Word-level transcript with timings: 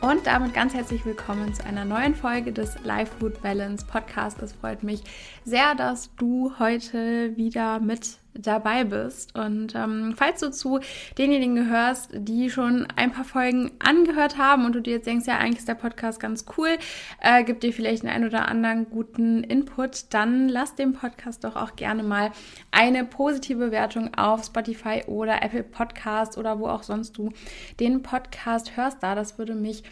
Und 0.00 0.26
damit 0.26 0.54
ganz 0.54 0.72
herzlich 0.72 1.04
willkommen 1.04 1.52
zu 1.52 1.62
einer 1.66 1.84
neuen 1.84 2.14
Folge 2.14 2.52
des 2.52 2.82
Life 2.84 3.12
Food 3.18 3.42
Balance 3.42 3.84
Podcast. 3.84 4.40
Es 4.40 4.54
freut 4.54 4.82
mich 4.82 5.02
sehr, 5.44 5.74
dass 5.74 6.14
du 6.16 6.52
heute 6.58 7.36
wieder 7.36 7.80
mit 7.80 8.18
dabei 8.34 8.84
bist. 8.84 9.34
Und 9.34 9.74
ähm, 9.74 10.14
falls 10.16 10.40
du 10.40 10.50
zu 10.50 10.80
denjenigen 11.18 11.56
gehörst, 11.56 12.10
die 12.12 12.50
schon 12.50 12.86
ein 12.96 13.12
paar 13.12 13.24
Folgen 13.24 13.72
angehört 13.78 14.38
haben 14.38 14.64
und 14.64 14.74
du 14.74 14.80
dir 14.80 14.94
jetzt 14.94 15.06
denkst, 15.06 15.26
ja, 15.26 15.38
eigentlich 15.38 15.58
ist 15.58 15.68
der 15.68 15.74
Podcast 15.74 16.20
ganz 16.20 16.44
cool, 16.56 16.68
äh, 17.20 17.44
gibt 17.44 17.62
dir 17.62 17.72
vielleicht 17.72 18.04
einen 18.04 18.26
oder 18.26 18.48
anderen 18.48 18.88
guten 18.90 19.42
Input, 19.44 20.12
dann 20.14 20.48
lass 20.48 20.74
dem 20.74 20.92
Podcast 20.92 21.44
doch 21.44 21.56
auch 21.56 21.76
gerne 21.76 22.02
mal 22.02 22.30
eine 22.70 23.04
positive 23.04 23.58
Bewertung 23.66 24.14
auf 24.14 24.44
Spotify 24.44 25.02
oder 25.06 25.42
Apple 25.42 25.64
Podcast 25.64 26.38
oder 26.38 26.58
wo 26.58 26.68
auch 26.68 26.82
sonst 26.82 27.16
du 27.18 27.30
den 27.80 28.02
Podcast 28.02 28.76
hörst 28.76 29.02
da. 29.02 29.14
Das 29.14 29.38
würde 29.38 29.54
mich 29.54 29.82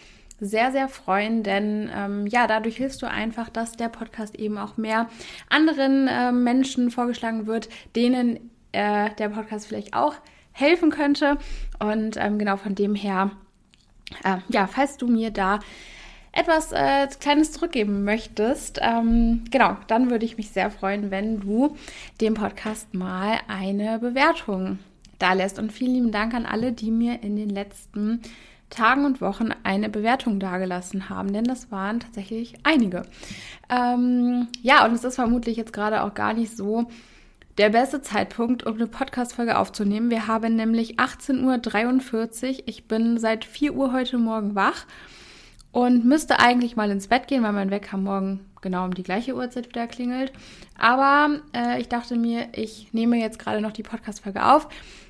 sehr, 0.41 0.70
sehr 0.73 0.88
freuen, 0.88 1.42
denn 1.42 1.91
ähm, 1.95 2.27
ja, 2.27 2.47
dadurch 2.47 2.77
hilfst 2.77 3.03
du 3.03 3.08
einfach, 3.08 3.48
dass 3.48 3.72
der 3.72 3.89
Podcast 3.89 4.36
eben 4.36 4.58
auch 4.58 4.77
mehr 4.77 5.08
anderen 5.48 6.06
äh, 6.06 6.33
Menschen 6.33 6.91
vorgeschlagen 6.91 7.47
wird, 7.47 7.69
denen 7.97 8.50
äh, 8.72 9.11
der 9.19 9.30
Podcast 9.30 9.67
vielleicht 9.67 9.95
auch 9.95 10.14
helfen 10.53 10.91
könnte. 10.91 11.39
Und 11.80 12.17
ähm, 12.17 12.39
genau 12.39 12.56
von 12.56 12.75
dem 12.75 12.95
her, 12.95 13.30
äh, 14.25 14.39
ja, 14.48 14.67
falls 14.67 14.97
du 14.97 15.06
mir 15.06 15.30
da 15.30 15.58
etwas 16.33 16.73
äh, 16.73 17.08
Kleines 17.20 17.52
zurückgeben 17.52 18.05
möchtest, 18.05 18.78
ähm, 18.80 19.45
genau, 19.50 19.77
dann 19.89 20.11
würde 20.11 20.25
ich 20.25 20.36
mich 20.36 20.50
sehr 20.50 20.70
freuen, 20.70 21.11
wenn 21.11 21.41
du 21.41 21.77
dem 22.20 22.34
Podcast 22.34 22.95
mal 22.95 23.39
eine 23.48 23.98
Bewertung 23.98 24.78
da 25.19 25.33
lässt. 25.33 25.58
Und 25.58 25.73
vielen 25.73 25.95
lieben 25.95 26.12
Dank 26.12 26.34
an 26.34 26.47
alle, 26.47 26.73
die 26.73 26.91
mir 26.91 27.23
in 27.23 27.36
den 27.36 27.50
letzten 27.50 28.20
Tagen 28.70 29.05
und 29.05 29.20
Wochen 29.20 29.50
eine 29.62 29.88
Bewertung 29.88 30.41
dagelassen 30.41 31.08
haben, 31.08 31.33
denn 31.33 31.44
das 31.44 31.70
waren 31.70 32.00
tatsächlich 32.00 32.55
einige. 32.62 33.02
Ähm, 33.69 34.48
ja, 34.62 34.84
und 34.84 34.92
es 34.92 35.05
ist 35.05 35.16
vermutlich 35.16 35.56
jetzt 35.56 35.72
gerade 35.72 36.02
auch 36.02 36.14
gar 36.14 36.34
nicht 36.34 36.56
so 36.56 36.86
der 37.58 37.70
beste 37.70 38.00
Zeitpunkt, 38.00 38.64
um 38.66 38.77
eine 38.77 38.86
Podcast-Folge 38.86 39.58
aufzunehmen. 39.58 40.11
Wir 40.11 40.28
haben 40.28 40.55
nämlich 40.55 40.98
18.43 40.98 42.48
Uhr. 42.48 42.62
Ich 42.66 42.86
bin 42.86 43.19
seit 43.19 43.44
4 43.44 43.74
Uhr 43.74 43.92
heute 43.92 44.16
Morgen 44.16 44.55
wach 44.55 44.86
und 45.72 46.05
müsste 46.05 46.39
eigentlich 46.39 46.77
mal 46.77 46.91
ins 46.91 47.08
Bett 47.08 47.27
gehen, 47.27 47.42
weil 47.42 47.52
mein 47.52 47.70
Wecker 47.70 47.96
morgen 47.96 48.41
genau 48.62 48.84
um 48.84 48.94
die 48.94 49.02
gleiche 49.02 49.34
Uhrzeit 49.34 49.69
wieder 49.69 49.86
klingelt. 49.86 50.33
Aber 50.78 51.41
äh, 51.55 51.80
ich 51.80 51.89
dachte 51.89 52.16
mir, 52.16 52.48
ich 52.55 52.92
nehme 52.92 53.16
jetzt 53.19 53.39
gerade 53.39 53.61
noch 53.61 53.72
die 53.72 53.83
Podcast-Folge 53.83 54.44
auf, 54.44 54.69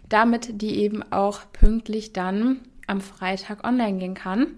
damit 0.09 0.63
die 0.63 0.77
eben 0.79 1.03
auch 1.13 1.41
pünktlich 1.53 2.15
dann 2.15 2.61
am 2.89 3.01
Freitag 3.01 3.65
online 3.65 3.99
gehen 3.99 4.15
kann. 4.15 4.49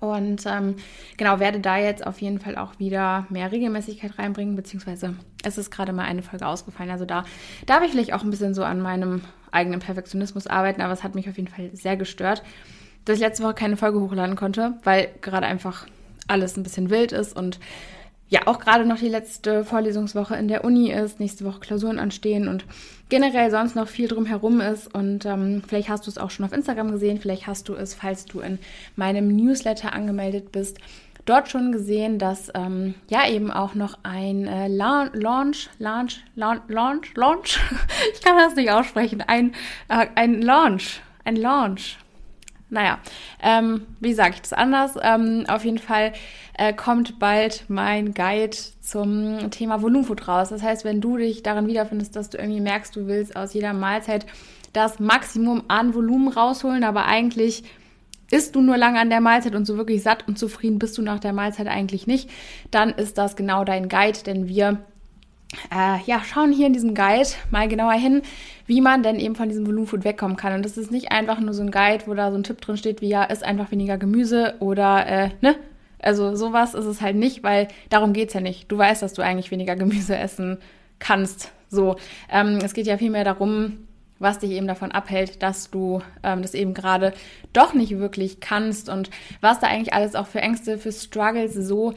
Und 0.00 0.44
ähm, 0.46 0.76
genau, 1.16 1.38
werde 1.38 1.60
da 1.60 1.78
jetzt 1.78 2.06
auf 2.06 2.20
jeden 2.20 2.40
Fall 2.40 2.56
auch 2.56 2.78
wieder 2.78 3.26
mehr 3.30 3.52
Regelmäßigkeit 3.52 4.18
reinbringen, 4.18 4.56
beziehungsweise 4.56 5.14
es 5.44 5.56
ist 5.56 5.70
gerade 5.70 5.92
mal 5.92 6.04
eine 6.04 6.22
Folge 6.22 6.46
ausgefallen. 6.46 6.90
Also 6.90 7.04
da 7.04 7.24
darf 7.66 7.82
ich 7.84 7.92
vielleicht 7.92 8.12
auch 8.12 8.24
ein 8.24 8.30
bisschen 8.30 8.54
so 8.54 8.64
an 8.64 8.80
meinem 8.80 9.22
eigenen 9.52 9.80
Perfektionismus 9.80 10.46
arbeiten, 10.46 10.82
aber 10.82 10.92
es 10.92 11.04
hat 11.04 11.14
mich 11.14 11.28
auf 11.28 11.36
jeden 11.36 11.48
Fall 11.48 11.70
sehr 11.74 11.96
gestört, 11.96 12.42
dass 13.04 13.16
ich 13.16 13.22
letzte 13.22 13.44
Woche 13.44 13.54
keine 13.54 13.76
Folge 13.76 14.00
hochladen 14.00 14.36
konnte, 14.36 14.74
weil 14.82 15.10
gerade 15.20 15.46
einfach 15.46 15.86
alles 16.26 16.56
ein 16.56 16.64
bisschen 16.64 16.90
wild 16.90 17.12
ist 17.12 17.36
und 17.36 17.58
ja 18.28 18.46
auch 18.46 18.60
gerade 18.60 18.84
noch 18.84 18.98
die 18.98 19.08
letzte 19.08 19.64
Vorlesungswoche 19.64 20.36
in 20.36 20.48
der 20.48 20.64
Uni 20.64 20.90
ist, 20.92 21.20
nächste 21.20 21.44
Woche 21.44 21.60
Klausuren 21.60 21.98
anstehen 21.98 22.48
und 22.48 22.64
generell 23.08 23.50
sonst 23.50 23.74
noch 23.74 23.88
viel 23.88 24.08
drumherum 24.08 24.60
ist. 24.60 24.92
Und 24.92 25.24
ähm, 25.24 25.62
vielleicht 25.66 25.88
hast 25.88 26.06
du 26.06 26.10
es 26.10 26.18
auch 26.18 26.30
schon 26.30 26.44
auf 26.44 26.52
Instagram 26.52 26.92
gesehen, 26.92 27.18
vielleicht 27.20 27.46
hast 27.46 27.68
du 27.68 27.74
es, 27.74 27.94
falls 27.94 28.26
du 28.26 28.40
in 28.40 28.58
meinem 28.96 29.28
Newsletter 29.28 29.92
angemeldet 29.92 30.52
bist, 30.52 30.78
dort 31.24 31.48
schon 31.48 31.72
gesehen, 31.72 32.18
dass 32.18 32.50
ähm, 32.54 32.94
ja 33.08 33.28
eben 33.28 33.50
auch 33.50 33.74
noch 33.74 33.98
ein 34.02 34.46
äh, 34.46 34.68
La 34.68 35.10
Launch, 35.12 35.68
Launch, 35.78 36.22
Launch, 36.36 36.62
Launch, 36.68 37.14
Launch, 37.14 37.60
ich 38.14 38.22
kann 38.22 38.36
das 38.36 38.56
nicht 38.56 38.70
aussprechen, 38.70 39.22
ein, 39.26 39.52
äh, 39.88 40.06
ein 40.14 40.42
Launch, 40.42 41.00
ein 41.24 41.36
Launch 41.36 41.98
naja, 42.70 42.98
ähm, 43.42 43.86
wie 44.00 44.12
sage 44.12 44.34
ich 44.34 44.42
das 44.42 44.52
anders? 44.52 44.94
Ähm, 45.00 45.44
auf 45.48 45.64
jeden 45.64 45.78
Fall 45.78 46.12
äh, 46.56 46.72
kommt 46.72 47.18
bald 47.18 47.64
mein 47.68 48.14
Guide 48.14 48.56
zum 48.80 49.50
Thema 49.50 49.80
Volumenfood 49.80 50.28
raus. 50.28 50.50
Das 50.50 50.62
heißt, 50.62 50.84
wenn 50.84 51.00
du 51.00 51.16
dich 51.16 51.42
darin 51.42 51.66
wiederfindest, 51.66 52.14
dass 52.14 52.30
du 52.30 52.38
irgendwie 52.38 52.60
merkst, 52.60 52.94
du 52.94 53.06
willst 53.06 53.36
aus 53.36 53.54
jeder 53.54 53.72
Mahlzeit 53.72 54.26
das 54.72 55.00
Maximum 55.00 55.64
an 55.68 55.94
Volumen 55.94 56.28
rausholen, 56.28 56.84
aber 56.84 57.06
eigentlich 57.06 57.64
isst 58.30 58.54
du 58.54 58.60
nur 58.60 58.76
lange 58.76 59.00
an 59.00 59.08
der 59.08 59.20
Mahlzeit 59.20 59.54
und 59.54 59.66
so 59.66 59.76
wirklich 59.76 60.02
satt 60.02 60.28
und 60.28 60.38
zufrieden 60.38 60.78
bist 60.78 60.98
du 60.98 61.02
nach 61.02 61.18
der 61.18 61.32
Mahlzeit 61.32 61.66
eigentlich 61.66 62.06
nicht, 62.06 62.28
dann 62.70 62.90
ist 62.90 63.16
das 63.16 63.36
genau 63.36 63.64
dein 63.64 63.88
Guide, 63.88 64.18
denn 64.26 64.48
wir 64.48 64.78
äh, 65.74 66.02
ja, 66.04 66.22
schauen 66.24 66.52
hier 66.52 66.66
in 66.66 66.72
diesem 66.72 66.94
Guide 66.94 67.28
mal 67.50 67.68
genauer 67.68 67.94
hin, 67.94 68.22
wie 68.66 68.80
man 68.80 69.02
denn 69.02 69.18
eben 69.18 69.34
von 69.34 69.48
diesem 69.48 69.66
Volumenfood 69.66 70.04
wegkommen 70.04 70.36
kann. 70.36 70.54
Und 70.54 70.64
das 70.64 70.76
ist 70.76 70.90
nicht 70.90 71.10
einfach 71.10 71.40
nur 71.40 71.54
so 71.54 71.62
ein 71.62 71.70
Guide, 71.70 72.04
wo 72.06 72.14
da 72.14 72.30
so 72.30 72.36
ein 72.36 72.44
Tipp 72.44 72.60
drin 72.60 72.76
steht, 72.76 73.00
wie 73.00 73.08
ja, 73.08 73.24
isst 73.24 73.42
einfach 73.42 73.70
weniger 73.70 73.98
Gemüse 73.98 74.54
oder, 74.60 75.06
äh, 75.06 75.30
ne? 75.40 75.56
Also 76.00 76.36
sowas 76.36 76.74
ist 76.74 76.84
es 76.84 77.00
halt 77.00 77.16
nicht, 77.16 77.42
weil 77.42 77.66
darum 77.88 78.12
geht's 78.12 78.34
ja 78.34 78.40
nicht. 78.40 78.70
Du 78.70 78.78
weißt, 78.78 79.02
dass 79.02 79.14
du 79.14 79.22
eigentlich 79.22 79.50
weniger 79.50 79.74
Gemüse 79.74 80.16
essen 80.16 80.58
kannst. 81.00 81.50
So, 81.68 81.96
ähm, 82.30 82.58
es 82.62 82.72
geht 82.72 82.86
ja 82.86 82.98
vielmehr 82.98 83.24
darum, 83.24 83.78
was 84.20 84.38
dich 84.38 84.52
eben 84.52 84.66
davon 84.66 84.92
abhält, 84.92 85.42
dass 85.42 85.70
du 85.70 86.02
ähm, 86.22 86.42
das 86.42 86.54
eben 86.54 86.74
gerade 86.74 87.12
doch 87.52 87.74
nicht 87.74 87.98
wirklich 87.98 88.40
kannst 88.40 88.88
und 88.88 89.10
was 89.40 89.60
da 89.60 89.68
eigentlich 89.68 89.92
alles 89.92 90.14
auch 90.14 90.26
für 90.26 90.40
Ängste, 90.40 90.78
für 90.78 90.92
Struggles 90.92 91.54
so 91.54 91.94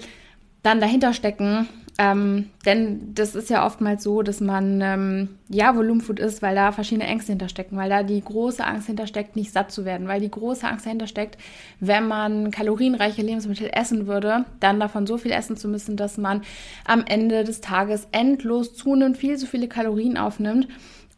dann 0.63 0.79
dahinter 0.79 1.13
stecken, 1.13 1.67
ähm, 1.97 2.49
denn 2.65 3.13
das 3.13 3.35
ist 3.35 3.49
ja 3.49 3.65
oftmals 3.65 4.03
so, 4.03 4.21
dass 4.21 4.39
man 4.39 4.81
ähm, 4.81 5.29
ja 5.49 5.75
Volumenfood 5.75 6.19
isst, 6.19 6.41
weil 6.41 6.55
da 6.55 6.71
verschiedene 6.71 7.07
Ängste 7.07 7.31
hinterstecken, 7.31 7.77
weil 7.77 7.89
da 7.89 8.03
die 8.03 8.21
große 8.21 8.63
Angst 8.63 8.87
hintersteckt, 8.87 9.35
nicht 9.35 9.51
satt 9.51 9.71
zu 9.71 9.83
werden, 9.83 10.07
weil 10.07 10.21
die 10.21 10.31
große 10.31 10.65
Angst 10.67 10.85
dahinter 10.85 11.07
steckt, 11.07 11.37
wenn 11.79 12.07
man 12.07 12.51
kalorienreiche 12.51 13.21
Lebensmittel 13.21 13.69
essen 13.73 14.07
würde, 14.07 14.45
dann 14.59 14.79
davon 14.79 15.05
so 15.05 15.17
viel 15.17 15.31
essen 15.31 15.57
zu 15.57 15.67
müssen, 15.67 15.97
dass 15.97 16.17
man 16.17 16.41
am 16.85 17.03
Ende 17.05 17.43
des 17.43 17.61
Tages 17.61 18.07
endlos 18.11 18.73
zunimmt, 18.73 19.17
viel 19.17 19.37
zu 19.37 19.45
viele 19.45 19.67
Kalorien 19.67 20.17
aufnimmt. 20.17 20.67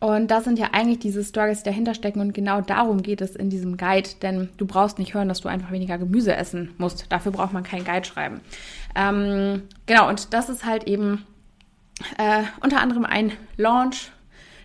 Und 0.03 0.31
das 0.31 0.43
sind 0.43 0.59
ja 0.59 0.71
eigentlich 0.73 0.99
diese 0.99 1.23
Struggles, 1.23 1.63
die 1.63 1.69
dahinter 1.69 1.93
stecken. 1.93 2.19
Und 2.19 2.33
genau 2.33 2.59
darum 2.59 3.03
geht 3.03 3.21
es 3.21 3.37
in 3.37 3.49
diesem 3.49 3.77
Guide. 3.77 4.09
Denn 4.21 4.49
du 4.57 4.65
brauchst 4.65 4.99
nicht 4.99 5.13
hören, 5.13 5.29
dass 5.29 5.39
du 5.39 5.47
einfach 5.47 5.71
weniger 5.71 5.97
Gemüse 5.97 6.35
essen 6.35 6.71
musst. 6.77 7.05
Dafür 7.07 7.31
braucht 7.31 7.53
man 7.53 7.63
keinen 7.63 7.85
Guide 7.85 8.03
schreiben. 8.05 8.41
Ähm, 8.95 9.63
genau, 9.85 10.09
und 10.09 10.33
das 10.33 10.49
ist 10.49 10.65
halt 10.65 10.85
eben 10.85 11.25
äh, 12.17 12.43
unter 12.61 12.79
anderem 12.79 13.05
ein 13.05 13.31
Launch 13.57 14.11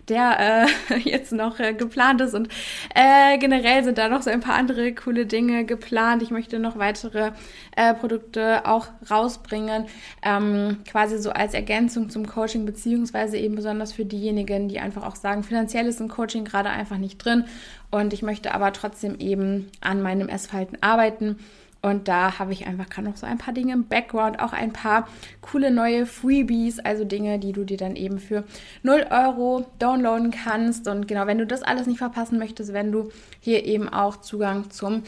der 0.09 0.67
äh, 0.89 0.97
jetzt 1.09 1.31
noch 1.31 1.59
äh, 1.59 1.73
geplant 1.73 2.21
ist. 2.21 2.33
Und 2.33 2.49
äh, 2.95 3.37
generell 3.37 3.83
sind 3.83 3.97
da 3.97 4.09
noch 4.09 4.21
so 4.21 4.29
ein 4.29 4.41
paar 4.41 4.55
andere 4.55 4.93
coole 4.93 5.25
Dinge 5.25 5.65
geplant. 5.65 6.21
Ich 6.21 6.31
möchte 6.31 6.59
noch 6.59 6.77
weitere 6.77 7.31
äh, 7.75 7.93
Produkte 7.93 8.65
auch 8.65 8.87
rausbringen, 9.09 9.85
ähm, 10.23 10.77
quasi 10.89 11.19
so 11.19 11.31
als 11.31 11.53
Ergänzung 11.53 12.09
zum 12.09 12.27
Coaching, 12.27 12.65
beziehungsweise 12.65 13.37
eben 13.37 13.55
besonders 13.55 13.93
für 13.93 14.05
diejenigen, 14.05 14.67
die 14.67 14.79
einfach 14.79 15.03
auch 15.03 15.15
sagen, 15.15 15.43
finanziell 15.43 15.85
ist 15.85 16.01
ein 16.01 16.09
Coaching 16.09 16.45
gerade 16.45 16.69
einfach 16.69 16.97
nicht 16.97 17.23
drin. 17.23 17.45
Und 17.91 18.13
ich 18.13 18.21
möchte 18.21 18.53
aber 18.53 18.73
trotzdem 18.73 19.17
eben 19.19 19.71
an 19.81 20.01
meinem 20.01 20.29
Essverhalten 20.29 20.81
arbeiten 20.81 21.37
und 21.81 22.09
da 22.09 22.39
habe 22.39 22.51
ich 22.51 22.67
einfach 22.67 22.89
gerade 22.89 23.07
noch 23.07 23.15
so 23.15 23.25
ein 23.25 23.37
paar 23.37 23.53
Dinge 23.53 23.73
im 23.73 23.87
Background, 23.87 24.39
auch 24.41 24.51
ein 24.51 24.73
paar 24.73 25.07
coole 25.39 25.71
neue 25.71 26.05
Freebies, 26.05 26.79
also 26.79 27.05
Dinge, 27.05 27.39
die 27.39 27.53
du 27.53 27.63
dir 27.63 27.77
dann 27.77 27.95
eben 27.95 28.19
für 28.19 28.43
0 28.83 29.07
Euro 29.09 29.65
downloaden 29.79 30.31
kannst. 30.31 30.87
Und 30.89 31.07
genau, 31.07 31.25
wenn 31.25 31.37
du 31.37 31.47
das 31.47 31.63
alles 31.63 31.87
nicht 31.87 31.99
verpassen 31.99 32.37
möchtest, 32.37 32.73
wenn 32.73 32.91
du 32.91 33.11
hier 33.39 33.65
eben 33.65 33.87
auch 33.87 34.17
Zugang 34.17 34.69
zum 34.71 35.03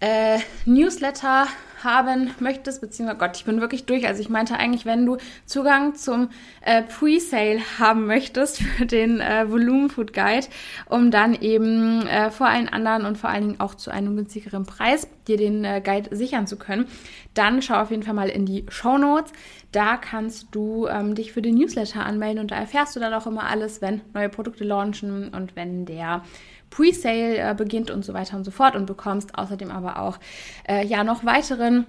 äh, 0.00 0.38
Newsletter 0.64 1.46
haben 1.82 2.30
möchtest, 2.40 2.80
beziehungsweise 2.80 3.18
Gott, 3.18 3.36
ich 3.36 3.44
bin 3.44 3.60
wirklich 3.60 3.86
durch. 3.86 4.06
Also 4.06 4.20
ich 4.20 4.28
meinte 4.28 4.56
eigentlich, 4.56 4.86
wenn 4.86 5.06
du 5.06 5.18
Zugang 5.44 5.94
zum 5.94 6.30
äh, 6.62 6.82
Pre-Sale 6.82 7.60
haben 7.78 8.06
möchtest 8.06 8.58
für 8.62 8.86
den 8.86 9.20
äh, 9.20 9.50
Volumen 9.50 9.88
Food 9.88 10.12
Guide, 10.12 10.46
um 10.86 11.10
dann 11.10 11.34
eben 11.34 12.06
äh, 12.06 12.30
vor 12.30 12.48
allen 12.48 12.68
anderen 12.68 13.04
und 13.04 13.18
vor 13.18 13.30
allen 13.30 13.46
Dingen 13.46 13.60
auch 13.60 13.74
zu 13.74 13.90
einem 13.90 14.16
günstigeren 14.16 14.66
Preis 14.66 15.08
dir 15.28 15.36
den 15.36 15.64
äh, 15.64 15.80
Guide 15.84 16.14
sichern 16.14 16.46
zu 16.46 16.56
können, 16.56 16.86
dann 17.34 17.62
schau 17.62 17.80
auf 17.80 17.90
jeden 17.90 18.02
Fall 18.02 18.14
mal 18.14 18.28
in 18.28 18.46
die 18.46 18.64
Show 18.68 18.98
Notes. 18.98 19.32
Da 19.72 19.96
kannst 19.96 20.48
du 20.52 20.86
ähm, 20.86 21.14
dich 21.14 21.32
für 21.32 21.42
den 21.42 21.56
Newsletter 21.56 22.04
anmelden 22.04 22.40
und 22.40 22.50
da 22.50 22.56
erfährst 22.56 22.96
du 22.96 23.00
dann 23.00 23.12
auch 23.12 23.26
immer 23.26 23.44
alles, 23.44 23.82
wenn 23.82 24.00
neue 24.14 24.28
Produkte 24.28 24.64
launchen 24.64 25.28
und 25.34 25.54
wenn 25.54 25.84
der 25.84 26.22
Pre-Sale 26.70 27.38
äh, 27.38 27.54
beginnt 27.56 27.90
und 27.90 28.04
so 28.04 28.14
weiter 28.14 28.36
und 28.36 28.44
so 28.44 28.50
fort 28.50 28.76
und 28.76 28.86
bekommst 28.86 29.38
außerdem 29.38 29.70
aber 29.70 30.00
auch 30.00 30.18
äh, 30.68 30.84
ja 30.84 31.04
noch 31.04 31.24
weiteren 31.24 31.86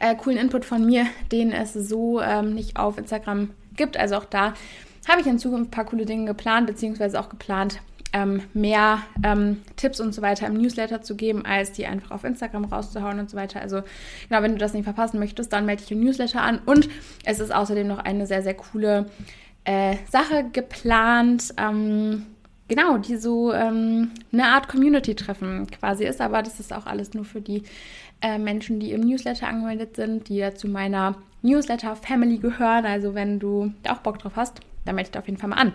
äh, 0.00 0.14
coolen 0.14 0.38
Input 0.38 0.64
von 0.64 0.84
mir, 0.84 1.06
den 1.32 1.52
es 1.52 1.72
so 1.74 2.20
ähm, 2.20 2.54
nicht 2.54 2.76
auf 2.76 2.98
Instagram 2.98 3.50
gibt. 3.76 3.96
Also 3.96 4.16
auch 4.16 4.24
da 4.24 4.54
habe 5.08 5.20
ich 5.20 5.26
in 5.26 5.38
Zukunft 5.38 5.68
ein 5.68 5.70
paar 5.70 5.84
coole 5.84 6.06
Dinge 6.06 6.26
geplant, 6.26 6.66
beziehungsweise 6.66 7.20
auch 7.20 7.28
geplant, 7.28 7.80
ähm, 8.14 8.42
mehr 8.54 9.02
ähm, 9.24 9.60
Tipps 9.76 10.00
und 10.00 10.14
so 10.14 10.22
weiter 10.22 10.46
im 10.46 10.54
Newsletter 10.54 11.02
zu 11.02 11.16
geben, 11.16 11.44
als 11.44 11.72
die 11.72 11.84
einfach 11.84 12.12
auf 12.12 12.24
Instagram 12.24 12.64
rauszuhauen 12.64 13.18
und 13.18 13.28
so 13.28 13.36
weiter. 13.36 13.60
Also 13.60 13.82
genau, 14.28 14.40
wenn 14.42 14.52
du 14.52 14.58
das 14.58 14.72
nicht 14.72 14.84
verpassen 14.84 15.18
möchtest, 15.18 15.52
dann 15.52 15.66
melde 15.66 15.82
dich 15.82 15.92
im 15.92 16.00
Newsletter 16.00 16.40
an. 16.40 16.60
Und 16.64 16.88
es 17.24 17.40
ist 17.40 17.52
außerdem 17.52 17.88
noch 17.88 17.98
eine 17.98 18.26
sehr, 18.26 18.42
sehr 18.42 18.54
coole 18.54 19.06
äh, 19.64 19.96
Sache 20.08 20.44
geplant. 20.52 21.54
Ähm, 21.56 22.26
genau, 22.68 22.98
die 22.98 23.16
so 23.16 23.52
ähm, 23.52 24.10
eine 24.32 24.46
Art 24.46 24.68
Community-Treffen 24.68 25.66
quasi 25.70 26.04
ist. 26.04 26.20
Aber 26.20 26.42
das 26.42 26.60
ist 26.60 26.72
auch 26.72 26.86
alles 26.86 27.14
nur 27.14 27.24
für 27.24 27.40
die 27.40 27.62
äh, 28.20 28.38
Menschen, 28.38 28.80
die 28.80 28.92
im 28.92 29.02
Newsletter 29.02 29.48
angemeldet 29.48 29.96
sind, 29.96 30.28
die 30.28 30.36
ja 30.36 30.54
zu 30.54 30.68
meiner 30.68 31.16
Newsletter-Family 31.42 32.38
gehören. 32.38 32.86
Also 32.86 33.14
wenn 33.14 33.38
du 33.38 33.72
da 33.82 33.92
auch 33.92 33.98
Bock 33.98 34.18
drauf 34.18 34.32
hast, 34.36 34.60
dann 34.84 34.94
melde 34.94 35.08
ich 35.08 35.12
dich 35.12 35.20
auf 35.20 35.26
jeden 35.26 35.38
Fall 35.38 35.50
mal 35.50 35.56
an. 35.56 35.72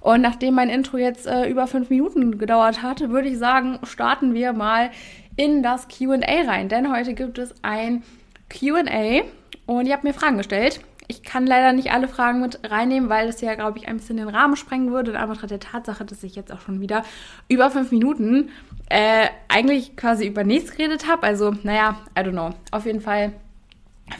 Und 0.00 0.20
nachdem 0.20 0.54
mein 0.54 0.70
Intro 0.70 0.96
jetzt 0.96 1.26
äh, 1.26 1.48
über 1.48 1.66
fünf 1.66 1.90
Minuten 1.90 2.38
gedauert 2.38 2.82
hatte, 2.82 3.10
würde 3.10 3.28
ich 3.28 3.38
sagen, 3.38 3.78
starten 3.84 4.34
wir 4.34 4.52
mal 4.52 4.90
in 5.36 5.62
das 5.62 5.86
QA 5.88 6.16
rein. 6.46 6.68
Denn 6.68 6.92
heute 6.92 7.14
gibt 7.14 7.38
es 7.38 7.54
ein 7.62 8.02
QA 8.48 9.22
und 9.66 9.86
ihr 9.86 9.92
habt 9.92 10.04
mir 10.04 10.14
Fragen 10.14 10.38
gestellt. 10.38 10.80
Ich 11.10 11.22
kann 11.22 11.46
leider 11.46 11.72
nicht 11.72 11.90
alle 11.90 12.06
Fragen 12.06 12.40
mit 12.42 12.70
reinnehmen, 12.70 13.08
weil 13.08 13.26
das 13.26 13.40
ja, 13.40 13.54
glaube 13.54 13.78
ich, 13.78 13.88
ein 13.88 13.96
bisschen 13.96 14.18
den 14.18 14.28
Rahmen 14.28 14.56
sprengen 14.56 14.92
würde. 14.92 15.12
In 15.12 15.16
Anbetracht 15.16 15.50
der 15.50 15.58
Tatsache, 15.58 16.04
dass 16.04 16.22
ich 16.22 16.36
jetzt 16.36 16.52
auch 16.52 16.60
schon 16.60 16.80
wieder 16.80 17.02
über 17.48 17.70
fünf 17.70 17.90
Minuten 17.90 18.50
äh, 18.90 19.26
eigentlich 19.48 19.96
quasi 19.96 20.26
über 20.26 20.44
nichts 20.44 20.72
geredet 20.72 21.08
habe. 21.08 21.22
Also, 21.22 21.54
naja, 21.62 21.98
I 22.16 22.20
don't 22.20 22.32
know. 22.32 22.50
Auf 22.70 22.84
jeden 22.84 23.00
Fall 23.00 23.32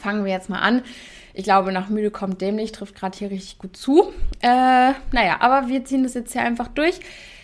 fangen 0.01 0.25
wir 0.25 0.33
jetzt 0.33 0.49
mal 0.49 0.61
an. 0.61 0.83
Ich 1.35 1.45
glaube, 1.45 1.73
nach 1.73 1.91
müde 1.91 2.11
kommt 2.11 2.41
dämlich, 2.41 2.73
trifft 2.73 2.95
gerade 2.95 3.17
hier 3.17 3.31
richtig 3.31 3.59
gut 3.59 3.77
zu. 3.77 4.13
Äh, 4.41 4.93
naja, 5.13 5.37
aber 5.41 5.69
wir 5.69 5.85
ziehen 5.85 6.03
das 6.03 6.15
jetzt 6.15 6.33
hier 6.33 6.43
einfach 6.43 6.69
durch. 6.69 7.01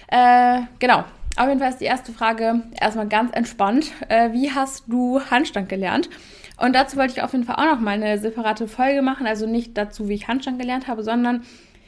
Äh, 0.08 0.62
genau. 0.78 1.04
Auf 1.36 1.48
jeden 1.48 1.58
Fall 1.58 1.70
ist 1.70 1.80
die 1.80 1.86
erste 1.86 2.12
Frage 2.12 2.62
erstmal 2.80 3.08
ganz 3.08 3.32
entspannt. 3.32 3.92
Äh, 4.08 4.32
wie 4.32 4.52
hast 4.52 4.84
du 4.86 5.20
Handstand 5.20 5.68
gelernt? 5.68 6.08
Und 6.56 6.74
dazu 6.74 6.96
wollte 6.96 7.14
ich 7.14 7.22
auf 7.22 7.32
jeden 7.32 7.44
Fall 7.44 7.56
auch 7.56 7.74
noch 7.74 7.80
mal 7.80 8.00
eine 8.00 8.18
separate 8.18 8.68
Folge 8.68 9.02
machen. 9.02 9.26
Also 9.26 9.46
nicht 9.46 9.76
dazu, 9.76 10.08
wie 10.08 10.14
ich 10.14 10.28
Handstand 10.28 10.60
gelernt 10.60 10.86
habe, 10.86 11.02
sondern 11.02 11.42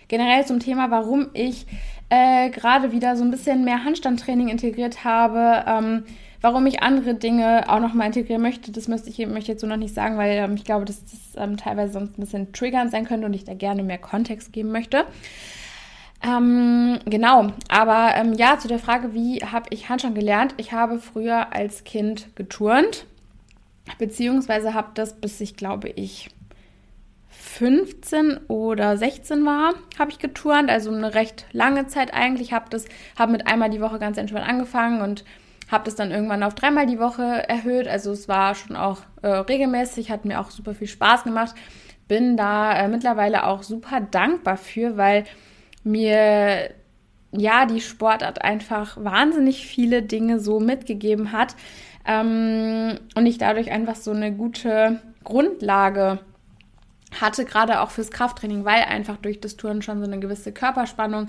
generell 0.09 0.45
zum 0.45 0.61
Thema, 0.61 0.91
warum 0.91 1.29
ich 1.35 1.67
äh, 2.09 2.51
gerade 2.51 2.93
wieder 2.93 3.17
so 3.17 3.25
ein 3.25 3.31
bisschen 3.31 3.65
mehr 3.65 3.85
Handstandtraining 3.85 4.49
integriert 4.49 5.05
habe. 5.05 5.65
Ähm, 5.67 6.05
warum 6.41 6.67
ich 6.67 6.83
andere 6.83 7.15
Dinge 7.15 7.65
auch 7.69 7.81
noch 7.81 7.95
mal 7.95 8.07
integrieren 8.07 8.43
möchte, 8.43 8.71
das 8.71 8.89
möchte 8.89 9.09
ich, 9.09 9.19
möchte 9.19 9.39
ich 9.41 9.49
jetzt 9.49 9.61
so 9.61 9.67
noch 9.67 9.77
nicht 9.77 9.95
sagen, 9.95 10.17
weil 10.17 10.37
ähm, 10.37 10.55
ich 10.55 10.65
glaube, 10.65 10.85
dass 10.85 11.03
das 11.05 11.21
ähm, 11.37 11.57
teilweise 11.57 11.95
sonst 11.95 12.19
ein 12.19 12.21
bisschen 12.21 12.53
triggernd 12.53 12.91
sein 12.91 13.05
könnte 13.05 13.27
und 13.27 13.35
ich 13.35 13.45
da 13.45 13.55
gerne 13.55 13.83
mehr 13.83 13.99
Kontext 13.99 14.53
geben 14.53 14.71
möchte. 14.71 15.07
Ähm, 16.25 16.99
genau, 17.05 17.49
aber 17.69 18.15
ähm, 18.15 18.35
ja, 18.35 18.59
zu 18.59 18.69
der 18.69 18.79
Frage, 18.79 19.13
wie 19.13 19.41
habe 19.41 19.67
ich 19.71 19.89
Handstand 19.89 20.15
gelernt? 20.15 20.55
Ich 20.57 20.73
habe 20.73 20.99
früher 20.99 21.53
als 21.53 21.85
Kind 21.85 22.35
geturnt 22.37 23.07
beziehungsweise 23.99 24.75
habe 24.75 24.91
das, 24.94 25.21
bis 25.21 25.41
ich 25.41 25.56
glaube 25.56 25.88
ich 25.88 26.31
15 27.29 28.38
oder 28.49 28.97
16 28.97 29.44
war, 29.47 29.75
habe 29.99 30.11
ich 30.11 30.19
geturnt, 30.19 30.71
also 30.71 30.91
eine 30.91 31.15
recht 31.15 31.47
lange 31.53 31.87
Zeit 31.87 32.12
eigentlich. 32.12 32.53
Habe 32.53 32.67
das, 32.71 32.85
habe 33.19 33.33
mit 33.33 33.47
einmal 33.47 33.71
die 33.71 33.81
Woche 33.81 33.99
ganz 33.99 34.19
entspannt 34.19 34.49
angefangen 34.49 35.00
und 35.00 35.25
habe 35.71 35.85
das 35.85 35.97
dann 35.97 36.11
irgendwann 36.11 36.43
auf 36.43 36.55
dreimal 36.55 36.87
die 36.87 36.99
Woche 36.99 37.49
erhöht. 37.49 37.88
Also 37.88 38.12
es 38.12 38.29
war 38.29 38.55
schon 38.55 38.77
auch 38.77 38.99
äh, 39.23 39.29
regelmäßig, 39.29 40.11
hat 40.11 40.25
mir 40.25 40.41
auch 40.41 40.50
super 40.50 40.75
viel 40.75 40.87
Spaß 40.87 41.25
gemacht. 41.25 41.55
Bin 42.09 42.37
da 42.37 42.73
äh, 42.79 42.89
mittlerweile 42.89 43.47
auch 43.47 43.62
super 43.62 44.00
dankbar 44.00 44.56
für, 44.56 44.97
weil 44.97 45.25
mir 45.82 46.71
ja 47.32 47.67
die 47.67 47.81
Sportart 47.81 48.43
einfach 48.43 49.03
wahnsinnig 49.03 49.67
viele 49.67 50.03
Dinge 50.03 50.41
so 50.41 50.61
mitgegeben 50.61 51.32
hat, 51.32 51.56
ähm, 52.06 52.99
und 53.14 53.26
ich 53.26 53.38
dadurch 53.38 53.70
einfach 53.70 53.97
so 53.97 54.12
eine 54.12 54.32
gute 54.32 55.00
Grundlage 55.25 56.20
hatte, 57.20 57.44
gerade 57.44 57.81
auch 57.81 57.91
fürs 57.91 58.11
Krafttraining, 58.11 58.64
weil 58.64 58.82
einfach 58.82 59.17
durch 59.17 59.41
das 59.41 59.56
Touren 59.56 59.82
schon 59.82 60.00
so 60.00 60.06
eine 60.06 60.19
gewisse 60.19 60.53
Körperspannung 60.53 61.29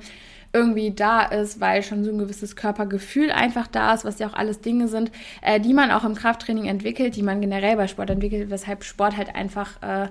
irgendwie 0.53 0.91
da 0.91 1.23
ist, 1.23 1.59
weil 1.59 1.83
schon 1.83 2.03
so 2.03 2.11
ein 2.11 2.17
gewisses 2.17 2.55
Körpergefühl 2.55 3.31
einfach 3.31 3.67
da 3.67 3.93
ist, 3.93 4.05
was 4.05 4.19
ja 4.19 4.27
auch 4.27 4.33
alles 4.33 4.61
Dinge 4.61 4.87
sind, 4.87 5.11
äh, 5.41 5.59
die 5.59 5.73
man 5.73 5.91
auch 5.91 6.03
im 6.03 6.15
Krafttraining 6.15 6.65
entwickelt, 6.65 7.15
die 7.15 7.23
man 7.23 7.41
generell 7.41 7.75
bei 7.75 7.87
Sport 7.87 8.09
entwickelt, 8.09 8.49
weshalb 8.49 8.83
Sport 8.83 9.17
halt 9.17 9.35
einfach, 9.35 9.81
äh, 9.81 10.07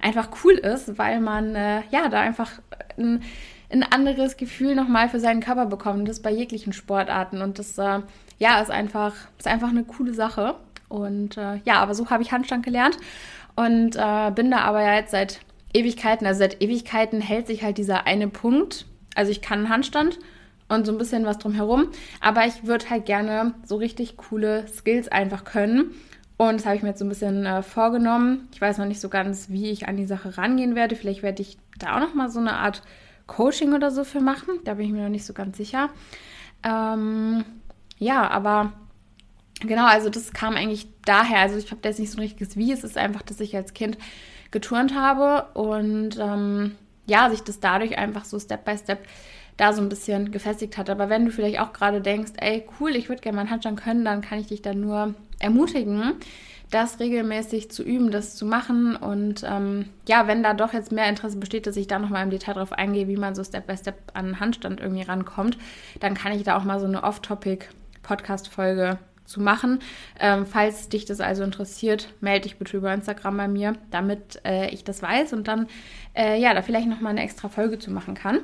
einfach 0.00 0.28
cool 0.44 0.54
ist, 0.54 0.96
weil 0.96 1.20
man 1.20 1.54
äh, 1.54 1.82
ja 1.90 2.08
da 2.08 2.20
einfach 2.20 2.60
ein, 2.98 3.22
ein 3.70 3.82
anderes 3.82 4.36
Gefühl 4.36 4.74
nochmal 4.74 5.08
für 5.08 5.20
seinen 5.20 5.40
Körper 5.40 5.66
bekommt. 5.66 6.08
Das 6.08 6.20
bei 6.20 6.30
jeglichen 6.30 6.72
Sportarten. 6.72 7.42
Und 7.42 7.58
das 7.58 7.76
äh, 7.78 8.00
ja, 8.40 8.60
ist 8.60 8.70
einfach, 8.70 9.14
ist 9.38 9.46
einfach 9.46 9.68
eine 9.68 9.84
coole 9.84 10.14
Sache. 10.14 10.56
Und 10.88 11.36
äh, 11.36 11.60
ja, 11.64 11.74
aber 11.74 11.94
so 11.94 12.10
habe 12.10 12.24
ich 12.24 12.32
Handstand 12.32 12.64
gelernt 12.64 12.96
und 13.54 13.94
äh, 13.94 14.32
bin 14.34 14.50
da 14.50 14.58
aber 14.62 14.82
ja 14.82 14.94
jetzt 14.94 15.12
seit 15.12 15.38
Ewigkeiten, 15.72 16.26
also 16.26 16.40
seit 16.40 16.60
Ewigkeiten 16.60 17.20
hält 17.20 17.46
sich 17.46 17.62
halt 17.62 17.78
dieser 17.78 18.08
eine 18.08 18.26
Punkt. 18.26 18.86
Also 19.14 19.30
ich 19.30 19.40
kann 19.40 19.68
Handstand 19.68 20.18
und 20.68 20.86
so 20.86 20.92
ein 20.92 20.98
bisschen 20.98 21.24
was 21.26 21.38
drumherum, 21.38 21.90
aber 22.20 22.44
ich 22.46 22.64
würde 22.64 22.90
halt 22.90 23.06
gerne 23.06 23.54
so 23.64 23.76
richtig 23.76 24.16
coole 24.16 24.66
Skills 24.66 25.06
einfach 25.06 25.44
können. 25.44 25.92
Und 26.36 26.54
das 26.54 26.64
habe 26.64 26.74
ich 26.74 26.82
mir 26.82 26.88
jetzt 26.88 26.98
so 26.98 27.04
ein 27.04 27.10
bisschen 27.10 27.44
äh, 27.44 27.62
vorgenommen. 27.62 28.48
Ich 28.52 28.60
weiß 28.60 28.78
noch 28.78 28.86
nicht 28.86 29.00
so 29.00 29.10
ganz, 29.10 29.50
wie 29.50 29.70
ich 29.70 29.86
an 29.86 29.96
die 29.96 30.06
Sache 30.06 30.38
rangehen 30.38 30.74
werde. 30.74 30.96
Vielleicht 30.96 31.22
werde 31.22 31.42
ich 31.42 31.58
da 31.78 31.96
auch 31.96 32.00
noch 32.00 32.14
mal 32.14 32.30
so 32.30 32.40
eine 32.40 32.54
Art 32.54 32.82
Coaching 33.26 33.74
oder 33.74 33.90
so 33.90 34.04
für 34.04 34.20
machen. 34.20 34.58
Da 34.64 34.74
bin 34.74 34.86
ich 34.86 34.92
mir 34.92 35.02
noch 35.02 35.10
nicht 35.10 35.26
so 35.26 35.34
ganz 35.34 35.58
sicher. 35.58 35.90
Ähm, 36.64 37.44
ja, 38.00 38.28
aber 38.28 38.72
genau, 39.60 39.86
also 39.86 40.10
das 40.10 40.32
kam 40.32 40.56
eigentlich 40.56 40.88
daher. 41.04 41.38
Also 41.38 41.56
ich 41.56 41.70
habe 41.70 41.80
da 41.82 41.90
jetzt 41.90 42.00
nicht 42.00 42.10
so 42.10 42.16
ein 42.18 42.22
richtiges 42.22 42.56
Wie. 42.56 42.72
Es 42.72 42.82
ist 42.82 42.98
einfach, 42.98 43.22
dass 43.22 43.38
ich 43.38 43.54
als 43.54 43.74
Kind 43.74 43.98
geturnt 44.50 44.94
habe 44.94 45.48
und 45.54 46.18
ähm, 46.18 46.74
ja, 47.06 47.30
sich 47.30 47.42
das 47.42 47.60
dadurch 47.60 47.96
einfach 47.98 48.24
so 48.24 48.38
Step 48.40 48.64
by 48.64 48.76
Step 48.76 49.06
da 49.56 49.74
so 49.74 49.82
ein 49.82 49.90
bisschen 49.90 50.32
gefestigt 50.32 50.78
hat. 50.78 50.88
Aber 50.88 51.10
wenn 51.10 51.26
du 51.26 51.30
vielleicht 51.30 51.60
auch 51.60 51.72
gerade 51.72 52.00
denkst, 52.00 52.32
ey, 52.38 52.66
cool, 52.80 52.96
ich 52.96 53.08
würde 53.08 53.20
gerne 53.20 53.36
meinen 53.36 53.50
Handstand 53.50 53.78
können, 53.78 54.04
dann 54.04 54.22
kann 54.22 54.38
ich 54.38 54.46
dich 54.46 54.62
da 54.62 54.72
nur 54.72 55.14
ermutigen, 55.38 56.14
das 56.70 57.00
regelmäßig 57.00 57.70
zu 57.70 57.82
üben, 57.82 58.10
das 58.10 58.36
zu 58.36 58.46
machen. 58.46 58.96
Und 58.96 59.44
ähm, 59.46 59.90
ja, 60.08 60.26
wenn 60.26 60.42
da 60.42 60.54
doch 60.54 60.72
jetzt 60.72 60.92
mehr 60.92 61.08
Interesse 61.08 61.36
besteht, 61.36 61.66
dass 61.66 61.76
ich 61.76 61.88
da 61.88 61.98
nochmal 61.98 62.24
im 62.24 62.30
Detail 62.30 62.54
drauf 62.54 62.72
eingehe, 62.72 63.08
wie 63.08 63.16
man 63.16 63.34
so 63.34 63.44
Step 63.44 63.66
by 63.66 63.76
Step 63.76 63.96
an 64.14 64.40
Handstand 64.40 64.80
irgendwie 64.80 65.02
rankommt, 65.02 65.58
dann 65.98 66.14
kann 66.14 66.32
ich 66.32 66.44
da 66.44 66.56
auch 66.56 66.64
mal 66.64 66.80
so 66.80 66.86
eine 66.86 67.02
Off-Topic 67.02 67.66
Podcast-Folge 68.02 68.98
zu 69.24 69.40
machen. 69.40 69.78
Ähm, 70.18 70.44
falls 70.44 70.88
dich 70.88 71.04
das 71.04 71.20
also 71.20 71.44
interessiert, 71.44 72.12
melde 72.20 72.42
dich 72.42 72.58
bitte 72.58 72.76
über 72.76 72.92
Instagram 72.92 73.36
bei 73.36 73.48
mir, 73.48 73.74
damit 73.90 74.40
äh, 74.44 74.68
ich 74.70 74.84
das 74.84 75.02
weiß 75.02 75.32
und 75.32 75.48
dann 75.48 75.68
äh, 76.14 76.38
ja 76.40 76.52
da 76.52 76.62
vielleicht 76.62 76.88
noch 76.88 77.00
mal 77.00 77.10
eine 77.10 77.22
extra 77.22 77.48
Folge 77.48 77.78
zu 77.78 77.90
machen 77.90 78.14
kann. 78.14 78.40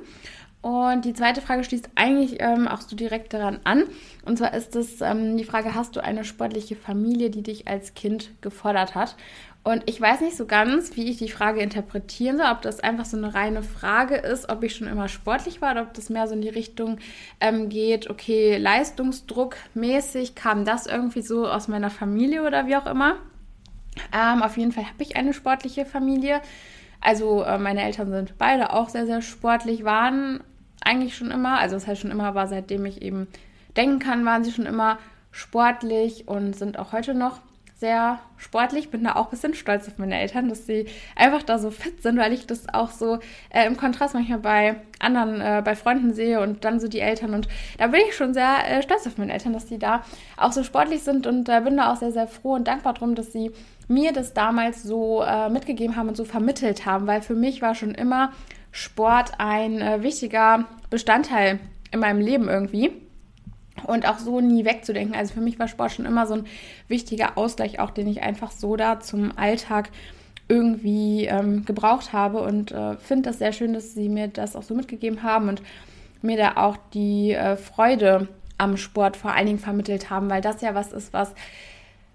Und 0.63 1.05
die 1.05 1.13
zweite 1.13 1.41
Frage 1.41 1.63
schließt 1.63 1.91
eigentlich 1.95 2.39
ähm, 2.41 2.67
auch 2.67 2.81
so 2.81 2.97
direkt 2.97 3.33
daran 3.33 3.61
an. 3.63 3.85
Und 4.25 4.39
zwar 4.39 4.53
ist 4.53 4.75
es 4.75 5.01
ähm, 5.01 5.37
die 5.37 5.45
Frage, 5.45 5.75
hast 5.75 5.95
du 5.95 6.03
eine 6.03 6.25
sportliche 6.25 6.75
Familie, 6.75 7.31
die 7.31 7.43
dich 7.43 7.69
als 7.69 7.95
Kind 7.95 8.31
gefordert 8.41 8.97
hat? 8.97 9.15
Und 9.67 9.83
ich 9.87 10.01
weiß 10.01 10.21
nicht 10.21 10.37
so 10.37 10.47
ganz, 10.47 10.95
wie 10.95 11.11
ich 11.11 11.19
die 11.19 11.29
Frage 11.29 11.61
interpretieren 11.61 12.37
soll, 12.37 12.47
ob 12.53 12.63
das 12.63 12.79
einfach 12.79 13.05
so 13.05 13.17
eine 13.17 13.35
reine 13.35 13.65
Frage 13.65 14.15
ist, 14.15 14.49
ob 14.49 14.63
ich 14.63 14.77
schon 14.77 14.87
immer 14.87 15.09
sportlich 15.09 15.61
war 15.61 15.73
oder 15.73 15.83
ob 15.83 15.93
das 15.93 16.09
mehr 16.09 16.29
so 16.29 16.35
in 16.35 16.41
die 16.41 16.49
Richtung 16.49 16.99
ähm, 17.41 17.69
geht, 17.69 18.09
okay, 18.09 18.59
Leistungsdruck 18.59 19.57
mäßig 19.75 20.37
kam 20.37 20.65
das 20.65 20.87
irgendwie 20.87 21.23
so 21.23 21.49
aus 21.49 21.67
meiner 21.67 21.91
Familie 21.91 22.47
oder 22.47 22.69
wie 22.69 22.77
auch 22.77 22.87
immer. 22.87 23.17
Ähm, 24.17 24.45
auf 24.45 24.57
jeden 24.57 24.71
Fall 24.71 24.85
habe 24.85 25.03
ich 25.03 25.17
eine 25.17 25.35
sportliche 25.35 25.85
Familie. 25.85 26.41
Also 27.01 27.43
äh, 27.43 27.59
meine 27.59 27.83
Eltern 27.83 28.13
sind 28.13 28.39
beide 28.39 28.73
auch 28.73 28.89
sehr, 28.89 29.07
sehr 29.07 29.21
sportlich, 29.21 29.83
waren 29.83 30.45
eigentlich 30.81 31.17
schon 31.17 31.33
immer, 31.33 31.59
also 31.59 31.75
das 31.75 31.89
heißt 31.89 32.03
schon 32.03 32.13
immer 32.13 32.37
war, 32.37 32.47
seitdem 32.47 32.85
ich 32.85 33.03
eben 33.03 33.27
denken 33.77 33.99
kann, 33.99 34.25
waren 34.25 34.45
sie 34.45 34.53
schon 34.53 34.67
immer 34.67 35.01
sportlich 35.33 36.29
und 36.29 36.55
sind 36.55 36.79
auch 36.79 36.93
heute 36.93 37.15
noch 37.15 37.41
sehr 37.79 38.19
sportlich. 38.39 38.91
Bin 38.91 39.05
da 39.05 39.17
auch 39.17 39.27
ein 39.27 39.31
bisschen 39.31 39.55
stolz 39.55 39.87
auf 39.87 39.99
meine 39.99 40.19
Eltern, 40.19 40.49
dass 40.49 40.67
sie 40.67 40.87
einfach 41.15 41.43
da 41.43 41.59
so 41.59 41.71
fit 41.71 42.03
sind, 42.03 42.19
weil 42.19 42.33
ich 42.33 42.47
das 42.47 42.73
auch 42.73 42.91
so 42.91 43.19
äh, 43.51 43.67
im 43.67 43.77
Kontrast 43.77 44.15
manchmal 44.15 44.39
bei 44.39 44.77
anderen, 44.99 45.41
äh, 45.41 45.63
bei 45.63 45.77
Freunden 45.77 46.15
sehe 46.15 46.41
und 46.41 46.65
dann 46.65 46.81
so 46.81 46.89
die 46.89 47.01
Eltern. 47.01 47.35
Und 47.35 47.49
da 47.79 47.89
bin 47.89 48.01
ich 48.09 48.17
schon 48.17 48.33
sehr 48.33 48.57
äh, 48.67 48.83
stolz 48.83 49.07
auf 49.07 49.19
meine 49.19 49.33
Eltern, 49.33 49.53
dass 49.53 49.67
die 49.67 49.79
da 49.79 50.03
auch 50.37 50.53
so 50.53 50.63
sportlich 50.65 51.03
sind 51.03 51.27
und 51.27 51.49
äh, 51.49 51.61
bin 51.61 51.77
da 51.77 51.93
auch 51.93 51.97
sehr, 51.97 52.13
sehr 52.13 52.27
froh 52.27 52.55
und 52.55 52.67
dankbar 52.67 52.95
drum, 52.95 53.15
dass 53.15 53.33
sie 53.33 53.53
mir 53.89 54.13
das 54.13 54.33
damals 54.33 54.83
so 54.83 55.23
äh, 55.23 55.51
mitgegeben 55.51 55.97
haben 55.97 56.09
und 56.09 56.17
so 56.17 56.25
vermittelt 56.25 56.87
haben, 56.87 57.07
weil 57.07 57.21
für 57.21 57.35
mich 57.35 57.61
war 57.63 57.75
schon 57.75 57.95
immer 57.95 58.33
Sport 58.73 59.33
ein 59.39 59.81
äh, 59.81 60.03
wichtiger 60.03 60.65
Bestandteil 60.91 61.61
in 61.93 62.01
meinem 62.01 62.21
Leben 62.21 62.49
irgendwie 62.49 63.06
und 63.85 64.09
auch 64.09 64.19
so 64.19 64.41
nie 64.41 64.65
wegzudenken. 64.65 65.15
Also 65.15 65.35
für 65.35 65.41
mich 65.41 65.59
war 65.59 65.69
Sport 65.69 65.93
schon 65.93 66.07
immer 66.07 66.27
so 66.27 66.35
ein 66.35 66.47
wichtiger 66.89 67.37
Ausgleich, 67.37 67.81
auch 67.81 67.91
den 67.91 68.09
ich 68.09 68.23
einfach 68.23 68.51
so 68.51 68.77
da 68.77 69.01
zum 69.01 69.37
Alltag 69.37 69.91
irgendwie 70.49 71.27
ähm, 71.27 71.65
gebraucht 71.65 72.13
habe 72.13 72.41
und 72.41 72.71
äh, 72.71 72.97
finde 72.97 73.31
das 73.31 73.39
sehr 73.39 73.53
schön, 73.53 73.73
dass 73.73 73.95
sie 73.95 74.09
mir 74.09 74.29
das 74.29 74.55
auch 74.55 74.63
so 74.63 74.75
mitgegeben 74.75 75.23
haben 75.23 75.49
und 75.49 75.63
mir 76.23 76.37
da 76.37 76.57
auch 76.57 76.77
die 76.95 77.33
äh, 77.33 77.57
Freude 77.57 78.29
am 78.59 78.77
Sport 78.77 79.17
vor 79.17 79.33
allen 79.33 79.47
Dingen 79.47 79.59
vermittelt 79.59 80.09
haben, 80.09 80.31
weil 80.31 80.41
das 80.41 80.61
ja 80.61 80.75
was 80.75 80.93
ist, 80.93 81.13
was 81.13 81.35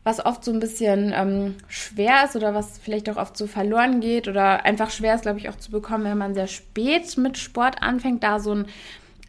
was 0.04 0.26
oft 0.26 0.44
so 0.44 0.52
ein 0.52 0.60
bisschen 0.60 1.14
ähm, 1.16 1.56
schwer 1.68 2.26
ist 2.26 2.36
oder 2.36 2.56
was 2.56 2.80
vielleicht 2.80 3.10
auch 3.10 3.18
oft 3.18 3.38
so 3.38 3.46
verloren 3.46 4.02
geht 4.02 4.28
oder 4.28 4.66
einfach 4.66 4.90
schwer 4.90 5.14
ist, 5.14 5.22
glaube 5.22 5.38
ich, 5.38 5.48
auch 5.48 5.58
zu 5.58 5.70
bekommen, 5.70 6.06
wenn 6.06 6.18
man 6.18 6.34
sehr 6.34 6.48
spät 6.48 7.18
mit 7.18 7.38
Sport 7.38 7.84
anfängt, 7.84 8.24
da 8.24 8.40
so 8.40 8.56
ein 8.56 8.66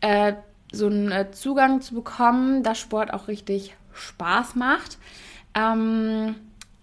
äh, 0.01 0.33
so 0.73 0.87
einen 0.87 1.13
äh, 1.13 1.31
Zugang 1.31 1.81
zu 1.81 1.95
bekommen, 1.95 2.63
dass 2.63 2.79
Sport 2.79 3.13
auch 3.13 3.29
richtig 3.29 3.75
Spaß 3.93 4.57
macht. 4.57 4.99
Ähm, 5.55 6.35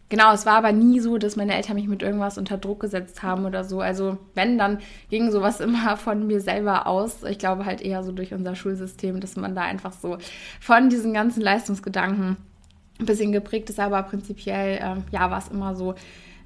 genau, 0.09 0.31
es 0.33 0.45
war 0.45 0.57
aber 0.57 0.71
nie 0.71 0.99
so, 0.99 1.17
dass 1.17 1.35
meine 1.35 1.55
Eltern 1.55 1.75
mich 1.75 1.87
mit 1.87 2.03
irgendwas 2.03 2.37
unter 2.37 2.57
Druck 2.57 2.81
gesetzt 2.81 3.23
haben 3.23 3.45
oder 3.45 3.63
so. 3.63 3.81
Also 3.81 4.17
wenn, 4.35 4.57
dann 4.57 4.79
ging 5.09 5.31
sowas 5.31 5.59
immer 5.59 5.97
von 5.97 6.27
mir 6.27 6.41
selber 6.41 6.87
aus. 6.87 7.23
Ich 7.23 7.39
glaube 7.39 7.65
halt 7.65 7.81
eher 7.81 8.03
so 8.03 8.11
durch 8.11 8.33
unser 8.33 8.55
Schulsystem, 8.55 9.19
dass 9.19 9.35
man 9.35 9.55
da 9.55 9.61
einfach 9.61 9.93
so 9.93 10.17
von 10.59 10.89
diesen 10.89 11.13
ganzen 11.13 11.41
Leistungsgedanken 11.41 12.37
ein 12.99 13.05
bisschen 13.05 13.31
geprägt 13.31 13.69
ist. 13.69 13.79
Aber 13.79 14.03
prinzipiell, 14.03 14.79
ähm, 14.81 15.03
ja, 15.11 15.31
war 15.31 15.39
es 15.39 15.47
immer 15.47 15.75
so, 15.75 15.95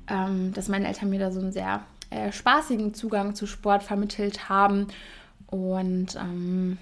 ähm, 0.07 0.53
dass 0.53 0.69
meine 0.69 0.87
Eltern 0.87 1.09
mir 1.09 1.19
da 1.19 1.31
so 1.31 1.41
einen 1.41 1.51
sehr 1.51 1.81
äh, 2.09 2.31
spaßigen 2.31 2.93
Zugang 2.93 3.35
zu 3.35 3.47
Sport 3.47 3.83
vermittelt 3.83 4.47
haben. 4.49 4.87
Und 5.47 6.15
ähm, 6.15 6.77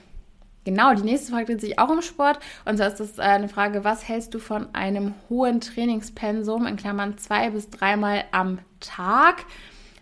Genau, 0.63 0.93
die 0.93 1.01
nächste 1.01 1.31
Frage 1.31 1.47
dreht 1.47 1.61
sich 1.61 1.79
auch 1.79 1.89
um 1.89 2.01
Sport. 2.01 2.39
Und 2.65 2.77
zwar 2.77 2.87
ist 2.87 2.99
das 2.99 3.17
äh, 3.17 3.21
eine 3.21 3.49
Frage, 3.49 3.83
was 3.83 4.07
hältst 4.07 4.33
du 4.33 4.39
von 4.39 4.73
einem 4.73 5.15
hohen 5.29 5.59
Trainingspensum, 5.59 6.67
in 6.67 6.75
Klammern 6.75 7.17
zwei 7.17 7.49
bis 7.49 7.69
dreimal 7.69 8.25
am 8.31 8.59
Tag? 8.79 9.45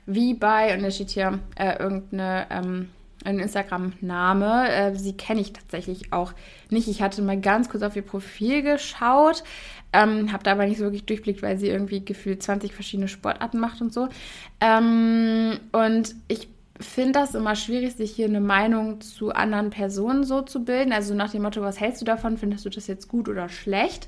Wie 0.06 0.34
bei, 0.34 0.76
und 0.76 0.84
da 0.84 0.92
steht 0.92 1.12
hier 1.12 1.40
äh, 1.56 1.78
irgendeine 1.78 2.48
ähm, 2.50 2.90
ein 3.24 3.40
Instagram-Name. 3.40 4.70
Äh, 4.70 4.96
sie 4.96 5.14
kenne 5.14 5.42
ich 5.42 5.54
tatsächlich 5.54 6.14
auch 6.14 6.34
nicht. 6.70 6.88
Ich 6.88 7.02
hatte 7.02 7.22
mal 7.22 7.40
ganz 7.40 7.70
kurz 7.70 7.84
auf 7.84 7.96
ihr 7.96 8.02
Profil 8.02 8.62
geschaut, 8.62 9.44
ähm, 9.94 10.32
habe 10.32 10.44
da 10.44 10.52
aber 10.52 10.66
nicht 10.66 10.78
so 10.78 10.86
wirklich 10.86 11.06
durchblickt, 11.06 11.42
weil 11.42 11.58
sie 11.58 11.68
irgendwie 11.68 12.04
gefühlt 12.04 12.44
20 12.44 12.74
verschiedene 12.74 13.08
Sportarten 13.08 13.60
macht 13.60 13.82
und 13.82 13.94
so. 13.94 14.08
Ähm, 14.62 15.60
und 15.72 16.16
ich 16.28 16.48
finde 16.80 17.14
das 17.14 17.36
immer 17.36 17.56
schwierig, 17.56 17.96
sich 17.96 18.12
hier 18.12 18.28
eine 18.28 18.40
Meinung 18.40 19.02
zu 19.02 19.32
anderen 19.32 19.70
Personen 19.70 20.24
so 20.24 20.42
zu 20.42 20.64
bilden. 20.64 20.94
Also 20.94 21.14
nach 21.14 21.32
dem 21.32 21.42
Motto, 21.42 21.62
was 21.62 21.80
hältst 21.80 22.02
du 22.02 22.06
davon? 22.06 22.38
Findest 22.38 22.66
du 22.66 22.70
das 22.70 22.88
jetzt 22.88 23.08
gut 23.08 23.28
oder 23.28 23.50
schlecht? 23.50 24.08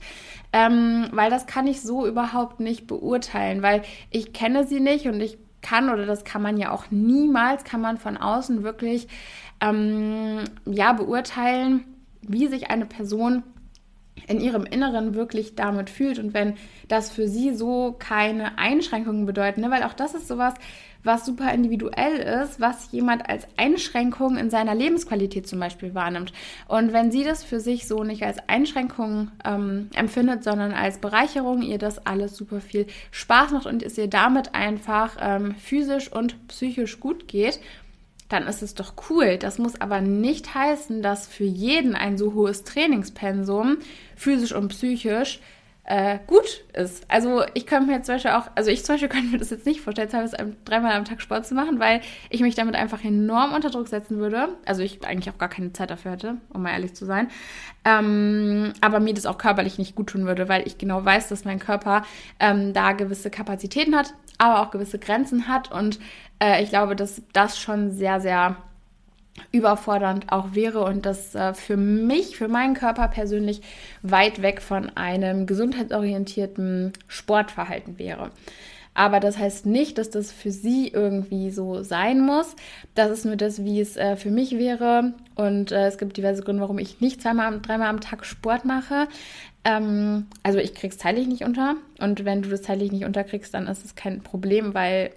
Ähm, 0.53 1.07
weil 1.11 1.29
das 1.29 1.47
kann 1.47 1.67
ich 1.67 1.81
so 1.81 2.07
überhaupt 2.07 2.59
nicht 2.59 2.87
beurteilen, 2.87 3.61
weil 3.61 3.81
ich 4.09 4.31
kenne 4.31 4.65
sie 4.65 4.79
nicht 4.79 5.07
und 5.07 5.19
ich 5.19 5.37
kann 5.61 5.89
oder 5.89 6.05
das 6.05 6.23
kann 6.23 6.41
man 6.41 6.57
ja 6.57 6.71
auch 6.71 6.85
niemals, 6.89 7.63
kann 7.63 7.81
man 7.81 7.97
von 7.97 8.17
außen 8.17 8.63
wirklich 8.63 9.07
ähm, 9.59 10.43
ja 10.65 10.93
beurteilen, 10.93 11.85
wie 12.21 12.47
sich 12.47 12.71
eine 12.71 12.85
Person 12.85 13.43
in 14.27 14.39
ihrem 14.39 14.65
Inneren 14.65 15.15
wirklich 15.15 15.55
damit 15.55 15.89
fühlt 15.89 16.19
und 16.19 16.33
wenn 16.33 16.55
das 16.87 17.11
für 17.11 17.27
sie 17.27 17.53
so 17.53 17.95
keine 17.97 18.57
Einschränkungen 18.57 19.25
bedeuten, 19.25 19.61
ne? 19.61 19.71
weil 19.71 19.83
auch 19.83 19.93
das 19.93 20.13
ist 20.13 20.27
sowas, 20.27 20.53
was 21.03 21.25
super 21.25 21.53
individuell 21.53 22.17
ist, 22.43 22.59
was 22.59 22.91
jemand 22.91 23.27
als 23.29 23.47
Einschränkung 23.57 24.37
in 24.37 24.49
seiner 24.49 24.75
Lebensqualität 24.75 25.47
zum 25.47 25.59
Beispiel 25.59 25.95
wahrnimmt. 25.95 26.33
Und 26.67 26.93
wenn 26.93 27.11
sie 27.11 27.23
das 27.23 27.43
für 27.43 27.59
sich 27.59 27.87
so 27.87 28.03
nicht 28.03 28.23
als 28.23 28.37
Einschränkung 28.47 29.31
ähm, 29.45 29.89
empfindet, 29.93 30.43
sondern 30.43 30.73
als 30.73 30.99
Bereicherung, 30.99 31.61
ihr 31.61 31.77
das 31.77 32.05
alles 32.05 32.35
super 32.35 32.61
viel 32.61 32.87
Spaß 33.11 33.51
macht 33.51 33.65
und 33.65 33.83
es 33.83 33.97
ihr 33.97 34.07
damit 34.07 34.53
einfach 34.53 35.17
ähm, 35.19 35.55
physisch 35.55 36.11
und 36.11 36.47
psychisch 36.47 36.99
gut 36.99 37.27
geht, 37.27 37.59
dann 38.29 38.47
ist 38.47 38.61
es 38.61 38.75
doch 38.75 38.93
cool. 39.09 39.37
Das 39.37 39.57
muss 39.57 39.79
aber 39.79 40.01
nicht 40.01 40.53
heißen, 40.53 41.01
dass 41.01 41.27
für 41.27 41.43
jeden 41.43 41.95
ein 41.95 42.17
so 42.17 42.33
hohes 42.33 42.63
Trainingspensum, 42.63 43.77
physisch 44.15 44.53
und 44.53 44.69
psychisch, 44.69 45.39
äh, 45.83 46.19
gut 46.27 46.63
ist. 46.73 47.03
Also 47.09 47.43
ich 47.53 47.65
könnte 47.65 47.91
mir 47.91 48.01
zum 48.03 48.15
Beispiel 48.15 48.31
auch, 48.31 48.47
also 48.55 48.69
ich 48.69 48.85
zum 48.85 48.95
Beispiel 48.95 49.09
könnte 49.09 49.27
mir 49.27 49.39
das 49.39 49.49
jetzt 49.49 49.65
nicht 49.65 49.81
vorstellen, 49.81 50.09
dreimal 50.63 50.93
am 50.93 51.05
Tag 51.05 51.21
Sport 51.21 51.45
zu 51.45 51.55
machen, 51.55 51.79
weil 51.79 52.01
ich 52.29 52.41
mich 52.41 52.55
damit 52.55 52.75
einfach 52.75 53.03
enorm 53.03 53.53
unter 53.53 53.69
Druck 53.69 53.87
setzen 53.87 54.17
würde. 54.17 54.49
Also 54.65 54.83
ich 54.83 55.05
eigentlich 55.05 55.33
auch 55.33 55.39
gar 55.39 55.49
keine 55.49 55.73
Zeit 55.73 55.89
dafür 55.89 56.11
hätte, 56.11 56.37
um 56.53 56.61
mal 56.61 56.71
ehrlich 56.71 56.93
zu 56.93 57.05
sein. 57.05 57.29
Ähm, 57.83 58.73
aber 58.81 58.99
mir 58.99 59.13
das 59.13 59.25
auch 59.25 59.37
körperlich 59.37 59.79
nicht 59.79 59.95
gut 59.95 60.07
tun 60.07 60.27
würde, 60.27 60.47
weil 60.47 60.67
ich 60.67 60.77
genau 60.77 61.03
weiß, 61.03 61.29
dass 61.29 61.45
mein 61.45 61.59
Körper 61.59 62.03
ähm, 62.39 62.73
da 62.73 62.91
gewisse 62.91 63.31
Kapazitäten 63.31 63.95
hat, 63.95 64.13
aber 64.37 64.61
auch 64.61 64.71
gewisse 64.71 64.99
Grenzen 64.99 65.47
hat. 65.47 65.71
Und 65.71 65.99
äh, 66.39 66.61
ich 66.61 66.69
glaube, 66.69 66.95
dass 66.95 67.23
das 67.33 67.59
schon 67.59 67.91
sehr, 67.91 68.21
sehr 68.21 68.55
überfordernd 69.51 70.31
auch 70.31 70.53
wäre 70.53 70.83
und 70.83 71.05
das 71.05 71.35
äh, 71.35 71.53
für 71.53 71.77
mich, 71.77 72.37
für 72.37 72.47
meinen 72.47 72.73
Körper 72.73 73.07
persönlich 73.07 73.61
weit 74.01 74.41
weg 74.41 74.61
von 74.61 74.89
einem 74.95 75.45
gesundheitsorientierten 75.45 76.93
Sportverhalten 77.07 77.99
wäre. 77.99 78.31
Aber 78.93 79.19
das 79.21 79.37
heißt 79.37 79.65
nicht, 79.65 79.97
dass 79.97 80.09
das 80.09 80.31
für 80.31 80.51
sie 80.51 80.89
irgendwie 80.89 81.49
so 81.49 81.81
sein 81.81 82.19
muss. 82.19 82.55
Das 82.93 83.09
ist 83.09 83.25
nur 83.25 83.37
das, 83.37 83.63
wie 83.63 83.79
es 83.79 83.95
äh, 83.95 84.17
für 84.17 84.31
mich 84.31 84.57
wäre. 84.57 85.13
Und 85.35 85.71
äh, 85.71 85.87
es 85.87 85.97
gibt 85.97 86.17
diverse 86.17 86.43
Gründe, 86.43 86.61
warum 86.61 86.77
ich 86.77 86.99
nicht 86.99 87.21
zweimal, 87.21 87.61
dreimal 87.61 87.87
am 87.87 88.01
Tag 88.01 88.25
Sport 88.25 88.65
mache. 88.65 89.07
Ähm, 89.63 90.27
also 90.43 90.59
ich 90.59 90.73
krieg's 90.73 90.97
zeitlich 90.97 91.27
nicht 91.27 91.43
unter. 91.43 91.75
Und 91.99 92.25
wenn 92.25 92.41
du 92.41 92.49
das 92.49 92.63
zeitlich 92.63 92.91
nicht 92.91 93.05
unterkriegst, 93.05 93.53
dann 93.53 93.67
ist 93.67 93.85
es 93.85 93.95
kein 93.95 94.21
Problem, 94.21 94.73
weil 94.73 95.11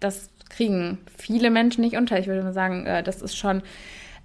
das 0.00 0.30
kriegen 0.50 0.98
viele 1.16 1.50
Menschen 1.50 1.80
nicht 1.80 1.96
unter. 1.96 2.18
Ich 2.18 2.26
würde 2.26 2.42
mal 2.42 2.52
sagen, 2.52 2.84
äh, 2.84 3.02
das 3.02 3.22
ist 3.22 3.36
schon 3.36 3.62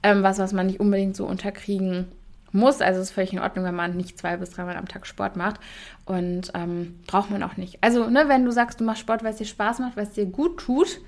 ähm, 0.04 0.24
was, 0.24 0.38
was 0.40 0.54
man 0.54 0.68
nicht 0.68 0.80
unbedingt 0.80 1.16
so 1.16 1.26
unterkriegen 1.26 2.08
muss. 2.52 2.82
Also 2.82 3.00
es 3.00 3.10
ist 3.10 3.14
völlig 3.14 3.34
in 3.34 3.40
Ordnung, 3.40 3.66
wenn 3.66 3.76
man 3.76 3.96
nicht 3.96 4.18
zwei 4.18 4.38
bis 4.38 4.52
dreimal 4.52 4.78
am 4.78 4.88
Tag 4.88 5.08
Sport 5.08 5.36
macht. 5.36 5.60
Und 6.06 6.52
ähm, 6.54 7.00
braucht 7.08 7.30
man 7.30 7.44
auch 7.44 7.58
nicht. 7.58 7.78
Also, 7.82 8.10
ne, 8.10 8.26
wenn 8.28 8.46
du 8.46 8.52
sagst, 8.52 8.80
du 8.80 8.84
machst 8.84 9.02
Sport, 9.02 9.24
weil 9.24 9.32
es 9.32 9.38
dir 9.38 9.46
Spaß 9.46 9.80
macht, 9.80 9.96
weil 9.96 10.04
es 10.04 10.12
dir 10.12 10.26
gut 10.26 10.60
tut, 10.60 11.00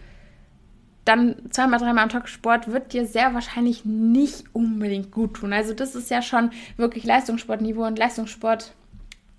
dann 1.06 1.36
zweimal, 1.52 1.80
dreimal 1.80 2.04
am 2.04 2.10
Tag 2.10 2.28
Sport 2.28 2.72
wird 2.72 2.92
dir 2.92 3.06
sehr 3.06 3.34
wahrscheinlich 3.34 3.86
nicht 3.86 4.44
unbedingt 4.54 5.12
gut 5.12 5.36
tun. 5.36 5.54
Also 5.54 5.74
das 5.74 5.96
ist 5.96 6.12
ja 6.12 6.22
schon 6.22 6.52
wirklich 6.76 7.06
Leistungssportniveau 7.06 7.86
und 7.86 7.98
Leistungssport 7.98 8.74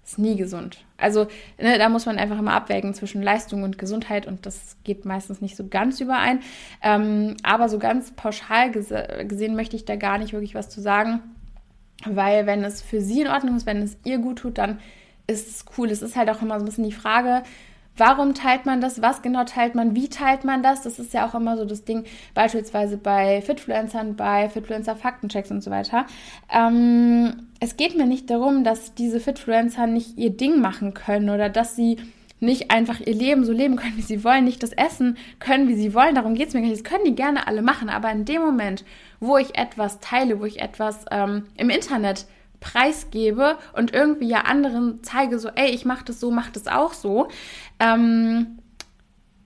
ist 0.09 0.19
nie 0.19 0.37
gesund. 0.37 0.79
Also 0.97 1.27
ne, 1.61 1.79
da 1.79 1.89
muss 1.89 2.07
man 2.07 2.19
einfach 2.19 2.39
immer 2.39 2.55
abwägen 2.55 2.95
zwischen 2.95 3.23
Leistung 3.23 3.63
und 3.63 3.79
Gesundheit 3.79 4.27
und 4.27 4.47
das 4.47 4.77
geht 4.83 5.05
meistens 5.05 5.41
nicht 5.41 5.57
so 5.57 5.67
ganz 5.69 6.01
überein. 6.01 6.41
Ähm, 6.83 7.37
aber 7.43 7.69
so 7.69 7.79
ganz 7.79 8.13
pauschal 8.13 8.71
gese 8.71 9.25
gesehen 9.29 9.55
möchte 9.55 9.77
ich 9.77 9.85
da 9.85 9.97
gar 9.97 10.19
nicht 10.19 10.33
wirklich 10.33 10.55
was 10.55 10.71
zu 10.71 10.81
sagen, 10.81 11.21
weil 12.05 12.47
wenn 12.47 12.65
es 12.65 12.81
für 12.81 13.01
sie 13.01 13.21
in 13.21 13.29
Ordnung 13.29 13.57
ist, 13.57 13.67
wenn 13.67 13.83
es 13.83 13.99
ihr 14.05 14.19
gut 14.19 14.39
tut, 14.39 14.59
dann 14.59 14.79
ist 15.27 15.49
es 15.49 15.65
cool. 15.77 15.91
Es 15.91 16.01
ist 16.01 16.17
halt 16.17 16.31
auch 16.31 16.41
immer 16.41 16.59
so 16.59 16.65
ein 16.65 16.69
bisschen 16.69 16.85
die 16.85 16.93
Frage, 16.93 17.43
Warum 17.99 18.35
teilt 18.35 18.65
man 18.65 18.81
das? 18.81 19.03
Was 19.03 19.23
genau 19.23 19.45
teilt 19.45 19.75
man? 19.75 19.95
Wie 19.95 20.09
teilt 20.09 20.45
man 20.45 20.63
das? 20.63 20.83
Das 20.83 20.99
ist 20.99 21.13
ja 21.13 21.27
auch 21.27 21.35
immer 21.35 21.57
so 21.57 21.65
das 21.65 21.85
Ding, 21.85 22.05
beispielsweise 22.33 22.97
bei 22.97 23.43
Fitfluencern, 23.43 24.17
bei 24.17 24.49
Fitfluencer-Faktenchecks 24.49 25.51
und 25.51 25.63
so 25.63 25.71
weiter. 25.71 26.07
Ähm, 26.51 27.49
es 27.61 27.77
geht 27.77 27.97
mir 27.97 28.07
nicht 28.07 28.31
darum, 28.31 28.65
dass 28.65 28.95
diese 28.95 29.21
Fitfluencer 29.21 29.87
nicht 29.87 30.17
ihr 30.17 30.31
Ding 30.31 30.61
machen 30.61 30.95
können 30.95 31.29
oder 31.29 31.49
dass 31.49 31.77
sie 31.77 31.99
nicht 32.41 32.71
einfach 32.71 33.01
ihr 33.01 33.15
Leben 33.15 33.45
so 33.45 33.53
leben 33.53 33.77
können, 33.77 33.97
wie 33.97 34.03
sie 34.03 34.23
wollen, 34.23 34.45
nicht 34.45 34.63
das 34.63 34.73
Essen 34.73 35.17
können, 35.41 35.69
wie 35.69 35.75
sie 35.75 35.93
wollen. 35.93 36.15
Darum 36.15 36.35
geht 36.35 36.49
es 36.49 36.55
mir 36.55 36.61
gar 36.61 36.69
nicht. 36.69 36.85
Das 36.85 36.91
können 36.91 37.05
die 37.05 37.17
gerne 37.17 37.47
alle 37.49 37.63
machen. 37.63 37.89
Aber 37.89 38.11
in 38.13 38.25
dem 38.25 38.43
Moment, 38.43 38.85
wo 39.19 39.37
ich 39.39 39.59
etwas 39.59 39.99
teile, 39.99 40.41
wo 40.41 40.45
ich 40.45 40.61
etwas 40.61 41.05
ähm, 41.11 41.47
im 41.57 41.69
Internet 41.69 42.27
preisgebe 42.61 43.57
und 43.73 43.93
irgendwie 43.93 44.29
ja 44.29 44.43
anderen 44.43 45.01
zeige, 45.03 45.39
so, 45.39 45.49
ey, 45.49 45.71
ich 45.71 45.85
mache 45.85 46.05
das 46.05 46.21
so, 46.21 46.31
mach 46.31 46.51
das 46.51 46.67
auch 46.67 46.93
so, 46.93 47.29
ähm, 47.81 48.59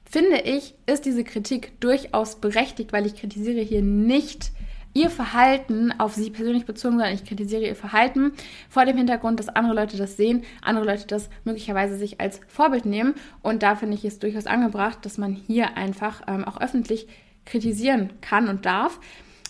finde 0.04 0.40
ich, 0.42 0.74
ist 0.86 1.04
diese 1.04 1.24
Kritik 1.24 1.80
durchaus 1.80 2.36
berechtigt, 2.36 2.92
weil 2.92 3.06
ich 3.06 3.16
kritisiere 3.16 3.60
hier 3.60 3.82
nicht 3.82 4.52
ihr 4.94 5.10
Verhalten 5.10 5.92
auf 5.98 6.14
sie 6.14 6.30
persönlich 6.30 6.66
bezogen, 6.66 6.98
sondern 6.98 7.14
ich 7.14 7.24
kritisiere 7.24 7.62
ihr 7.62 7.76
Verhalten 7.76 8.32
vor 8.68 8.84
dem 8.84 8.96
Hintergrund, 8.96 9.38
dass 9.38 9.48
andere 9.48 9.74
Leute 9.74 9.96
das 9.96 10.16
sehen, 10.16 10.44
andere 10.60 10.84
Leute 10.84 11.06
das 11.06 11.30
möglicherweise 11.44 11.96
sich 11.96 12.20
als 12.20 12.40
Vorbild 12.46 12.84
nehmen. 12.84 13.14
Und 13.40 13.62
da 13.62 13.74
finde 13.74 13.94
ich 13.94 14.04
es 14.04 14.18
durchaus 14.18 14.46
angebracht, 14.46 14.98
dass 15.02 15.18
man 15.18 15.32
hier 15.32 15.76
einfach 15.76 16.22
ähm, 16.26 16.44
auch 16.44 16.60
öffentlich 16.60 17.08
kritisieren 17.46 18.10
kann 18.20 18.48
und 18.48 18.66
darf, 18.66 19.00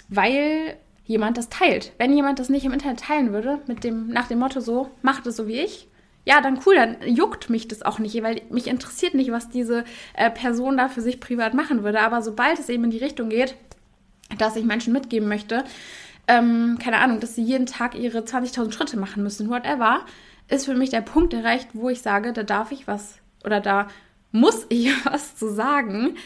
weil 0.09 0.77
jemand 1.05 1.37
das 1.37 1.49
teilt. 1.49 1.93
Wenn 1.99 2.15
jemand 2.15 2.39
das 2.39 2.49
nicht 2.49 2.65
im 2.65 2.73
Internet 2.73 3.01
teilen 3.01 3.33
würde, 3.33 3.59
mit 3.67 3.85
dem, 3.85 4.09
nach 4.09 4.29
dem 4.29 4.39
Motto 4.39 4.61
so, 4.61 4.91
macht 5.03 5.27
es 5.27 5.37
so 5.37 5.49
wie 5.49 5.59
ich, 5.59 5.89
ja, 6.25 6.41
dann 6.41 6.61
cool, 6.65 6.77
dann 6.77 6.97
juckt 7.07 7.51
mich 7.51 7.67
das 7.69 7.83
auch 7.83 7.99
nicht, 7.99 8.23
weil 8.23 8.43
mich 8.51 8.69
interessiert 8.69 9.15
nicht, 9.15 9.33
was 9.33 9.49
diese 9.49 9.85
äh, 10.15 10.31
Person 10.31 10.77
da 10.77 10.89
für 10.89 11.01
sich 11.01 11.19
privat 11.19 11.55
machen 11.55 11.83
würde. 11.83 12.01
Aber 12.01 12.23
sobald 12.23 12.59
es 12.59 12.69
eben 12.69 12.85
in 12.85 12.91
die 12.91 12.99
Richtung 12.99 13.29
geht, 13.29 13.57
dass 14.39 14.57
ich 14.57 14.65
Menschen 14.65 14.93
mitgeben 14.93 15.29
möchte, 15.29 15.65
ähm, 16.29 16.79
keine 16.81 16.99
Ahnung, 16.99 17.19
dass 17.19 17.35
sie 17.35 17.43
jeden 17.43 17.67
Tag 17.67 17.97
ihre 17.97 18.21
20.000 18.21 18.73
Schritte 18.73 18.97
machen 18.97 19.23
müssen, 19.23 19.49
whatever, 19.49 20.03
ist 20.49 20.67
für 20.67 20.75
mich 20.75 20.91
der 20.91 21.01
Punkt 21.01 21.35
erreicht, 21.35 21.71
wo 21.73 21.89
ich 21.89 22.03
sage, 22.03 22.33
da 22.33 22.43
darf 22.43 22.71
ich 22.71 22.87
was 22.87 23.19
oder 23.45 23.61
da 23.61 23.89
muss 24.31 24.67
ich 24.69 24.93
was 25.05 25.37
zu 25.37 25.53
sagen, 25.53 26.17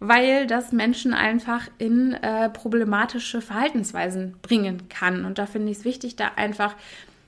weil 0.00 0.46
das 0.46 0.72
Menschen 0.72 1.14
einfach 1.14 1.68
in 1.78 2.12
äh, 2.14 2.50
problematische 2.50 3.40
Verhaltensweisen 3.40 4.36
bringen 4.42 4.88
kann. 4.88 5.24
Und 5.24 5.38
da 5.38 5.46
finde 5.46 5.70
ich 5.70 5.78
es 5.78 5.84
wichtig, 5.84 6.16
da 6.16 6.32
einfach 6.36 6.74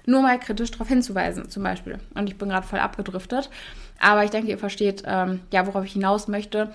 nur 0.06 0.22
mal 0.22 0.38
kritisch 0.38 0.70
darauf 0.70 0.88
hinzuweisen, 0.88 1.50
zum 1.50 1.62
Beispiel. 1.62 1.98
Und 2.14 2.28
ich 2.28 2.38
bin 2.38 2.48
gerade 2.48 2.66
voll 2.66 2.78
abgedriftet. 2.78 3.50
Aber 4.00 4.24
ich 4.24 4.30
denke, 4.30 4.50
ihr 4.50 4.58
versteht, 4.58 5.02
ähm, 5.06 5.40
ja, 5.52 5.66
worauf 5.66 5.84
ich 5.84 5.92
hinaus 5.92 6.28
möchte. 6.28 6.72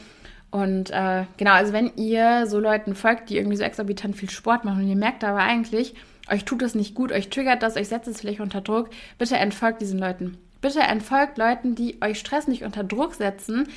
Und 0.52 0.92
äh, 0.92 1.24
genau, 1.38 1.52
also 1.52 1.72
wenn 1.72 1.96
ihr 1.96 2.46
so 2.46 2.60
Leuten 2.60 2.94
folgt, 2.94 3.30
die 3.30 3.38
irgendwie 3.38 3.56
so 3.56 3.64
exorbitant 3.64 4.18
viel 4.18 4.30
Sport 4.30 4.66
machen 4.66 4.84
und 4.84 4.90
ihr 4.90 4.98
merkt 4.98 5.24
aber 5.24 5.40
eigentlich, 5.40 5.96
euch 6.30 6.44
tut 6.44 6.62
das 6.62 6.76
nicht 6.76 6.94
gut, 6.94 7.12
euch 7.12 7.30
triggert 7.30 7.64
das, 7.64 7.78
euch 7.78 7.88
setzt 7.88 8.10
es 8.10 8.20
vielleicht 8.20 8.42
unter 8.42 8.60
Druck, 8.60 8.90
bitte 9.18 9.38
entfolgt 9.38 9.82
diesen 9.82 9.98
Leuten. 9.98 10.38
Bitte 10.60 10.82
entfolgt 10.82 11.38
Leuten, 11.38 11.74
die 11.74 11.98
euch 12.02 12.20
Stress 12.20 12.48
nicht 12.48 12.64
unter 12.64 12.84
Druck 12.84 13.16
setzen, 13.16 13.68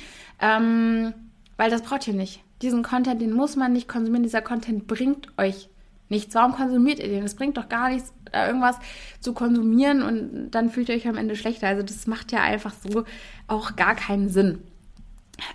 ähm, 0.41 1.13
weil 1.57 1.71
das 1.71 1.81
braucht 1.81 2.07
ihr 2.07 2.13
nicht. 2.13 2.43
Diesen 2.61 2.83
Content, 2.83 3.21
den 3.21 3.33
muss 3.33 3.55
man 3.55 3.73
nicht 3.73 3.87
konsumieren. 3.87 4.23
Dieser 4.23 4.41
Content 4.41 4.85
bringt 4.87 5.27
euch 5.37 5.69
nichts. 6.09 6.35
Warum 6.35 6.53
konsumiert 6.53 6.99
ihr 6.99 7.07
den? 7.07 7.23
Es 7.23 7.35
bringt 7.35 7.57
doch 7.57 7.69
gar 7.69 7.89
nichts, 7.89 8.13
irgendwas 8.33 8.77
zu 9.19 9.33
konsumieren 9.33 10.01
und 10.01 10.51
dann 10.51 10.69
fühlt 10.69 10.89
ihr 10.89 10.95
euch 10.95 11.07
am 11.07 11.17
Ende 11.17 11.35
schlechter. 11.35 11.67
Also 11.67 11.83
das 11.83 12.07
macht 12.07 12.31
ja 12.31 12.41
einfach 12.41 12.73
so 12.73 13.05
auch 13.47 13.75
gar 13.75 13.95
keinen 13.95 14.29
Sinn. 14.29 14.59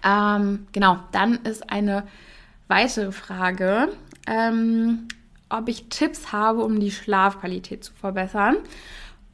Ähm, 0.05 0.67
genau, 0.73 0.99
dann 1.13 1.37
ist 1.45 1.71
eine 1.71 2.05
weitere 2.69 3.13
Frage, 3.13 3.89
ähm, 4.27 5.09
ob 5.49 5.69
ich 5.69 5.89
Tipps 5.89 6.33
habe, 6.33 6.63
um 6.63 6.81
die 6.81 6.91
Schlafqualität 6.91 7.83
zu 7.85 7.93
verbessern. 7.93 8.57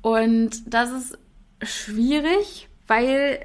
Und 0.03 0.73
das 0.73 0.91
ist 0.93 1.19
schwierig, 1.63 2.69
weil 2.87 3.41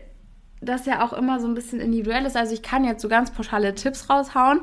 das 0.61 0.85
ja 0.85 1.03
auch 1.03 1.13
immer 1.13 1.39
so 1.39 1.47
ein 1.47 1.55
bisschen 1.55 1.79
individuell 1.79 2.25
ist. 2.25 2.37
Also 2.37 2.53
ich 2.53 2.61
kann 2.61 2.85
jetzt 2.85 3.01
so 3.01 3.09
ganz 3.09 3.31
pauschale 3.31 3.73
Tipps 3.73 4.09
raushauen, 4.09 4.61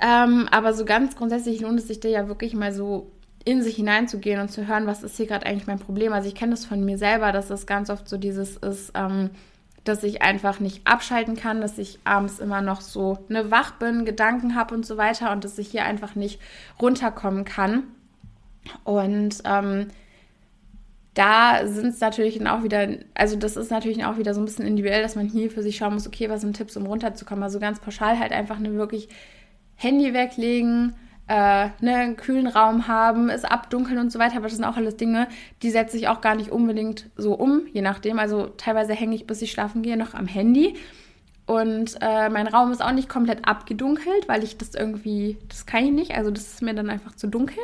ähm, 0.00 0.48
aber 0.50 0.74
so 0.74 0.84
ganz 0.84 1.16
grundsätzlich 1.16 1.60
lohnt 1.60 1.78
es 1.78 1.88
sich 1.88 2.00
da 2.00 2.08
ja 2.08 2.28
wirklich 2.28 2.54
mal 2.54 2.72
so 2.72 3.12
in 3.44 3.62
sich 3.62 3.76
hineinzugehen 3.76 4.40
und 4.40 4.50
zu 4.50 4.66
hören, 4.66 4.86
was 4.86 5.04
ist 5.04 5.16
hier 5.16 5.26
gerade 5.26 5.46
eigentlich 5.46 5.68
mein 5.68 5.78
Problem. 5.78 6.12
Also 6.12 6.28
ich 6.28 6.34
kenne 6.34 6.50
das 6.50 6.64
von 6.64 6.84
mir 6.84 6.98
selber, 6.98 7.30
dass 7.30 7.46
das 7.46 7.66
ganz 7.66 7.90
oft 7.90 8.08
so 8.08 8.18
dieses 8.18 8.56
ist, 8.56 8.92
ähm, 8.94 9.30
dass 9.84 10.02
ich 10.02 10.20
einfach 10.20 10.58
nicht 10.58 10.84
abschalten 10.84 11.36
kann, 11.36 11.60
dass 11.60 11.78
ich 11.78 12.00
abends 12.02 12.40
immer 12.40 12.60
noch 12.60 12.80
so 12.80 13.18
eine 13.28 13.52
wach 13.52 13.72
bin, 13.72 14.04
Gedanken 14.04 14.56
habe 14.56 14.74
und 14.74 14.84
so 14.84 14.96
weiter 14.96 15.30
und 15.30 15.44
dass 15.44 15.58
ich 15.58 15.68
hier 15.68 15.84
einfach 15.84 16.16
nicht 16.16 16.40
runterkommen 16.82 17.44
kann. 17.44 17.84
Und 18.82 19.42
ähm, 19.44 19.86
da 21.14 21.66
sind 21.66 21.86
es 21.86 22.00
natürlich 22.00 22.44
auch 22.46 22.64
wieder, 22.64 22.88
also 23.14 23.36
das 23.36 23.56
ist 23.56 23.70
natürlich 23.70 24.04
auch 24.04 24.18
wieder 24.18 24.34
so 24.34 24.40
ein 24.40 24.44
bisschen 24.44 24.66
individuell, 24.66 25.02
dass 25.02 25.14
man 25.14 25.28
hier 25.28 25.52
für 25.52 25.62
sich 25.62 25.76
schauen 25.76 25.94
muss, 25.94 26.06
okay, 26.06 26.28
was 26.28 26.40
sind 26.40 26.56
Tipps, 26.56 26.76
um 26.76 26.84
runterzukommen. 26.84 27.44
Also 27.44 27.60
ganz 27.60 27.78
pauschal 27.78 28.18
halt 28.18 28.32
einfach 28.32 28.56
eine 28.56 28.74
wirklich 28.74 29.08
Handy 29.76 30.14
weglegen, 30.14 30.94
äh, 31.28 31.68
ne, 31.80 31.96
einen 31.96 32.16
kühlen 32.16 32.46
Raum 32.46 32.88
haben, 32.88 33.30
es 33.30 33.44
abdunkeln 33.44 33.98
und 33.98 34.12
so 34.12 34.18
weiter. 34.18 34.36
Aber 34.36 34.46
das 34.46 34.56
sind 34.56 34.64
auch 34.64 34.76
alles 34.76 34.96
Dinge, 34.96 35.28
die 35.62 35.70
setze 35.70 35.96
ich 35.96 36.08
auch 36.08 36.20
gar 36.20 36.34
nicht 36.34 36.50
unbedingt 36.50 37.10
so 37.16 37.34
um, 37.34 37.62
je 37.72 37.82
nachdem. 37.82 38.18
Also 38.18 38.46
teilweise 38.56 38.94
hänge 38.94 39.14
ich, 39.14 39.26
bis 39.26 39.42
ich 39.42 39.50
schlafen 39.50 39.82
gehe, 39.82 39.96
noch 39.96 40.14
am 40.14 40.26
Handy. 40.26 40.74
Und 41.46 41.96
äh, 42.00 42.28
mein 42.28 42.48
Raum 42.48 42.72
ist 42.72 42.82
auch 42.82 42.92
nicht 42.92 43.08
komplett 43.08 43.46
abgedunkelt, 43.46 44.28
weil 44.28 44.42
ich 44.42 44.58
das 44.58 44.74
irgendwie, 44.74 45.38
das 45.48 45.64
kann 45.64 45.84
ich 45.84 45.92
nicht. 45.92 46.14
Also 46.16 46.30
das 46.30 46.54
ist 46.54 46.62
mir 46.62 46.74
dann 46.74 46.90
einfach 46.90 47.14
zu 47.14 47.28
dunkel. 47.28 47.58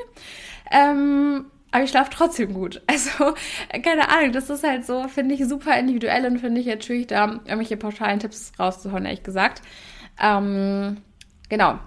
Ähm, 0.70 1.46
aber 1.72 1.84
ich 1.84 1.90
schlafe 1.90 2.10
trotzdem 2.12 2.54
gut. 2.54 2.82
Also, 2.86 3.34
keine 3.82 4.08
Ahnung, 4.10 4.32
das 4.32 4.50
ist 4.50 4.62
halt 4.62 4.84
so, 4.84 5.08
finde 5.08 5.34
ich 5.34 5.46
super 5.48 5.76
individuell 5.78 6.26
und 6.26 6.38
finde 6.38 6.60
ich 6.60 6.66
jetzt 6.66 6.84
schwierig, 6.86 7.08
da 7.08 7.40
irgendwelche 7.44 7.76
pauschalen 7.76 8.20
Tipps 8.20 8.52
rauszuhauen, 8.58 9.04
ehrlich 9.04 9.22
gesagt. 9.22 9.62
Ähm, 10.22 10.98
genau. 11.48 11.78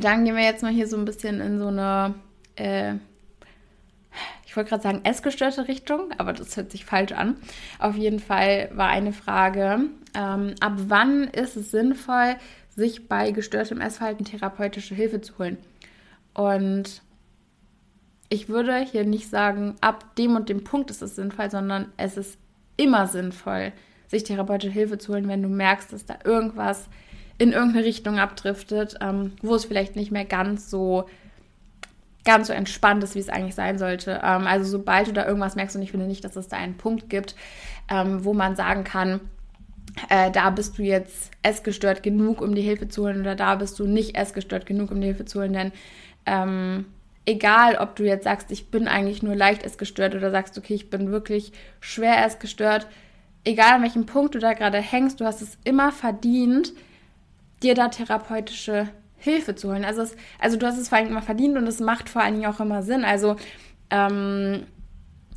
Dann 0.00 0.24
gehen 0.24 0.36
wir 0.36 0.44
jetzt 0.44 0.62
mal 0.62 0.72
hier 0.72 0.86
so 0.86 0.96
ein 0.96 1.04
bisschen 1.04 1.40
in 1.40 1.58
so 1.58 1.68
eine, 1.68 2.14
äh, 2.56 2.94
ich 4.46 4.56
wollte 4.56 4.70
gerade 4.70 4.82
sagen, 4.82 5.00
essgestörte 5.04 5.68
Richtung, 5.68 6.12
aber 6.18 6.32
das 6.32 6.56
hört 6.56 6.70
sich 6.70 6.84
falsch 6.84 7.12
an. 7.12 7.36
Auf 7.78 7.96
jeden 7.96 8.20
Fall 8.20 8.70
war 8.74 8.88
eine 8.88 9.12
Frage, 9.12 9.80
ähm, 10.14 10.54
ab 10.60 10.74
wann 10.86 11.24
ist 11.24 11.56
es 11.56 11.70
sinnvoll, 11.70 12.36
sich 12.74 13.08
bei 13.08 13.32
gestörtem 13.32 13.80
Essverhalten 13.80 14.24
therapeutische 14.24 14.94
Hilfe 14.94 15.20
zu 15.20 15.38
holen? 15.38 15.58
Und 16.34 17.02
ich 18.28 18.48
würde 18.48 18.78
hier 18.78 19.04
nicht 19.04 19.28
sagen, 19.28 19.76
ab 19.80 20.14
dem 20.16 20.36
und 20.36 20.48
dem 20.48 20.64
Punkt 20.64 20.90
ist 20.90 21.02
es 21.02 21.16
sinnvoll, 21.16 21.50
sondern 21.50 21.92
es 21.96 22.16
ist 22.16 22.38
immer 22.76 23.06
sinnvoll, 23.06 23.72
sich 24.06 24.22
therapeutische 24.22 24.72
Hilfe 24.72 24.98
zu 24.98 25.12
holen, 25.12 25.28
wenn 25.28 25.42
du 25.42 25.48
merkst, 25.48 25.92
dass 25.92 26.06
da 26.06 26.18
irgendwas 26.24 26.88
in 27.38 27.52
irgendeine 27.52 27.84
Richtung 27.84 28.18
abdriftet, 28.18 28.96
ähm, 29.00 29.32
wo 29.42 29.54
es 29.54 29.64
vielleicht 29.64 29.96
nicht 29.96 30.10
mehr 30.10 30.24
ganz 30.24 30.70
so 30.70 31.06
ganz 32.24 32.48
so 32.48 32.52
entspannt 32.52 33.02
ist, 33.02 33.14
wie 33.14 33.20
es 33.20 33.30
eigentlich 33.30 33.54
sein 33.54 33.78
sollte. 33.78 34.20
Ähm, 34.22 34.46
also 34.46 34.68
sobald 34.70 35.08
du 35.08 35.12
da 35.12 35.26
irgendwas 35.26 35.56
merkst, 35.56 35.76
und 35.76 35.82
ich 35.82 35.92
finde 35.92 36.06
nicht, 36.06 36.24
dass 36.24 36.36
es 36.36 36.48
da 36.48 36.58
einen 36.58 36.76
Punkt 36.76 37.08
gibt, 37.08 37.34
ähm, 37.90 38.22
wo 38.22 38.34
man 38.34 38.54
sagen 38.54 38.84
kann, 38.84 39.20
äh, 40.10 40.30
da 40.30 40.50
bist 40.50 40.76
du 40.76 40.82
jetzt 40.82 41.30
essgestört 41.42 42.02
genug, 42.02 42.42
um 42.42 42.54
die 42.54 42.60
Hilfe 42.60 42.88
zu 42.88 43.04
holen, 43.04 43.20
oder 43.22 43.34
da 43.34 43.54
bist 43.54 43.78
du 43.78 43.86
nicht 43.86 44.14
essgestört 44.16 44.66
genug, 44.66 44.90
um 44.90 45.00
die 45.00 45.06
Hilfe 45.06 45.24
zu 45.24 45.40
holen, 45.40 45.54
denn 45.54 45.72
ähm, 46.26 46.84
egal, 47.24 47.76
ob 47.76 47.96
du 47.96 48.04
jetzt 48.04 48.24
sagst, 48.24 48.50
ich 48.50 48.70
bin 48.70 48.88
eigentlich 48.88 49.22
nur 49.22 49.34
leicht 49.34 49.62
essgestört 49.62 50.14
oder 50.14 50.30
sagst, 50.30 50.58
okay, 50.58 50.74
ich 50.74 50.90
bin 50.90 51.10
wirklich 51.10 51.52
schwer 51.80 52.24
essgestört, 52.26 52.88
egal 53.44 53.76
an 53.76 53.82
welchem 53.82 54.04
Punkt 54.04 54.34
du 54.34 54.38
da 54.38 54.52
gerade 54.52 54.78
hängst, 54.78 55.20
du 55.20 55.24
hast 55.24 55.40
es 55.40 55.56
immer 55.64 55.92
verdient, 55.92 56.74
dir 57.62 57.74
da 57.74 57.88
therapeutische 57.88 58.88
Hilfe 59.16 59.54
zu 59.54 59.68
holen. 59.68 59.84
Also, 59.84 60.02
es, 60.02 60.16
also 60.38 60.56
du 60.56 60.66
hast 60.66 60.78
es 60.78 60.88
vor 60.88 60.98
allem 60.98 61.08
immer 61.08 61.22
verdient 61.22 61.56
und 61.56 61.66
es 61.66 61.80
macht 61.80 62.08
vor 62.08 62.22
allen 62.22 62.34
Dingen 62.34 62.46
auch 62.46 62.60
immer 62.60 62.82
Sinn. 62.82 63.04
Also 63.04 63.36
ähm, 63.90 64.64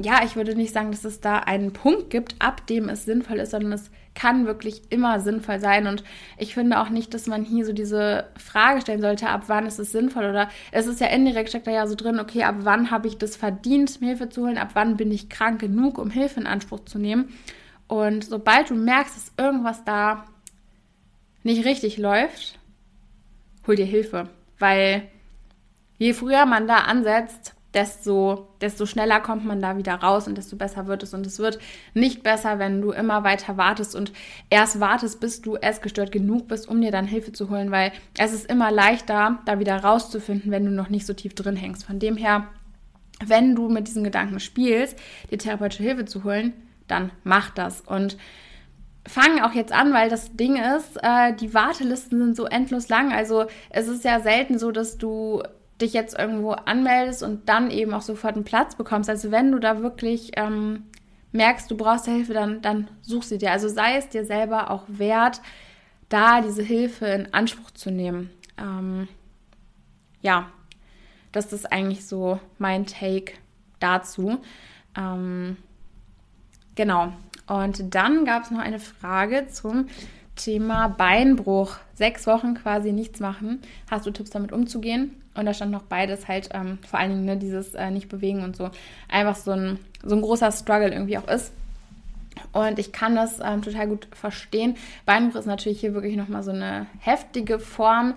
ja, 0.04 0.24
ich 0.24 0.36
würde 0.36 0.56
nicht 0.56 0.74
sagen, 0.74 0.92
dass 0.92 1.06
es 1.06 1.22
da 1.22 1.40
einen 1.40 1.74
Punkt 1.74 2.10
gibt, 2.10 2.36
ab 2.40 2.66
dem 2.68 2.90
es 2.90 3.06
sinnvoll 3.06 3.38
ist, 3.38 3.52
sondern 3.52 3.74
es 3.74 3.92
kann 4.14 4.46
wirklich 4.46 4.82
immer 4.90 5.20
sinnvoll 5.20 5.60
sein. 5.60 5.88
Und 5.88 6.04
ich 6.38 6.54
finde 6.54 6.80
auch 6.80 6.90
nicht, 6.90 7.14
dass 7.14 7.28
man 7.28 7.44
hier 7.44 7.66
so 7.66 7.74
diese 7.74 8.26
Frage 8.38 8.82
stellen 8.82 9.02
sollte, 9.02 9.30
ab 9.30 9.44
wann 9.48 9.66
ist 9.66 9.80
es 9.80 9.92
sinnvoll? 9.92 10.26
Oder 10.26 10.50
es 10.72 10.88
ist 10.88 11.00
ja 11.00 11.08
indirekt 11.08 11.50
steckt 11.50 11.68
da 11.68 11.72
ja 11.72 11.88
so 11.88 11.96
drin, 11.96 12.20
okay, 12.20 12.44
ab 12.44 12.56
wann 12.60 12.92
habe 12.92 13.08
ich 13.08 13.18
das 13.18 13.36
verdient, 13.36 14.02
mir 14.02 14.08
Hilfe 14.08 14.30
zu 14.30 14.44
holen? 14.44 14.58
Ab 14.58 14.72
wann 14.74 14.98
bin 14.98 15.12
ich 15.12 15.30
krank 15.30 15.62
genug, 15.62 15.98
um 15.98 16.10
Hilfe 16.10 16.40
in 16.40 16.48
Anspruch 16.48 16.82
zu 16.86 17.00
nehmen? 17.00 17.30
Und 17.88 18.26
sobald 18.26 18.70
du 18.70 18.76
merkst, 18.76 19.16
dass 19.16 19.32
irgendwas 19.38 19.84
da 19.84 20.26
nicht 21.44 21.66
richtig 21.66 21.98
läuft, 21.98 22.60
hol 23.68 23.76
dir 23.76 23.86
Hilfe. 23.86 24.30
Weil 24.60 25.08
je 25.98 26.14
früher 26.14 26.46
man 26.46 26.68
da 26.68 26.78
ansetzt, 26.78 27.56
desto, 27.74 28.50
desto 28.60 28.86
schneller 28.86 29.20
kommt 29.20 29.46
man 29.46 29.62
da 29.62 29.78
wieder 29.78 29.96
raus 29.96 30.28
und 30.28 30.38
desto 30.38 30.56
besser 30.56 30.88
wird 30.88 31.04
es. 31.04 31.14
Und 31.14 31.26
es 31.26 31.40
wird 31.40 31.60
nicht 31.94 32.24
besser, 32.24 32.60
wenn 32.60 32.82
du 32.82 32.92
immer 32.92 33.24
weiter 33.24 33.58
wartest 33.58 33.96
und 33.96 34.12
erst 34.50 34.80
wartest, 34.80 35.20
bis 35.20 35.42
du 35.42 35.56
essgestört 35.56 36.12
genug 36.12 36.48
bist, 36.48 36.68
um 36.68 36.82
dir 36.82 36.92
dann 36.92 37.08
Hilfe 37.08 37.32
zu 37.32 37.50
holen, 37.50 37.72
weil 37.72 37.92
es 38.18 38.34
ist 38.34 38.50
immer 38.50 38.72
leichter, 38.72 39.40
da 39.46 39.60
wieder 39.60 39.78
rauszufinden, 39.78 40.52
wenn 40.52 40.66
du 40.66 40.72
noch 40.72 40.90
nicht 40.90 41.06
so 41.06 41.14
tief 41.14 41.34
drin 41.34 41.56
hängst. 41.56 41.86
Von 41.86 42.00
dem 42.00 42.18
her, 42.18 42.48
wenn 43.26 43.56
du 43.56 43.70
mit 43.70 43.88
diesen 43.88 44.04
Gedanken 44.04 44.40
spielst, 44.40 44.98
dir 45.30 45.38
therapeutische 45.38 45.84
Hilfe 45.84 46.06
zu 46.06 46.24
holen, 46.24 46.54
dann 46.88 47.12
mach 47.24 47.52
das. 47.52 47.82
Und 47.82 48.18
fangen 49.08 49.42
auch 49.42 49.54
jetzt 49.54 49.72
an, 49.72 49.94
weil 49.94 50.10
das 50.10 50.36
Ding 50.36 50.58
ist, 50.58 50.98
äh, 51.02 51.34
die 51.34 51.54
Wartelisten 51.54 52.20
sind 52.20 52.36
so 52.36 52.46
endlos 52.46 52.90
lang. 52.90 53.12
Also 53.12 53.46
es 53.70 53.88
ist 53.88 54.04
ja 54.04 54.20
selten 54.20 54.60
so, 54.60 54.72
dass 54.72 54.98
du 54.98 55.44
dich 55.82 55.94
jetzt 55.94 56.18
irgendwo 56.18 56.52
anmeldest 56.52 57.24
und 57.24 57.50
dann 57.50 57.72
eben 57.72 57.94
auch 57.94 58.04
sofort 58.04 58.36
einen 58.36 58.44
Platz 58.44 58.76
bekommst. 58.76 59.10
Also 59.10 59.32
wenn 59.32 59.52
du 59.52 59.60
da 59.60 59.82
wirklich 59.82 60.32
ähm, 60.36 60.84
merkst, 61.32 61.70
du 61.72 61.78
brauchst 61.78 62.06
Hilfe, 62.06 62.34
dann, 62.34 62.62
dann 62.62 62.88
such 63.02 63.24
sie 63.24 63.38
dir. 63.38 63.52
Also 63.52 63.68
sei 63.68 63.96
es 63.98 64.10
dir 64.10 64.26
selber 64.26 64.70
auch 64.70 64.84
wert, 64.88 65.42
da 66.10 66.42
diese 66.42 66.62
Hilfe 66.62 67.08
in 67.08 67.34
Anspruch 67.34 67.72
zu 67.72 67.90
nehmen. 67.90 68.30
Ähm, 68.58 69.08
ja, 70.22 70.52
das 71.32 71.54
ist 71.54 71.72
eigentlich 71.72 72.06
so 72.06 72.40
mein 72.60 72.86
Take 72.86 73.34
dazu. 73.80 74.40
Ähm, 74.96 75.58
genau. 76.76 77.14
Und 77.48 77.94
dann 77.94 78.26
gab 78.26 78.44
es 78.44 78.52
noch 78.52 78.60
eine 78.60 78.80
Frage 78.80 79.48
zum 79.50 79.88
Thema 80.36 80.88
Beinbruch. 80.88 81.76
Sechs 81.94 82.26
Wochen 82.28 82.56
quasi 82.56 82.92
nichts 82.92 83.20
machen. 83.20 83.62
Hast 83.90 84.06
du 84.06 84.12
Tipps 84.12 84.32
damit 84.32 84.52
umzugehen? 84.52 85.16
Und 85.34 85.46
da 85.46 85.54
stand 85.54 85.72
noch 85.72 85.84
beides 85.84 86.28
halt, 86.28 86.50
ähm, 86.54 86.80
vor 86.88 87.00
allen 87.00 87.12
Dingen 87.12 87.26
ne, 87.26 87.38
dieses 87.38 87.74
äh, 87.74 87.90
Nicht-Bewegen 87.90 88.44
und 88.44 88.56
so, 88.56 88.70
einfach 89.08 89.36
so 89.36 89.52
ein, 89.52 89.80
so 90.04 90.16
ein 90.16 90.22
großer 90.22 90.52
Struggle 90.52 90.92
irgendwie 90.92 91.18
auch 91.18 91.28
ist. 91.28 91.54
Und 92.54 92.80
ich 92.80 92.92
kann 92.92 93.16
das 93.16 93.40
ähm, 93.44 93.62
total 93.62 93.88
gut 93.88 94.08
verstehen. 94.12 94.76
Beinbruch 95.06 95.40
ist 95.40 95.46
natürlich 95.46 95.80
hier 95.80 95.94
wirklich 95.94 96.18
nochmal 96.18 96.44
so 96.44 96.52
eine 96.52 96.88
heftige 97.00 97.60
Form 97.60 98.14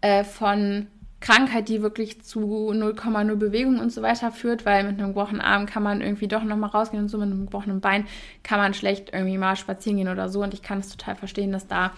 äh, 0.00 0.24
von 0.24 0.88
Krankheit, 1.20 1.68
die 1.68 1.82
wirklich 1.82 2.22
zu 2.22 2.70
0,0 2.72 3.36
Bewegung 3.36 3.80
und 3.80 3.90
so 3.90 4.02
weiter 4.02 4.30
führt, 4.30 4.66
weil 4.66 4.84
mit 4.84 4.98
einem 4.98 5.08
gebrochenen 5.08 5.40
Arm 5.40 5.64
kann 5.64 5.82
man 5.82 6.02
irgendwie 6.02 6.28
doch 6.28 6.44
nochmal 6.44 6.70
rausgehen 6.70 7.02
und 7.02 7.08
so 7.08 7.16
mit 7.16 7.30
einem 7.30 7.46
gebrochenen 7.46 7.80
Bein 7.80 8.06
kann 8.42 8.58
man 8.58 8.74
schlecht 8.74 9.10
irgendwie 9.12 9.38
mal 9.38 9.56
spazieren 9.56 9.96
gehen 9.96 10.08
oder 10.08 10.28
so. 10.28 10.42
Und 10.42 10.52
ich 10.52 10.62
kann 10.62 10.78
es 10.78 10.90
total 10.90 11.16
verstehen, 11.16 11.52
dass 11.52 11.66
da 11.66 11.92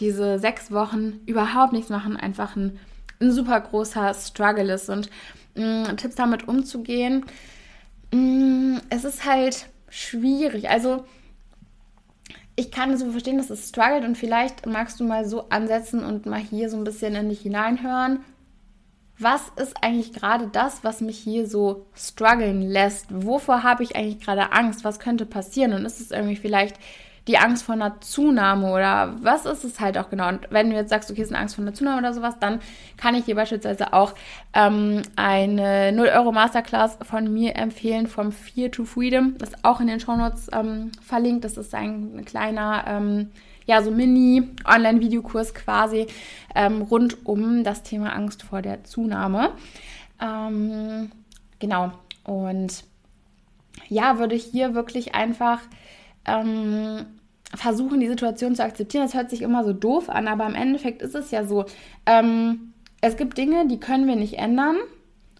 diese 0.00 0.38
sechs 0.38 0.72
Wochen 0.72 1.20
überhaupt 1.26 1.74
nichts 1.74 1.90
machen 1.90 2.16
einfach 2.16 2.56
ein, 2.56 2.78
ein 3.20 3.30
super 3.30 3.60
großer 3.60 4.14
Struggle 4.14 4.72
ist. 4.72 4.88
Und 4.88 5.10
mh, 5.54 5.92
mm, 5.92 5.96
Tipps 5.98 6.14
damit 6.14 6.48
umzugehen, 6.48 7.26
mh, 8.10 8.20
mm, 8.20 8.80
es 8.88 9.04
ist 9.04 9.26
halt 9.26 9.66
schwierig. 9.90 10.70
Also 10.70 11.04
ich 12.56 12.70
kann 12.70 12.96
so 12.96 13.10
verstehen, 13.10 13.36
dass 13.36 13.50
es 13.50 13.68
struggelt 13.68 14.04
und 14.04 14.16
vielleicht 14.16 14.64
magst 14.64 14.98
du 14.98 15.04
mal 15.04 15.26
so 15.26 15.50
ansetzen 15.50 16.02
und 16.02 16.24
mal 16.24 16.40
hier 16.40 16.70
so 16.70 16.78
ein 16.78 16.84
bisschen 16.84 17.14
in 17.14 17.28
dich 17.28 17.42
hineinhören 17.42 18.20
was 19.18 19.48
ist 19.56 19.76
eigentlich 19.82 20.12
gerade 20.12 20.48
das, 20.48 20.84
was 20.84 21.00
mich 21.00 21.18
hier 21.18 21.46
so 21.46 21.86
strugglen 21.94 22.62
lässt? 22.62 23.06
Wovor 23.10 23.62
habe 23.62 23.82
ich 23.82 23.94
eigentlich 23.94 24.20
gerade 24.20 24.52
Angst? 24.52 24.84
Was 24.84 24.98
könnte 24.98 25.26
passieren? 25.26 25.72
Und 25.74 25.84
ist 25.84 26.00
es 26.00 26.10
irgendwie 26.10 26.36
vielleicht 26.36 26.76
die 27.28 27.38
Angst 27.38 27.62
vor 27.62 27.74
einer 27.74 28.00
Zunahme 28.00 28.72
oder 28.72 29.14
was 29.22 29.46
ist 29.46 29.62
es 29.64 29.78
halt 29.78 29.96
auch 29.96 30.10
genau? 30.10 30.28
Und 30.28 30.48
wenn 30.50 30.70
du 30.70 30.76
jetzt 30.76 30.90
sagst, 30.90 31.10
okay, 31.10 31.20
es 31.20 31.28
ist 31.28 31.32
eine 31.32 31.42
Angst 31.42 31.54
vor 31.54 31.62
einer 31.62 31.74
Zunahme 31.74 31.98
oder 31.98 32.12
sowas, 32.12 32.34
dann 32.40 32.60
kann 32.96 33.14
ich 33.14 33.24
dir 33.24 33.36
beispielsweise 33.36 33.92
auch 33.92 34.14
ähm, 34.54 35.02
eine 35.14 35.92
0-Euro-Masterclass 35.92 36.98
von 37.02 37.32
mir 37.32 37.54
empfehlen 37.54 38.08
vom 38.08 38.32
Fear 38.32 38.72
to 38.72 38.84
Freedom. 38.84 39.36
Das 39.38 39.50
ist 39.50 39.64
auch 39.64 39.80
in 39.80 39.86
den 39.86 40.00
Shownotes 40.00 40.48
ähm, 40.52 40.90
verlinkt. 41.00 41.44
Das 41.44 41.56
ist 41.56 41.74
ein 41.74 42.24
kleiner 42.24 42.84
ähm, 42.88 43.30
ja, 43.66 43.82
so 43.82 43.90
Mini-Online-Videokurs 43.90 45.54
quasi 45.54 46.06
ähm, 46.54 46.82
rund 46.82 47.26
um 47.26 47.64
das 47.64 47.82
Thema 47.82 48.14
Angst 48.14 48.42
vor 48.42 48.62
der 48.62 48.84
Zunahme. 48.84 49.50
Ähm, 50.20 51.10
genau. 51.58 51.92
Und 52.24 52.84
ja, 53.88 54.18
würde 54.18 54.34
hier 54.34 54.74
wirklich 54.74 55.14
einfach 55.14 55.60
ähm, 56.24 57.06
versuchen, 57.54 58.00
die 58.00 58.08
Situation 58.08 58.54
zu 58.54 58.64
akzeptieren. 58.64 59.04
Das 59.04 59.14
hört 59.14 59.30
sich 59.30 59.42
immer 59.42 59.64
so 59.64 59.72
doof 59.72 60.08
an, 60.08 60.28
aber 60.28 60.46
im 60.46 60.54
Endeffekt 60.54 61.02
ist 61.02 61.14
es 61.14 61.30
ja 61.30 61.44
so. 61.44 61.64
Ähm, 62.06 62.72
es 63.00 63.16
gibt 63.16 63.36
Dinge, 63.36 63.66
die 63.66 63.80
können 63.80 64.06
wir 64.06 64.16
nicht 64.16 64.38
ändern. 64.38 64.76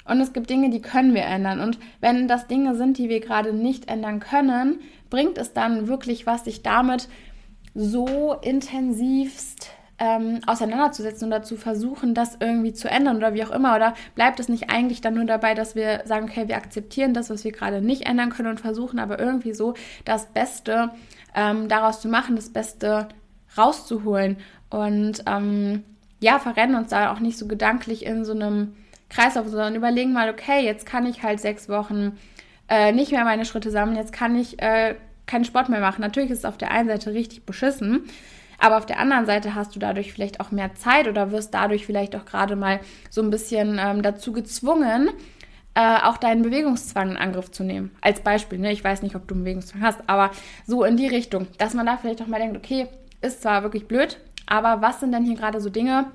Und 0.05 0.21
es 0.21 0.33
gibt 0.33 0.51
Dinge, 0.51 0.71
die 0.71 0.83
können 0.83 1.15
wir 1.15 1.23
ändern. 1.23 1.61
Und 1.61 1.79
wenn 2.01 2.27
das 2.27 2.49
Dinge 2.49 2.75
sind, 2.75 2.99
die 2.99 3.09
wir 3.09 3.21
gerade 3.21 3.53
nicht 3.53 3.89
ändern 3.89 4.19
können, 4.19 4.81
bringt 5.11 5.39
es 5.39 5.53
dann 5.53 5.87
wirklich 5.87 6.27
was, 6.27 6.45
sich 6.45 6.63
damit 6.63 7.09
so 7.75 8.35
intensivst 8.43 9.71
ähm, 9.99 10.41
auseinanderzusetzen 10.47 11.29
oder 11.29 11.43
zu 11.43 11.57
versuchen, 11.57 12.13
das 12.15 12.37
irgendwie 12.41 12.73
zu 12.73 12.91
ändern 12.91 13.17
oder 13.17 13.35
wie 13.35 13.45
auch 13.45 13.51
immer? 13.51 13.77
Oder 13.77 13.95
bleibt 14.15 14.41
es 14.41 14.49
nicht 14.49 14.71
eigentlich 14.71 15.01
dann 15.01 15.15
nur 15.15 15.25
dabei, 15.25 15.55
dass 15.55 15.77
wir 15.77 16.03
sagen, 16.05 16.29
okay, 16.29 16.49
wir 16.49 16.57
akzeptieren 16.57 17.15
das, 17.15 17.31
was 17.31 17.45
wir 17.45 17.53
gerade 17.53 17.81
nicht 17.81 18.07
ändern 18.09 18.31
können 18.31 18.49
und 18.49 18.61
versuchen 18.61 18.99
aber 18.99 19.21
irgendwie 19.21 19.55
so 19.55 19.75
das 20.05 20.27
Beste 20.27 20.91
ähm, 21.35 21.69
daraus 21.69 22.01
zu 22.01 22.09
machen, 22.09 22.37
das 22.37 22.51
Beste 22.51 23.09
rauszuholen 23.57 24.39
und 24.71 25.23
ähm, 25.27 25.85
ja, 26.21 26.39
verrennen 26.39 26.77
uns 26.77 26.91
da 26.91 27.13
auch 27.13 27.21
nicht 27.21 27.39
so 27.39 27.47
gedanklich 27.47 28.05
in 28.05 28.25
so 28.25 28.33
einem 28.33 28.75
Kreislauf, 29.09 29.49
sondern 29.49 29.77
überlegen 29.77 30.13
mal, 30.13 30.31
okay, 30.31 30.65
jetzt 30.65 30.87
kann 30.87 31.07
ich 31.07 31.23
halt 31.23 31.41
sechs 31.41 31.69
Wochen 31.69 32.19
äh, 32.69 32.93
nicht 32.93 33.13
mehr 33.13 33.25
meine 33.25 33.45
Schritte 33.45 33.71
sammeln, 33.71 33.97
jetzt 33.97 34.13
kann 34.13 34.35
ich 34.35 34.61
äh, 34.63 34.97
keinen 35.27 35.45
Sport 35.45 35.69
mehr 35.69 35.81
machen. 35.81 36.01
Natürlich 36.01 36.31
ist 36.31 36.41
es 36.41 36.45
auf 36.45 36.59
der 36.59 36.71
einen 36.71 36.89
Seite 36.89 37.13
richtig 37.13 37.45
beschissen, 37.45 38.05
aber 38.59 38.79
auf 38.79 38.87
der 38.87 38.99
anderen 38.99 39.27
Seite 39.27 39.55
hast 39.55 39.75
du 39.75 39.79
dadurch 39.79 40.13
vielleicht 40.13 40.41
auch 40.41 40.51
mehr 40.51 40.75
Zeit 40.75 41.09
oder 41.09 41.31
wirst 41.33 41.53
dadurch 41.53 41.87
vielleicht 41.87 42.15
auch 42.15 42.25
gerade 42.25 42.57
mal 42.57 42.81
so 43.11 43.23
ein 43.23 43.31
bisschen 43.31 43.79
ähm, 43.81 44.03
dazu 44.03 44.33
gezwungen, 44.33 45.11
äh, 45.75 45.99
auch 46.03 46.17
deinen 46.17 46.43
Bewegungszwang 46.43 47.13
in 47.13 47.17
Angriff 47.17 47.51
zu 47.51 47.65
nehmen. 47.65 47.91
Als 48.01 48.21
Beispiel, 48.21 48.59
ne? 48.59 48.73
ich 48.73 48.85
weiß 48.85 49.03
nicht, 49.03 49.17
ob 49.17 49.27
du 49.27 49.35
einen 49.35 49.45
Bewegungszwang 49.45 49.83
hast, 49.83 50.01
aber 50.07 50.31
so 50.67 50.85
in 50.85 50.97
die 50.97 51.09
Richtung, 51.09 51.47
dass 51.59 51.75
man 51.75 51.87
da 51.87 51.97
vielleicht 51.97 52.23
auch 52.23 52.27
mal 52.27 52.39
denkt, 52.39 52.57
okay, 52.57 52.89
ist 53.21 53.43
zwar 53.43 53.63
wirklich 53.63 53.89
blöd, 53.89 54.19
aber 54.47 54.83
was 54.83 55.01
sind 55.01 55.13
denn 55.13 55.25
hier 55.25 55.37
gerade 55.37 55.61
so 55.61 55.71
Dinge, 55.71 56.07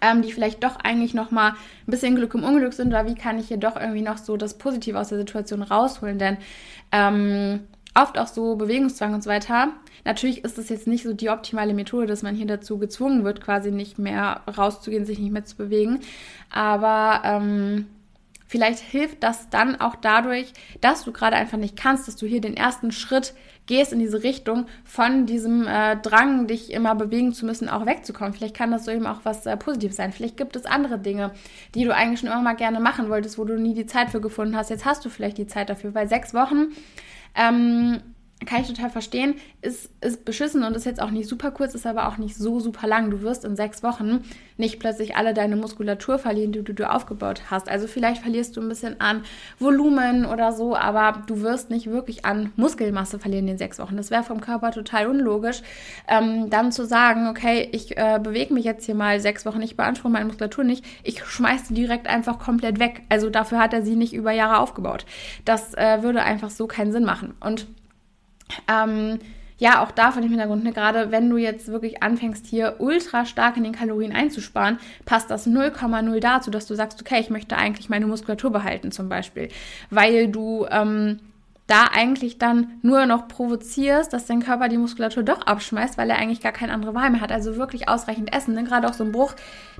ähm, 0.00 0.22
die 0.22 0.32
vielleicht 0.32 0.62
doch 0.64 0.76
eigentlich 0.76 1.14
noch 1.14 1.30
mal 1.30 1.50
ein 1.50 1.90
bisschen 1.90 2.14
Glück 2.14 2.34
im 2.34 2.44
Unglück 2.44 2.72
sind 2.72 2.88
oder 2.88 3.06
wie 3.06 3.14
kann 3.14 3.38
ich 3.38 3.48
hier 3.48 3.56
doch 3.56 3.76
irgendwie 3.76 4.02
noch 4.02 4.18
so 4.18 4.36
das 4.36 4.58
Positive 4.58 4.98
aus 4.98 5.08
der 5.08 5.18
Situation 5.18 5.62
rausholen? 5.62 6.18
Denn 6.18 6.36
ähm, 6.92 7.60
oft 7.94 8.18
auch 8.18 8.26
so 8.26 8.56
Bewegungszwang 8.56 9.14
und 9.14 9.22
so 9.22 9.30
weiter. 9.30 9.72
Natürlich 10.04 10.44
ist 10.44 10.58
es 10.58 10.68
jetzt 10.68 10.86
nicht 10.86 11.02
so 11.02 11.12
die 11.12 11.30
optimale 11.30 11.74
Methode, 11.74 12.06
dass 12.06 12.22
man 12.22 12.34
hier 12.34 12.46
dazu 12.46 12.78
gezwungen 12.78 13.24
wird, 13.24 13.40
quasi 13.40 13.70
nicht 13.70 13.98
mehr 13.98 14.42
rauszugehen, 14.56 15.04
sich 15.04 15.18
nicht 15.18 15.32
mehr 15.32 15.44
zu 15.44 15.56
bewegen. 15.56 16.00
Aber 16.50 17.22
ähm, 17.24 17.86
vielleicht 18.46 18.78
hilft 18.80 19.22
das 19.22 19.50
dann 19.50 19.80
auch 19.80 19.96
dadurch, 19.96 20.52
dass 20.80 21.04
du 21.04 21.12
gerade 21.12 21.36
einfach 21.36 21.58
nicht 21.58 21.76
kannst, 21.76 22.08
dass 22.08 22.16
du 22.16 22.26
hier 22.26 22.40
den 22.40 22.56
ersten 22.56 22.92
Schritt 22.92 23.34
gehst 23.66 23.92
in 23.92 23.98
diese 23.98 24.22
Richtung 24.22 24.66
von 24.84 25.26
diesem 25.26 25.66
äh, 25.66 25.96
Drang, 25.96 26.46
dich 26.46 26.72
immer 26.72 26.94
bewegen 26.94 27.32
zu 27.34 27.44
müssen, 27.44 27.68
auch 27.68 27.84
wegzukommen. 27.84 28.32
Vielleicht 28.32 28.56
kann 28.56 28.70
das 28.70 28.86
so 28.86 28.90
eben 28.90 29.06
auch 29.06 29.20
was 29.24 29.44
äh, 29.44 29.56
Positives 29.56 29.96
sein. 29.96 30.12
Vielleicht 30.12 30.38
gibt 30.38 30.56
es 30.56 30.64
andere 30.64 30.98
Dinge, 30.98 31.32
die 31.74 31.84
du 31.84 31.94
eigentlich 31.94 32.20
schon 32.20 32.30
immer 32.30 32.40
mal 32.40 32.56
gerne 32.56 32.80
machen 32.80 33.10
wolltest, 33.10 33.38
wo 33.38 33.44
du 33.44 33.58
nie 33.58 33.74
die 33.74 33.86
Zeit 33.86 34.10
für 34.10 34.20
gefunden 34.20 34.56
hast. 34.56 34.70
Jetzt 34.70 34.86
hast 34.86 35.04
du 35.04 35.10
vielleicht 35.10 35.36
die 35.36 35.46
Zeit 35.46 35.68
dafür, 35.68 35.94
weil 35.94 36.08
sechs 36.08 36.32
Wochen 36.32 36.68
ähm, 37.34 38.00
kann 38.46 38.60
ich 38.60 38.68
total 38.68 38.90
verstehen, 38.90 39.34
ist, 39.62 39.90
ist 40.00 40.24
beschissen 40.24 40.62
und 40.62 40.76
ist 40.76 40.86
jetzt 40.86 41.02
auch 41.02 41.10
nicht 41.10 41.28
super 41.28 41.50
kurz, 41.50 41.74
ist 41.74 41.86
aber 41.86 42.08
auch 42.08 42.18
nicht 42.18 42.36
so 42.36 42.60
super 42.60 42.86
lang. 42.86 43.10
Du 43.10 43.22
wirst 43.22 43.44
in 43.44 43.56
sechs 43.56 43.82
Wochen 43.82 44.24
nicht 44.56 44.78
plötzlich 44.78 45.16
alle 45.16 45.34
deine 45.34 45.56
Muskulatur 45.56 46.18
verlieren, 46.18 46.52
die 46.52 46.62
du, 46.62 46.72
du 46.72 46.88
aufgebaut 46.88 47.42
hast. 47.50 47.68
Also 47.68 47.88
vielleicht 47.88 48.22
verlierst 48.22 48.56
du 48.56 48.60
ein 48.60 48.68
bisschen 48.68 49.00
an 49.00 49.22
Volumen 49.58 50.24
oder 50.24 50.52
so, 50.52 50.76
aber 50.76 51.22
du 51.26 51.42
wirst 51.42 51.70
nicht 51.70 51.88
wirklich 51.88 52.24
an 52.24 52.52
Muskelmasse 52.56 53.18
verlieren 53.18 53.44
in 53.44 53.54
den 53.54 53.58
sechs 53.58 53.78
Wochen. 53.78 53.96
Das 53.96 54.10
wäre 54.10 54.22
vom 54.22 54.40
Körper 54.40 54.70
total 54.70 55.08
unlogisch, 55.08 55.62
ähm, 56.06 56.48
dann 56.48 56.70
zu 56.70 56.86
sagen, 56.86 57.28
okay, 57.28 57.68
ich 57.72 57.96
äh, 57.96 58.20
bewege 58.22 58.54
mich 58.54 58.64
jetzt 58.64 58.86
hier 58.86 58.94
mal 58.94 59.20
sechs 59.20 59.46
Wochen, 59.46 59.62
ich 59.62 59.76
beanspruche 59.76 60.12
meine 60.12 60.26
Muskulatur 60.26 60.64
nicht, 60.64 60.84
ich 61.02 61.24
schmeiße 61.24 61.74
direkt 61.74 62.06
einfach 62.06 62.38
komplett 62.38 62.78
weg. 62.78 63.02
Also 63.08 63.30
dafür 63.30 63.58
hat 63.58 63.72
er 63.72 63.82
sie 63.82 63.96
nicht 63.96 64.14
über 64.14 64.30
Jahre 64.30 64.58
aufgebaut. 64.58 65.06
Das 65.44 65.74
äh, 65.74 66.02
würde 66.02 66.22
einfach 66.22 66.50
so 66.50 66.66
keinen 66.66 66.92
Sinn 66.92 67.04
machen. 67.04 67.34
Und 67.40 67.66
ähm, 68.68 69.18
ja, 69.58 69.82
auch 69.82 69.90
da 69.90 70.12
von 70.12 70.22
dem 70.22 70.30
Hintergrund, 70.30 70.62
ne, 70.62 70.72
gerade 70.72 71.10
wenn 71.10 71.28
du 71.28 71.36
jetzt 71.36 71.68
wirklich 71.68 72.02
anfängst, 72.02 72.46
hier 72.46 72.76
ultra 72.78 73.24
stark 73.24 73.56
in 73.56 73.64
den 73.64 73.72
Kalorien 73.72 74.14
einzusparen, 74.14 74.78
passt 75.04 75.30
das 75.30 75.48
0,0 75.48 76.20
dazu, 76.20 76.50
dass 76.50 76.66
du 76.66 76.74
sagst, 76.74 77.00
okay, 77.00 77.18
ich 77.20 77.28
möchte 77.28 77.56
eigentlich 77.56 77.88
meine 77.88 78.06
Muskulatur 78.06 78.52
behalten 78.52 78.92
zum 78.92 79.08
Beispiel, 79.08 79.48
weil 79.90 80.28
du 80.28 80.66
ähm, 80.70 81.18
da 81.68 81.84
eigentlich 81.92 82.38
dann 82.38 82.78
nur 82.80 83.04
noch 83.04 83.28
provozierst, 83.28 84.14
dass 84.14 84.24
dein 84.24 84.42
Körper 84.42 84.68
die 84.68 84.78
Muskulatur 84.78 85.22
doch 85.22 85.42
abschmeißt, 85.42 85.98
weil 85.98 86.08
er 86.08 86.16
eigentlich 86.16 86.40
gar 86.40 86.50
keine 86.50 86.72
andere 86.72 86.94
Wahl 86.94 87.10
mehr 87.10 87.20
hat. 87.20 87.30
Also 87.30 87.56
wirklich 87.56 87.90
ausreichend 87.90 88.34
essen. 88.34 88.54
Ne? 88.54 88.64
Gerade 88.64 88.88
auch 88.88 88.94
so 88.94 89.04
ein 89.04 89.12
Bruch, 89.12 89.34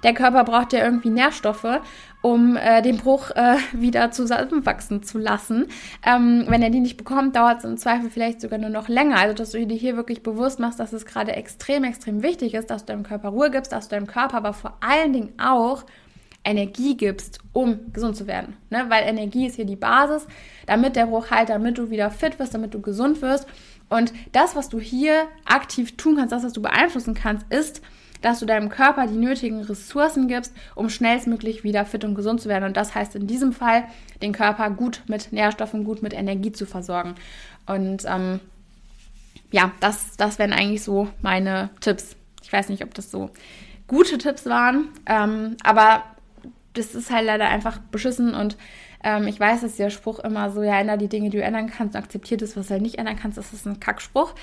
der 0.05 0.13
Körper 0.13 0.45
braucht 0.45 0.75
ja 0.75 0.85
irgendwie 0.85 1.09
Nährstoffe, 1.09 1.81
um 2.21 2.59
äh, 2.59 2.83
den 2.83 2.99
Bruch 2.99 3.31
äh, 3.31 3.57
wieder 3.73 4.11
zusammenwachsen 4.11 5.03
zu 5.03 5.17
lassen. 5.17 5.69
Ähm, 6.05 6.45
wenn 6.49 6.63
er 6.63 6.69
die 6.69 6.81
nicht 6.81 6.99
bekommt, 6.99 7.35
dauert 7.35 7.61
es 7.61 7.65
im 7.65 7.79
Zweifel 7.79 8.11
vielleicht 8.11 8.43
sogar 8.43 8.59
nur 8.59 8.71
noch 8.71 8.89
länger. 8.89 9.17
Also 9.17 9.35
dass 9.35 9.53
du 9.53 9.67
dir 9.67 9.75
hier 9.75 9.97
wirklich 9.97 10.23
bewusst 10.23 10.61
machst, 10.61 10.79
dass 10.79 10.93
es 10.93 11.07
gerade 11.07 11.33
extrem, 11.33 11.85
extrem 11.85 12.23
wichtig 12.23 12.53
ist, 12.53 12.69
dass 12.69 12.85
du 12.85 12.93
deinem 12.93 13.03
Körper 13.03 13.31
Ruhe 13.31 13.51
gibst, 13.51 13.73
dass 13.73 13.89
du 13.89 13.97
deinem 13.97 14.07
Körper 14.07 14.37
aber 14.37 14.53
vor 14.53 14.77
allen 14.81 15.15
Dingen 15.15 15.33
auch 15.39 15.85
Energie 16.45 16.97
gibst, 16.97 17.41
um 17.53 17.93
gesund 17.93 18.17
zu 18.17 18.27
werden. 18.27 18.57
Ne? 18.71 18.87
Weil 18.89 19.05
Energie 19.07 19.47
ist 19.47 19.57
hier 19.57 19.67
die 19.67 19.77
Basis, 19.77 20.27
damit 20.67 20.97
der 20.97 21.07
Bruch 21.07 21.31
heilt, 21.31 21.51
damit 21.51 21.79
du 21.79 21.91
wieder 21.91 22.11
fit 22.11 22.39
wirst, 22.39 22.55
damit 22.55 22.75
du 22.75 22.81
gesund 22.81 23.21
wirst. 23.23 23.47
Und 23.89 24.13
das, 24.33 24.57
was 24.57 24.69
du 24.69 24.81
hier 24.81 25.27
aktiv 25.45 25.97
tun 25.97 26.17
kannst, 26.17 26.33
das, 26.33 26.45
was 26.45 26.53
du 26.53 26.63
beeinflussen 26.63 27.15
kannst, 27.15 27.47
ist, 27.51 27.83
dass 28.21 28.41
du 28.41 28.47
deinem 28.47 28.69
Körper 28.69 29.07
die 29.07 29.17
nötigen 29.17 29.63
Ressourcen 29.63 30.29
gibst, 30.29 30.53
um 30.75 30.91
schnellstmöglich 30.91 31.65
wieder 31.65 31.85
fit 31.85 32.05
und 32.05 32.15
gesund 32.15 32.41
zu 32.41 32.49
werden. 32.49 32.65
Und 32.65 32.77
das 32.77 32.95
heißt 32.95 33.15
in 33.15 33.27
diesem 33.27 33.53
Fall, 33.53 33.85
den 34.23 34.33
Körper 34.33 34.71
gut 34.71 35.03
mit 35.07 35.33
Nährstoffen, 35.33 35.85
gut 35.85 36.03
mit 36.03 36.13
Energie 36.13 36.53
zu 36.53 36.67
versorgen. 36.67 37.15
Und 37.67 38.05
ähm, 38.07 38.41
ja, 39.51 39.73
das, 39.81 40.17
das 40.17 40.39
wären 40.39 40.53
eigentlich 40.53 40.83
so 40.83 41.09
meine 41.23 41.71
Tipps. 41.81 42.17
Ich 42.43 42.53
weiß 42.53 42.69
nicht, 42.71 42.83
ob 42.83 42.95
das 42.95 43.11
so 43.11 43.31
gute 43.87 44.19
Tipps 44.19 44.47
waren, 44.47 44.89
ähm, 45.07 45.57
aber 45.63 46.03
das 46.75 46.95
ist 46.95 47.11
halt 47.11 47.27
leider 47.27 47.49
einfach 47.49 47.79
beschissen 47.79 48.35
und 48.35 48.57
ähm, 49.03 49.27
ich 49.27 49.39
weiß, 49.39 49.61
dass 49.61 49.77
der 49.77 49.91
Spruch 49.91 50.19
immer 50.19 50.51
so, 50.51 50.63
ja, 50.63 50.79
änder 50.79 50.97
die 50.97 51.09
Dinge, 51.09 51.31
die 51.31 51.39
du 51.39 51.43
ändern 51.43 51.71
kannst, 51.71 51.97
akzeptiert 51.97 52.43
es, 52.43 52.57
was 52.57 52.67
du 52.67 52.73
halt 52.73 52.83
nicht 52.83 52.99
ändern 52.99 53.17
kannst, 53.17 53.39
das 53.39 53.53
ist 53.53 53.67
ein 53.67 53.81
Kackspruch. 53.81 54.35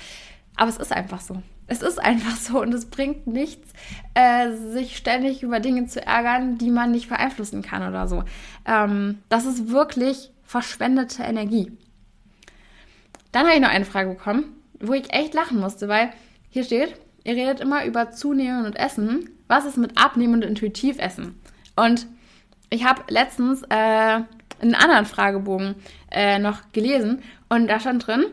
Aber 0.56 0.70
es 0.70 0.78
ist 0.78 0.92
einfach 0.92 1.20
so. 1.20 1.42
Es 1.66 1.82
ist 1.82 1.98
einfach 1.98 2.36
so 2.36 2.60
und 2.60 2.72
es 2.72 2.86
bringt 2.86 3.26
nichts, 3.26 3.72
äh, 4.14 4.52
sich 4.72 4.96
ständig 4.96 5.42
über 5.42 5.60
Dinge 5.60 5.86
zu 5.86 6.04
ärgern, 6.04 6.58
die 6.58 6.70
man 6.70 6.92
nicht 6.92 7.08
beeinflussen 7.08 7.62
kann 7.62 7.86
oder 7.86 8.08
so. 8.08 8.24
Ähm, 8.64 9.18
das 9.28 9.44
ist 9.44 9.68
wirklich 9.68 10.30
verschwendete 10.44 11.22
Energie. 11.24 11.72
Dann 13.32 13.46
habe 13.46 13.56
ich 13.56 13.60
noch 13.60 13.68
eine 13.68 13.84
Frage 13.84 14.10
bekommen, 14.10 14.44
wo 14.80 14.94
ich 14.94 15.12
echt 15.12 15.34
lachen 15.34 15.60
musste, 15.60 15.88
weil 15.88 16.10
hier 16.48 16.64
steht, 16.64 16.96
ihr 17.24 17.34
redet 17.34 17.60
immer 17.60 17.84
über 17.84 18.12
Zunehmen 18.12 18.64
und 18.64 18.76
Essen. 18.76 19.28
Was 19.48 19.66
ist 19.66 19.76
mit 19.76 19.98
Abnehmen 19.98 20.34
und 20.34 20.44
intuitiv 20.44 20.98
Essen? 20.98 21.38
Und 21.74 22.06
ich 22.70 22.84
habe 22.84 23.02
letztens 23.08 23.62
äh, 23.62 24.20
einen 24.60 24.74
anderen 24.74 25.06
Fragebogen 25.06 25.76
äh, 26.10 26.38
noch 26.38 26.72
gelesen 26.72 27.22
und 27.48 27.68
da 27.68 27.80
stand 27.80 28.06
drin, 28.06 28.26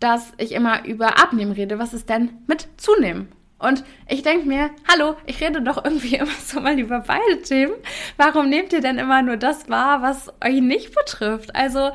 dass 0.00 0.32
ich 0.38 0.52
immer 0.52 0.84
über 0.84 1.22
Abnehmen 1.22 1.52
rede. 1.52 1.78
Was 1.78 1.94
ist 1.94 2.08
denn 2.08 2.30
mit 2.46 2.68
Zunehmen? 2.76 3.28
Und 3.58 3.84
ich 4.08 4.22
denke 4.22 4.46
mir, 4.46 4.70
hallo, 4.86 5.16
ich 5.24 5.40
rede 5.40 5.62
doch 5.62 5.82
irgendwie 5.82 6.16
immer 6.16 6.30
so 6.44 6.60
mal 6.60 6.78
über 6.78 7.00
beide 7.00 7.42
Themen. 7.42 7.74
Warum 8.16 8.48
nehmt 8.48 8.72
ihr 8.72 8.80
denn 8.80 8.98
immer 8.98 9.22
nur 9.22 9.36
das 9.36 9.68
wahr, 9.68 10.02
was 10.02 10.28
euch 10.44 10.60
nicht 10.60 10.94
betrifft? 10.94 11.54
Also, 11.54 11.90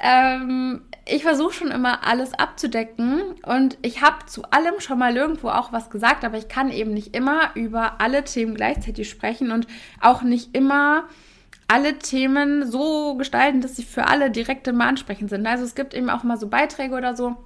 ähm, 0.00 0.82
ich 1.06 1.22
versuche 1.22 1.54
schon 1.54 1.70
immer 1.70 2.06
alles 2.06 2.34
abzudecken 2.34 3.34
und 3.44 3.78
ich 3.80 4.02
habe 4.02 4.26
zu 4.26 4.42
allem 4.50 4.78
schon 4.78 4.98
mal 4.98 5.16
irgendwo 5.16 5.48
auch 5.48 5.72
was 5.72 5.88
gesagt, 5.88 6.22
aber 6.22 6.36
ich 6.36 6.48
kann 6.48 6.70
eben 6.70 6.92
nicht 6.92 7.16
immer 7.16 7.50
über 7.54 8.00
alle 8.00 8.24
Themen 8.24 8.54
gleichzeitig 8.54 9.08
sprechen 9.08 9.50
und 9.50 9.66
auch 10.00 10.20
nicht 10.20 10.54
immer 10.54 11.04
alle 11.68 11.98
Themen 11.98 12.70
so 12.70 13.14
gestalten, 13.16 13.60
dass 13.60 13.76
sie 13.76 13.84
für 13.84 14.06
alle 14.06 14.30
direkt 14.30 14.66
immer 14.66 14.86
ansprechend 14.86 15.30
sind. 15.30 15.46
Also 15.46 15.64
es 15.64 15.74
gibt 15.74 15.94
eben 15.94 16.10
auch 16.10 16.22
mal 16.22 16.38
so 16.38 16.48
Beiträge 16.48 16.94
oder 16.94 17.14
so, 17.14 17.36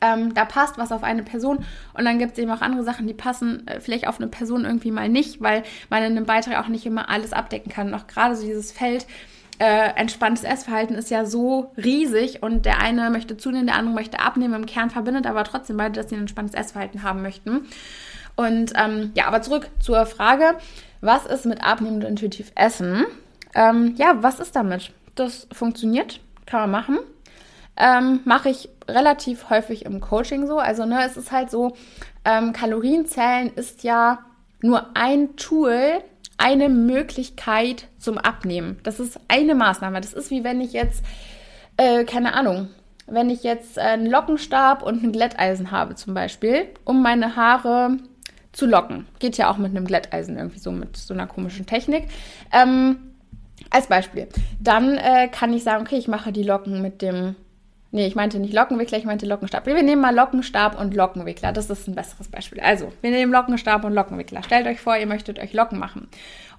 ähm, 0.00 0.34
da 0.34 0.44
passt 0.44 0.78
was 0.78 0.92
auf 0.92 1.02
eine 1.02 1.22
Person 1.22 1.64
und 1.94 2.04
dann 2.04 2.18
gibt 2.18 2.32
es 2.32 2.38
eben 2.38 2.50
auch 2.50 2.60
andere 2.60 2.84
Sachen, 2.84 3.06
die 3.06 3.14
passen 3.14 3.66
äh, 3.66 3.80
vielleicht 3.80 4.06
auf 4.06 4.18
eine 4.18 4.28
Person 4.28 4.64
irgendwie 4.64 4.90
mal 4.90 5.08
nicht, 5.08 5.40
weil 5.40 5.62
man 5.88 6.02
in 6.02 6.16
einem 6.16 6.26
Beitrag 6.26 6.58
auch 6.62 6.68
nicht 6.68 6.86
immer 6.86 7.08
alles 7.08 7.32
abdecken 7.32 7.72
kann. 7.72 7.88
Und 7.88 7.94
auch 7.94 8.06
gerade 8.06 8.36
so 8.36 8.44
dieses 8.44 8.70
Feld 8.70 9.06
äh, 9.58 9.90
entspanntes 9.96 10.44
Essverhalten 10.44 10.94
ist 10.94 11.10
ja 11.10 11.24
so 11.24 11.72
riesig 11.76 12.42
und 12.42 12.64
der 12.64 12.80
eine 12.80 13.10
möchte 13.10 13.36
zunehmen, 13.36 13.66
der 13.66 13.76
andere 13.76 13.94
möchte 13.94 14.20
abnehmen. 14.20 14.54
Im 14.54 14.66
Kern 14.66 14.90
verbindet 14.90 15.26
aber 15.26 15.44
trotzdem 15.44 15.76
beide, 15.76 16.00
dass 16.00 16.10
sie 16.10 16.16
ein 16.16 16.22
entspanntes 16.22 16.54
Essverhalten 16.54 17.02
haben 17.02 17.22
möchten. 17.22 17.66
Und 18.36 18.72
ähm, 18.76 19.10
ja, 19.14 19.26
aber 19.26 19.42
zurück 19.42 19.68
zur 19.80 20.06
Frage, 20.06 20.54
was 21.00 21.26
ist 21.26 21.44
mit 21.44 21.64
Abnehmen 21.64 21.96
und 21.96 22.04
intuitiv 22.04 22.52
Essen? 22.54 23.04
Ähm, 23.54 23.94
ja, 23.96 24.22
was 24.22 24.40
ist 24.40 24.56
damit? 24.56 24.92
Das 25.14 25.46
funktioniert, 25.52 26.20
kann 26.46 26.60
man 26.60 26.70
machen. 26.70 26.98
Ähm, 27.76 28.20
Mache 28.24 28.48
ich 28.48 28.68
relativ 28.88 29.50
häufig 29.50 29.84
im 29.84 30.00
Coaching 30.00 30.46
so. 30.46 30.58
Also, 30.58 30.84
ne, 30.84 31.04
es 31.04 31.16
ist 31.16 31.32
halt 31.32 31.50
so, 31.50 31.76
ähm, 32.24 32.52
Kalorienzählen 32.52 33.52
ist 33.54 33.84
ja 33.84 34.20
nur 34.60 34.96
ein 34.96 35.36
Tool, 35.36 36.02
eine 36.36 36.68
Möglichkeit 36.68 37.86
zum 37.98 38.18
Abnehmen. 38.18 38.78
Das 38.82 39.00
ist 39.00 39.18
eine 39.28 39.54
Maßnahme. 39.54 40.00
Das 40.00 40.12
ist 40.12 40.30
wie 40.30 40.44
wenn 40.44 40.60
ich 40.60 40.72
jetzt, 40.72 41.04
äh, 41.76 42.04
keine 42.04 42.34
Ahnung, 42.34 42.68
wenn 43.06 43.30
ich 43.30 43.42
jetzt 43.42 43.78
einen 43.78 44.06
Lockenstab 44.06 44.82
und 44.82 45.02
ein 45.02 45.12
Glätteisen 45.12 45.70
habe 45.70 45.94
zum 45.94 46.14
Beispiel, 46.14 46.66
um 46.84 47.02
meine 47.02 47.36
Haare 47.36 47.96
zu 48.52 48.66
locken. 48.66 49.06
Geht 49.18 49.36
ja 49.36 49.50
auch 49.50 49.56
mit 49.56 49.70
einem 49.70 49.84
Glätteisen 49.84 50.36
irgendwie 50.36 50.58
so, 50.58 50.70
mit 50.70 50.96
so 50.96 51.14
einer 51.14 51.26
komischen 51.26 51.66
Technik. 51.66 52.08
Ähm, 52.52 53.07
als 53.70 53.86
Beispiel. 53.86 54.28
Dann 54.60 54.96
äh, 54.96 55.28
kann 55.28 55.52
ich 55.52 55.64
sagen, 55.64 55.84
okay, 55.86 55.96
ich 55.96 56.08
mache 56.08 56.32
die 56.32 56.42
Locken 56.42 56.82
mit 56.82 57.02
dem. 57.02 57.36
Nee, 57.90 58.06
ich 58.06 58.14
meinte 58.14 58.38
nicht 58.38 58.52
Lockenwickler, 58.52 58.98
ich 58.98 59.06
meinte 59.06 59.24
Lockenstab. 59.24 59.64
Wir 59.64 59.82
nehmen 59.82 60.02
mal 60.02 60.14
Lockenstab 60.14 60.78
und 60.78 60.94
Lockenwickler. 60.94 61.52
Das 61.52 61.70
ist 61.70 61.88
ein 61.88 61.94
besseres 61.94 62.28
Beispiel. 62.28 62.60
Also, 62.60 62.92
wir 63.00 63.10
nehmen 63.10 63.32
Lockenstab 63.32 63.82
und 63.84 63.94
Lockenwickler. 63.94 64.42
Stellt 64.42 64.66
euch 64.66 64.80
vor, 64.80 64.96
ihr 64.98 65.06
möchtet 65.06 65.38
euch 65.38 65.54
Locken 65.54 65.78
machen. 65.78 66.08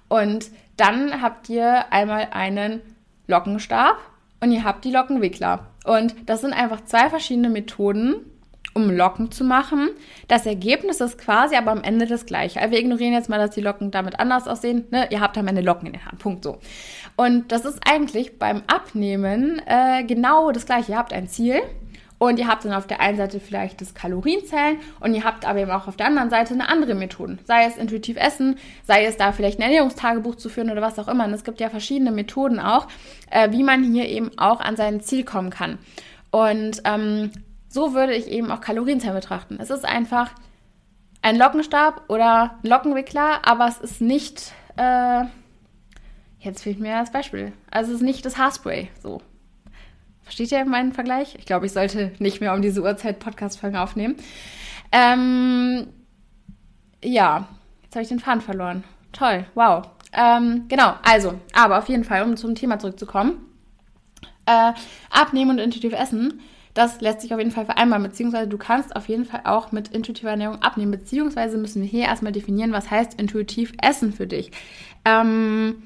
Und 0.08 0.50
dann 0.76 1.22
habt 1.22 1.48
ihr 1.48 1.92
einmal 1.92 2.28
einen 2.32 2.80
Lockenstab 3.28 3.96
und 4.40 4.50
ihr 4.50 4.64
habt 4.64 4.84
die 4.84 4.90
Lockenwickler. 4.90 5.66
Und 5.84 6.14
das 6.26 6.40
sind 6.40 6.52
einfach 6.52 6.84
zwei 6.84 7.08
verschiedene 7.08 7.48
Methoden, 7.48 8.16
um 8.74 8.90
Locken 8.90 9.30
zu 9.30 9.44
machen. 9.44 9.90
Das 10.28 10.46
Ergebnis 10.46 11.00
ist 11.00 11.18
quasi 11.18 11.56
aber 11.56 11.72
am 11.72 11.82
Ende 11.82 12.06
das 12.06 12.26
gleiche. 12.26 12.60
Also 12.60 12.72
wir 12.72 12.78
ignorieren 12.78 13.12
jetzt 13.12 13.28
mal, 13.28 13.38
dass 13.38 13.50
die 13.50 13.60
Locken 13.60 13.90
damit 13.90 14.18
anders 14.20 14.46
aussehen. 14.46 14.86
Ne? 14.90 15.08
Ihr 15.10 15.20
habt 15.20 15.36
am 15.38 15.48
Ende 15.48 15.62
Locken 15.62 15.86
in 15.86 15.92
den 15.94 16.04
Haaren. 16.04 16.18
Punkt 16.18 16.44
so. 16.44 16.58
Und 17.16 17.52
das 17.52 17.64
ist 17.64 17.80
eigentlich 17.88 18.38
beim 18.38 18.62
Abnehmen 18.66 19.60
äh, 19.66 20.04
genau 20.04 20.52
das 20.52 20.66
gleiche. 20.66 20.92
Ihr 20.92 20.98
habt 20.98 21.12
ein 21.12 21.28
Ziel. 21.28 21.60
Und 22.22 22.38
ihr 22.38 22.48
habt 22.48 22.66
dann 22.66 22.74
auf 22.74 22.86
der 22.86 23.00
einen 23.00 23.16
Seite 23.16 23.40
vielleicht 23.40 23.80
das 23.80 23.94
Kalorienzählen 23.94 24.76
und 25.00 25.14
ihr 25.14 25.24
habt 25.24 25.46
aber 25.46 25.60
eben 25.60 25.70
auch 25.70 25.88
auf 25.88 25.96
der 25.96 26.04
anderen 26.04 26.28
Seite 26.28 26.52
eine 26.52 26.68
andere 26.68 26.94
Methode. 26.94 27.38
Sei 27.46 27.64
es 27.64 27.78
intuitiv 27.78 28.18
essen, 28.18 28.58
sei 28.84 29.06
es 29.06 29.16
da 29.16 29.32
vielleicht 29.32 29.58
ein 29.58 29.62
Ernährungstagebuch 29.62 30.34
zu 30.34 30.50
führen 30.50 30.70
oder 30.70 30.82
was 30.82 30.98
auch 30.98 31.08
immer. 31.08 31.24
Und 31.24 31.32
es 31.32 31.44
gibt 31.44 31.60
ja 31.60 31.70
verschiedene 31.70 32.10
Methoden 32.10 32.60
auch, 32.60 32.88
äh, 33.30 33.50
wie 33.52 33.62
man 33.62 33.82
hier 33.82 34.06
eben 34.06 34.32
auch 34.36 34.60
an 34.60 34.76
sein 34.76 35.00
Ziel 35.00 35.24
kommen 35.24 35.48
kann. 35.48 35.78
Und 36.30 36.82
ähm, 36.84 37.30
so 37.70 37.94
würde 37.94 38.14
ich 38.14 38.26
eben 38.26 38.50
auch 38.50 38.60
Kalorienzählen 38.60 39.14
betrachten. 39.14 39.56
Es 39.60 39.70
ist 39.70 39.84
einfach 39.84 40.32
ein 41.22 41.38
Lockenstab 41.38 42.02
oder 42.08 42.58
Lockenwickler, 42.62 43.46
aber 43.46 43.68
es 43.68 43.78
ist 43.78 44.00
nicht, 44.00 44.52
äh, 44.76 45.24
jetzt 46.40 46.64
fehlt 46.64 46.80
mir 46.80 46.98
das 46.98 47.12
Beispiel. 47.12 47.52
Also 47.70 47.92
es 47.92 47.98
ist 47.98 48.04
nicht 48.04 48.26
das 48.26 48.36
Haarspray, 48.36 48.90
so. 49.00 49.22
Versteht 50.22 50.50
ihr 50.50 50.64
meinen 50.64 50.92
Vergleich? 50.92 51.36
Ich 51.38 51.46
glaube, 51.46 51.66
ich 51.66 51.72
sollte 51.72 52.12
nicht 52.18 52.40
mehr 52.40 52.54
um 52.54 52.62
diese 52.62 52.82
Uhrzeit 52.82 53.20
Podcast-Folgen 53.20 53.76
aufnehmen. 53.76 54.16
Ähm, 54.90 55.86
ja, 57.04 57.46
jetzt 57.82 57.94
habe 57.94 58.02
ich 58.02 58.08
den 58.08 58.20
Faden 58.20 58.40
verloren. 58.40 58.82
Toll, 59.12 59.46
wow. 59.54 59.88
Ähm, 60.12 60.64
genau, 60.66 60.94
also, 61.04 61.34
aber 61.52 61.78
auf 61.78 61.88
jeden 61.88 62.04
Fall, 62.04 62.24
um 62.24 62.36
zum 62.36 62.56
Thema 62.56 62.80
zurückzukommen. 62.80 63.46
Äh, 64.46 64.72
abnehmen 65.10 65.52
und 65.52 65.58
intuitiv 65.58 65.92
essen 65.92 66.40
das 66.74 67.00
lässt 67.00 67.20
sich 67.20 67.32
auf 67.32 67.38
jeden 67.38 67.50
Fall 67.50 67.64
vereinbaren, 67.64 68.02
beziehungsweise 68.02 68.48
du 68.48 68.58
kannst 68.58 68.94
auf 68.94 69.08
jeden 69.08 69.24
Fall 69.24 69.42
auch 69.44 69.72
mit 69.72 69.88
intuitiver 69.88 70.30
Ernährung 70.30 70.62
abnehmen, 70.62 70.92
beziehungsweise 70.92 71.58
müssen 71.58 71.82
wir 71.82 71.88
hier 71.88 72.04
erstmal 72.04 72.32
definieren, 72.32 72.72
was 72.72 72.90
heißt 72.90 73.20
intuitiv 73.20 73.72
Essen 73.82 74.12
für 74.12 74.26
dich. 74.26 74.50
Ähm, 75.04 75.82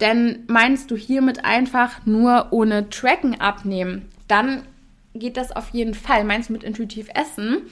denn 0.00 0.44
meinst 0.46 0.90
du 0.90 0.96
hiermit 0.96 1.44
einfach 1.44 2.06
nur 2.06 2.48
ohne 2.50 2.88
Tracken 2.90 3.40
abnehmen, 3.40 4.08
dann 4.28 4.62
geht 5.14 5.36
das 5.36 5.54
auf 5.54 5.70
jeden 5.70 5.94
Fall. 5.94 6.24
Meinst 6.24 6.48
du 6.48 6.52
mit 6.52 6.64
intuitiv 6.64 7.08
Essen? 7.14 7.62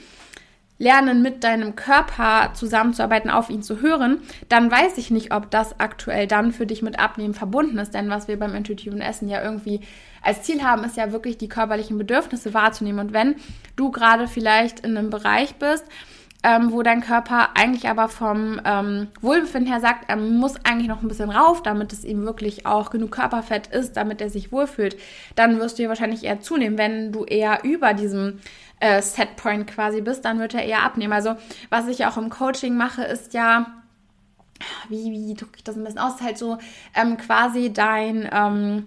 lernen, 0.79 1.23
mit 1.23 1.45
deinem 1.45 1.77
Körper 1.77 2.53
zusammenzuarbeiten, 2.55 3.31
auf 3.31 3.51
ihn 3.51 3.63
zu 3.63 3.81
hören, 3.81 4.21
dann 4.49 4.71
weiß 4.71 4.97
ich 4.99 5.11
nicht, 5.11 5.35
ob 5.35 5.51
das 5.51 5.81
aktuell 5.81 6.27
dann 6.27 6.53
für 6.53 6.67
dich 6.67 6.83
mit 6.83 6.99
Abnehmen 6.99 7.35
verbunden 7.35 7.79
ist. 7.79 7.95
Denn 7.95 8.09
was 8.09 8.29
wir 8.29 8.39
beim 8.39 8.55
intuitiven 8.55 9.01
Essen 9.01 9.29
ja 9.29 9.43
irgendwie 9.43 9.81
als 10.23 10.43
Ziel 10.43 10.63
haben, 10.63 10.85
ist 10.85 10.97
ja 10.97 11.13
wirklich 11.13 11.39
die 11.39 11.49
körperlichen 11.49 11.99
Bedürfnisse 11.99 12.55
wahrzunehmen. 12.55 13.07
Und 13.07 13.13
wenn 13.13 13.37
du 13.77 13.91
gerade 13.91 14.29
vielleicht 14.29 14.81
in 14.81 14.97
einem 14.97 15.11
Bereich 15.11 15.55
bist, 15.57 15.85
ähm, 16.45 16.71
wo 16.71 16.83
dein 16.83 17.01
Körper 17.01 17.51
eigentlich 17.57 17.89
aber 17.89 18.09
vom 18.09 18.61
ähm, 18.65 19.09
Wohlbefinden 19.21 19.71
her 19.71 19.81
sagt, 19.81 20.09
er 20.09 20.17
muss 20.17 20.55
eigentlich 20.65 20.89
noch 20.89 21.03
ein 21.03 21.09
bisschen 21.09 21.31
rauf, 21.31 21.63
damit 21.63 21.93
es 21.93 22.05
ihm 22.05 22.23
wirklich 22.25 22.65
auch 22.65 22.91
genug 22.91 23.11
Körperfett 23.11 23.67
ist, 23.69 23.97
damit 23.97 24.21
er 24.21 24.31
sich 24.31 24.53
wohlfühlt, 24.53 24.97
dann 25.35 25.59
wirst 25.59 25.79
du 25.79 25.83
hier 25.83 25.89
wahrscheinlich 25.89 26.25
eher 26.25 26.41
zunehmen. 26.41 26.79
Wenn 26.79 27.11
du 27.11 27.25
eher 27.25 27.65
über 27.65 27.93
diesem 27.93 28.39
äh, 28.79 29.03
Setpoint 29.03 29.67
quasi 29.67 30.01
bist, 30.01 30.25
dann 30.25 30.39
wird 30.39 30.55
er 30.55 30.63
eher 30.63 30.85
abnehmen. 30.85 31.13
Also 31.13 31.35
was 31.71 31.89
ich 31.89 32.07
auch 32.07 32.17
im 32.17 32.31
Coaching 32.31 32.77
mache, 32.77 33.03
ist 33.03 33.35
ja, 33.35 33.67
wie, 34.89 35.11
wie 35.11 35.35
drücke 35.35 35.57
ich 35.57 35.65
das 35.65 35.77
ein 35.77 35.83
bisschen 35.83 35.99
aus, 35.99 36.21
halt 36.21 36.39
so 36.39 36.59
ähm, 36.95 37.17
quasi 37.17 37.73
dein... 37.73 38.87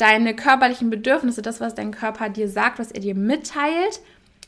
Deine 0.00 0.34
körperlichen 0.34 0.88
Bedürfnisse, 0.88 1.42
das, 1.42 1.60
was 1.60 1.74
dein 1.74 1.90
Körper 1.90 2.30
dir 2.30 2.48
sagt, 2.48 2.78
was 2.78 2.90
er 2.90 3.00
dir 3.00 3.14
mitteilt, 3.14 4.00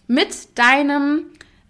mit 0.07 0.59
deinem 0.59 1.27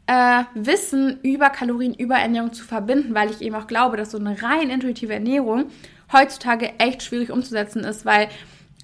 äh, 0.07 0.45
Wissen 0.55 1.19
über 1.23 1.51
Kalorien, 1.51 1.93
über 1.93 2.15
Ernährung 2.15 2.53
zu 2.53 2.65
verbinden, 2.65 3.13
weil 3.13 3.33
ich 3.33 3.41
eben 3.41 3.57
auch 3.57 3.67
glaube, 3.67 3.97
dass 3.97 4.13
so 4.13 4.19
eine 4.19 4.41
rein 4.41 4.71
intuitive 4.71 5.13
Ernährung 5.13 5.65
heutzutage 6.13 6.79
echt 6.79 7.03
schwierig 7.03 7.33
umzusetzen 7.33 7.83
ist, 7.83 8.07
weil 8.07 8.29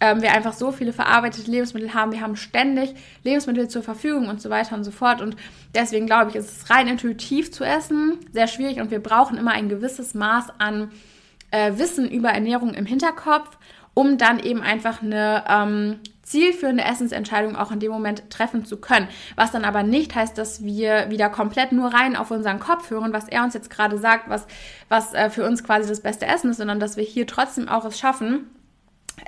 ähm, 0.00 0.20
wir 0.20 0.32
einfach 0.32 0.52
so 0.52 0.72
viele 0.72 0.92
verarbeitete 0.92 1.48
Lebensmittel 1.48 1.94
haben. 1.94 2.10
Wir 2.10 2.20
haben 2.20 2.34
ständig 2.34 2.94
Lebensmittel 3.22 3.68
zur 3.68 3.84
Verfügung 3.84 4.26
und 4.26 4.42
so 4.42 4.50
weiter 4.50 4.74
und 4.74 4.82
so 4.82 4.90
fort. 4.90 5.20
Und 5.20 5.36
deswegen 5.76 6.06
glaube 6.06 6.30
ich, 6.30 6.36
ist 6.36 6.62
es 6.62 6.70
rein 6.70 6.88
intuitiv 6.88 7.52
zu 7.52 7.62
essen 7.62 8.18
sehr 8.32 8.48
schwierig 8.48 8.80
und 8.80 8.90
wir 8.90 9.00
brauchen 9.00 9.38
immer 9.38 9.52
ein 9.52 9.68
gewisses 9.68 10.14
Maß 10.14 10.46
an 10.58 10.90
äh, 11.52 11.72
Wissen 11.76 12.10
über 12.10 12.30
Ernährung 12.30 12.74
im 12.74 12.86
Hinterkopf, 12.86 13.56
um 13.98 14.16
dann 14.16 14.38
eben 14.38 14.62
einfach 14.62 15.02
eine 15.02 15.42
ähm, 15.48 15.98
zielführende 16.22 16.84
Essensentscheidung 16.84 17.56
auch 17.56 17.72
in 17.72 17.80
dem 17.80 17.90
Moment 17.90 18.30
treffen 18.30 18.64
zu 18.64 18.76
können. 18.76 19.08
Was 19.34 19.50
dann 19.50 19.64
aber 19.64 19.82
nicht 19.82 20.14
heißt, 20.14 20.38
dass 20.38 20.62
wir 20.62 21.10
wieder 21.10 21.28
komplett 21.28 21.72
nur 21.72 21.92
rein 21.92 22.14
auf 22.14 22.30
unseren 22.30 22.60
Kopf 22.60 22.90
hören, 22.90 23.12
was 23.12 23.26
er 23.26 23.42
uns 23.42 23.54
jetzt 23.54 23.70
gerade 23.70 23.98
sagt, 23.98 24.28
was, 24.28 24.46
was 24.88 25.14
äh, 25.14 25.30
für 25.30 25.44
uns 25.44 25.64
quasi 25.64 25.88
das 25.88 26.00
beste 26.00 26.26
Essen 26.26 26.52
ist, 26.52 26.58
sondern 26.58 26.78
dass 26.78 26.96
wir 26.96 27.02
hier 27.02 27.26
trotzdem 27.26 27.68
auch 27.68 27.84
es 27.84 27.98
schaffen, 27.98 28.46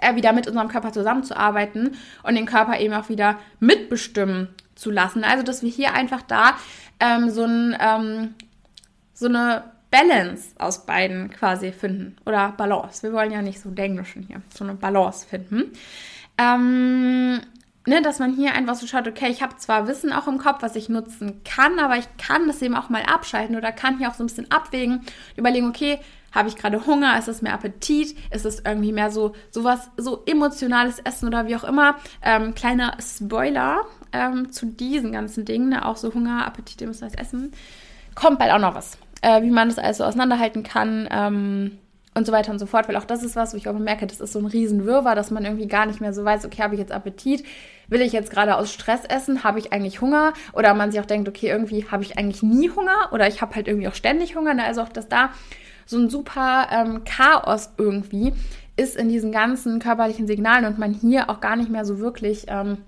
äh, 0.00 0.14
wieder 0.14 0.32
mit 0.32 0.46
unserem 0.46 0.68
Körper 0.68 0.92
zusammenzuarbeiten 0.92 1.96
und 2.22 2.36
den 2.36 2.46
Körper 2.46 2.78
eben 2.78 2.94
auch 2.94 3.08
wieder 3.08 3.40
mitbestimmen 3.58 4.54
zu 4.76 4.92
lassen. 4.92 5.24
Also, 5.24 5.42
dass 5.42 5.64
wir 5.64 5.70
hier 5.70 5.94
einfach 5.94 6.22
da 6.22 6.54
ähm, 7.00 7.28
so, 7.28 7.42
ein, 7.42 7.76
ähm, 7.80 8.34
so 9.14 9.26
eine 9.26 9.64
Balance 9.90 10.54
aus 10.58 10.86
beiden 10.86 11.30
quasi 11.30 11.72
finden. 11.72 12.16
Oder 12.26 12.52
Balance. 12.56 13.02
Wir 13.02 13.12
wollen 13.12 13.32
ja 13.32 13.42
nicht 13.42 13.60
so 13.60 13.70
denglischen 13.70 14.22
hier. 14.22 14.42
So 14.54 14.64
eine 14.64 14.74
Balance 14.74 15.26
finden. 15.26 15.72
Ähm, 16.38 17.40
ne, 17.86 18.02
dass 18.02 18.18
man 18.18 18.34
hier 18.34 18.54
einfach 18.54 18.74
so 18.74 18.86
schaut, 18.86 19.08
okay, 19.08 19.28
ich 19.30 19.42
habe 19.42 19.56
zwar 19.56 19.88
Wissen 19.88 20.12
auch 20.12 20.28
im 20.28 20.38
Kopf, 20.38 20.62
was 20.62 20.76
ich 20.76 20.88
nutzen 20.88 21.42
kann, 21.44 21.78
aber 21.78 21.96
ich 21.96 22.06
kann 22.18 22.46
das 22.46 22.62
eben 22.62 22.76
auch 22.76 22.88
mal 22.88 23.02
abschalten 23.02 23.56
oder 23.56 23.72
kann 23.72 23.98
hier 23.98 24.08
auch 24.08 24.14
so 24.14 24.22
ein 24.22 24.28
bisschen 24.28 24.50
abwägen, 24.50 25.02
überlegen, 25.36 25.68
okay, 25.68 25.98
habe 26.32 26.48
ich 26.48 26.56
gerade 26.56 26.86
Hunger? 26.86 27.18
Ist 27.18 27.28
es 27.28 27.42
mehr 27.42 27.54
Appetit? 27.54 28.16
Ist 28.30 28.46
es 28.46 28.60
irgendwie 28.60 28.92
mehr 28.92 29.10
so 29.10 29.34
sowas, 29.50 29.90
so 29.96 30.22
emotionales 30.26 31.00
Essen 31.00 31.26
oder 31.26 31.48
wie 31.48 31.56
auch 31.56 31.64
immer? 31.64 31.96
Ähm, 32.22 32.54
kleiner 32.54 32.96
Spoiler 33.00 33.84
ähm, 34.12 34.52
zu 34.52 34.66
diesen 34.66 35.12
ganzen 35.12 35.44
Dingen, 35.44 35.70
ne? 35.70 35.84
auch 35.84 35.96
so 35.96 36.14
Hunger, 36.14 36.46
Appetit, 36.46 36.82
emotionales 36.82 37.18
Essen. 37.18 37.52
Kommt 38.14 38.38
bald 38.38 38.52
auch 38.52 38.58
noch 38.58 38.74
was, 38.74 38.98
äh, 39.22 39.42
wie 39.42 39.50
man 39.50 39.68
das 39.68 39.78
alles 39.78 39.98
so 39.98 40.04
auseinanderhalten 40.04 40.62
kann. 40.62 41.08
Ähm, 41.10 41.78
und 42.14 42.26
so 42.26 42.32
weiter 42.32 42.50
und 42.50 42.58
so 42.58 42.66
fort, 42.66 42.88
weil 42.88 42.96
auch 42.96 43.04
das 43.04 43.22
ist 43.22 43.36
was, 43.36 43.52
wo 43.52 43.56
ich 43.56 43.68
auch 43.68 43.78
merke, 43.78 44.06
das 44.06 44.20
ist 44.20 44.32
so 44.32 44.40
ein 44.40 44.46
Riesenwirrwarr, 44.46 45.14
dass 45.14 45.30
man 45.30 45.44
irgendwie 45.44 45.68
gar 45.68 45.86
nicht 45.86 46.00
mehr 46.00 46.12
so 46.12 46.24
weiß, 46.24 46.44
okay, 46.44 46.62
habe 46.62 46.74
ich 46.74 46.80
jetzt 46.80 46.92
Appetit? 46.92 47.44
Will 47.88 48.00
ich 48.00 48.12
jetzt 48.12 48.30
gerade 48.30 48.56
aus 48.56 48.72
Stress 48.72 49.04
essen? 49.04 49.44
Habe 49.44 49.60
ich 49.60 49.72
eigentlich 49.72 50.00
Hunger? 50.00 50.32
Oder 50.52 50.74
man 50.74 50.90
sich 50.90 51.00
auch 51.00 51.06
denkt, 51.06 51.28
okay, 51.28 51.48
irgendwie 51.48 51.86
habe 51.88 52.02
ich 52.02 52.18
eigentlich 52.18 52.42
nie 52.42 52.68
Hunger 52.70 53.10
oder 53.12 53.28
ich 53.28 53.40
habe 53.40 53.54
halt 53.54 53.68
irgendwie 53.68 53.86
auch 53.86 53.94
ständig 53.94 54.34
Hunger. 54.34 54.54
Ne? 54.54 54.64
Also 54.64 54.82
auch, 54.82 54.88
dass 54.88 55.08
da 55.08 55.30
so 55.86 55.98
ein 55.98 56.10
super 56.10 56.66
ähm, 56.72 57.04
Chaos 57.04 57.70
irgendwie 57.78 58.32
ist 58.76 58.96
in 58.96 59.08
diesen 59.08 59.30
ganzen 59.30 59.78
körperlichen 59.78 60.26
Signalen 60.26 60.64
und 60.64 60.78
man 60.78 60.94
hier 60.94 61.30
auch 61.30 61.40
gar 61.40 61.56
nicht 61.56 61.70
mehr 61.70 61.84
so 61.84 61.98
wirklich 61.98 62.46
ähm, 62.48 62.78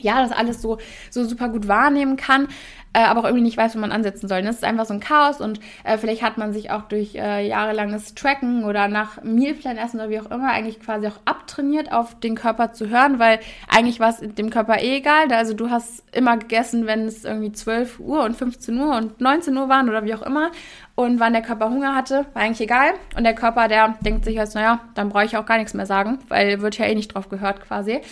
ja, 0.00 0.22
das 0.22 0.32
alles 0.32 0.62
so, 0.62 0.78
so 1.10 1.24
super 1.24 1.48
gut 1.48 1.68
wahrnehmen 1.68 2.16
kann, 2.16 2.48
äh, 2.94 3.00
aber 3.00 3.20
auch 3.20 3.24
irgendwie 3.24 3.44
nicht 3.44 3.56
weiß, 3.56 3.74
wo 3.74 3.78
man 3.78 3.92
ansetzen 3.92 4.28
soll. 4.28 4.42
Das 4.42 4.56
ist 4.56 4.64
einfach 4.64 4.84
so 4.84 4.94
ein 4.94 5.00
Chaos 5.00 5.40
und 5.40 5.60
äh, 5.84 5.96
vielleicht 5.96 6.22
hat 6.22 6.38
man 6.38 6.52
sich 6.52 6.70
auch 6.70 6.82
durch 6.82 7.14
äh, 7.14 7.46
jahrelanges 7.46 8.14
Tracken 8.14 8.64
oder 8.64 8.88
nach 8.88 9.22
Mealplan 9.22 9.78
essen 9.78 10.00
oder 10.00 10.10
wie 10.10 10.20
auch 10.20 10.30
immer 10.30 10.50
eigentlich 10.50 10.80
quasi 10.80 11.06
auch 11.06 11.18
abtrainiert, 11.24 11.92
auf 11.92 12.18
den 12.20 12.34
Körper 12.34 12.72
zu 12.72 12.88
hören, 12.88 13.18
weil 13.18 13.40
eigentlich 13.68 14.00
war 14.00 14.10
es 14.10 14.20
dem 14.20 14.50
Körper 14.50 14.78
eh 14.78 14.98
egal. 14.98 15.32
Also 15.32 15.54
du 15.54 15.70
hast 15.70 16.04
immer 16.14 16.36
gegessen, 16.36 16.86
wenn 16.86 17.06
es 17.06 17.24
irgendwie 17.24 17.52
12 17.52 18.00
Uhr 18.00 18.24
und 18.24 18.36
15 18.36 18.78
Uhr 18.78 18.96
und 18.96 19.20
19 19.20 19.56
Uhr 19.56 19.68
waren 19.68 19.88
oder 19.88 20.04
wie 20.04 20.14
auch 20.14 20.22
immer. 20.22 20.50
Und 20.94 21.20
wann 21.20 21.32
der 21.32 21.40
Körper 21.40 21.70
Hunger 21.70 21.94
hatte, 21.94 22.26
war 22.34 22.42
eigentlich 22.42 22.60
egal. 22.60 22.92
Und 23.16 23.24
der 23.24 23.34
Körper, 23.34 23.66
der 23.66 23.94
denkt 24.04 24.26
sich 24.26 24.34
jetzt, 24.34 24.54
naja, 24.54 24.80
dann 24.94 25.08
brauche 25.08 25.24
ich 25.24 25.38
auch 25.38 25.46
gar 25.46 25.56
nichts 25.56 25.72
mehr 25.72 25.86
sagen, 25.86 26.18
weil 26.28 26.60
wird 26.60 26.76
ja 26.76 26.84
eh 26.84 26.94
nicht 26.94 27.14
drauf 27.14 27.30
gehört 27.30 27.62
quasi. 27.62 28.02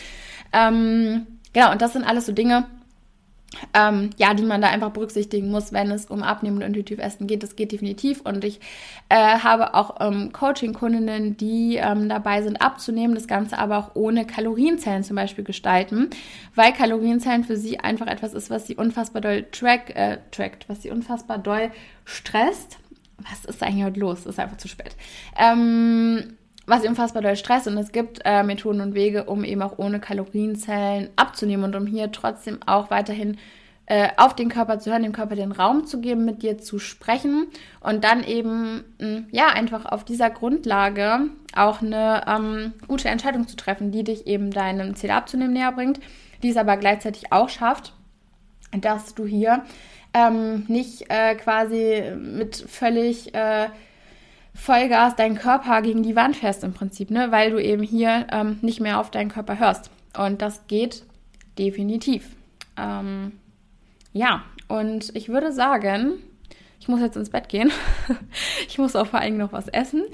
Ähm, 0.52 1.26
Genau, 1.52 1.72
und 1.72 1.82
das 1.82 1.92
sind 1.92 2.04
alles 2.04 2.26
so 2.26 2.32
Dinge, 2.32 2.66
ähm, 3.74 4.10
ja, 4.16 4.32
die 4.34 4.44
man 4.44 4.60
da 4.60 4.68
einfach 4.68 4.90
berücksichtigen 4.90 5.50
muss, 5.50 5.72
wenn 5.72 5.90
es 5.90 6.06
um 6.06 6.22
Abnehmen 6.22 6.58
und 6.58 6.62
intuitiv 6.62 6.98
Essen 7.00 7.26
geht. 7.26 7.42
Das 7.42 7.56
geht 7.56 7.72
definitiv. 7.72 8.20
Und 8.20 8.44
ich 8.44 8.60
äh, 9.08 9.16
habe 9.16 9.74
auch 9.74 9.96
ähm, 10.00 10.32
Coaching-Kundinnen, 10.32 11.36
die 11.36 11.76
ähm, 11.76 12.08
dabei 12.08 12.42
sind, 12.42 12.62
abzunehmen, 12.62 13.14
das 13.14 13.26
Ganze 13.26 13.58
aber 13.58 13.78
auch 13.78 13.90
ohne 13.94 14.24
Kalorienzellen 14.24 15.02
zum 15.02 15.16
Beispiel 15.16 15.44
gestalten, 15.44 16.10
weil 16.54 16.72
Kalorienzellen 16.72 17.44
für 17.44 17.56
sie 17.56 17.80
einfach 17.80 18.06
etwas 18.06 18.34
ist, 18.34 18.50
was 18.50 18.66
sie 18.66 18.76
unfassbar 18.76 19.20
doll 19.20 19.44
track, 19.50 19.96
äh, 19.96 20.18
trackt, 20.30 20.68
was 20.68 20.82
sie 20.82 20.90
unfassbar 20.90 21.38
doll 21.38 21.72
stresst. 22.04 22.78
Was 23.18 23.44
ist 23.44 23.62
eigentlich 23.62 23.84
heute 23.84 24.00
los? 24.00 24.26
Ist 24.26 24.38
einfach 24.38 24.56
zu 24.56 24.68
spät. 24.68 24.96
Ähm, 25.36 26.36
was 26.70 26.86
unfassbar 26.86 27.22
doll 27.22 27.36
Stress 27.36 27.66
und 27.66 27.76
es 27.76 27.90
gibt 27.90 28.20
äh, 28.24 28.42
Methoden 28.44 28.80
und 28.80 28.94
Wege, 28.94 29.24
um 29.24 29.44
eben 29.44 29.60
auch 29.60 29.78
ohne 29.78 29.98
Kalorienzellen 29.98 31.10
abzunehmen 31.16 31.64
und 31.64 31.74
um 31.74 31.86
hier 31.86 32.12
trotzdem 32.12 32.60
auch 32.64 32.90
weiterhin 32.90 33.38
äh, 33.86 34.08
auf 34.16 34.36
den 34.36 34.48
Körper 34.48 34.78
zu 34.78 34.90
hören, 34.92 35.02
dem 35.02 35.12
Körper 35.12 35.34
den 35.34 35.50
Raum 35.50 35.84
zu 35.84 36.00
geben, 36.00 36.24
mit 36.24 36.44
dir 36.44 36.58
zu 36.58 36.78
sprechen 36.78 37.48
und 37.80 38.04
dann 38.04 38.22
eben 38.22 38.84
mh, 38.98 39.06
hm, 39.06 39.26
ja 39.32 39.48
einfach 39.48 39.84
auf 39.84 40.04
dieser 40.04 40.30
Grundlage 40.30 41.30
auch 41.56 41.82
eine 41.82 42.22
ähm, 42.28 42.72
gute 42.86 43.08
Entscheidung 43.08 43.48
zu 43.48 43.56
treffen, 43.56 43.90
die 43.90 44.04
dich 44.04 44.28
eben 44.28 44.52
deinem 44.52 44.94
Ziel 44.94 45.10
abzunehmen 45.10 45.54
näher 45.54 45.72
bringt, 45.72 45.98
die 46.44 46.50
es 46.50 46.56
aber 46.56 46.76
gleichzeitig 46.76 47.32
auch 47.32 47.48
schafft, 47.48 47.94
dass 48.70 49.16
du 49.16 49.26
hier 49.26 49.64
ähm, 50.14 50.66
nicht 50.68 51.10
äh, 51.10 51.34
quasi 51.34 52.12
mit 52.16 52.56
völlig 52.56 53.34
äh, 53.34 53.66
Vollgas 54.54 55.16
deinen 55.16 55.36
Körper 55.36 55.82
gegen 55.82 56.02
die 56.02 56.16
Wand 56.16 56.36
fährst 56.36 56.64
im 56.64 56.72
Prinzip, 56.72 57.10
ne? 57.10 57.30
weil 57.30 57.50
du 57.50 57.62
eben 57.62 57.82
hier 57.82 58.26
ähm, 58.30 58.58
nicht 58.62 58.80
mehr 58.80 58.98
auf 58.98 59.10
deinen 59.10 59.30
Körper 59.30 59.58
hörst. 59.58 59.90
Und 60.16 60.42
das 60.42 60.66
geht 60.66 61.04
definitiv. 61.58 62.36
Ähm, 62.76 63.32
ja, 64.12 64.42
und 64.68 65.14
ich 65.14 65.28
würde 65.28 65.52
sagen, 65.52 66.14
ich 66.80 66.88
muss 66.88 67.00
jetzt 67.00 67.16
ins 67.16 67.30
Bett 67.30 67.48
gehen. 67.48 67.70
ich 68.68 68.78
muss 68.78 68.96
auch 68.96 69.06
vor 69.06 69.20
allem 69.20 69.36
noch 69.36 69.52
was 69.52 69.68
essen. 69.68 70.04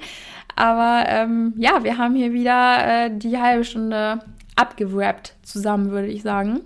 Aber 0.55 1.05
ähm, 1.07 1.53
ja, 1.57 1.83
wir 1.83 1.97
haben 1.97 2.15
hier 2.15 2.33
wieder 2.33 3.05
äh, 3.05 3.09
die 3.15 3.37
halbe 3.37 3.63
Stunde 3.63 4.19
abgewrappt 4.55 5.35
zusammen, 5.43 5.91
würde 5.91 6.07
ich 6.07 6.23
sagen. 6.23 6.61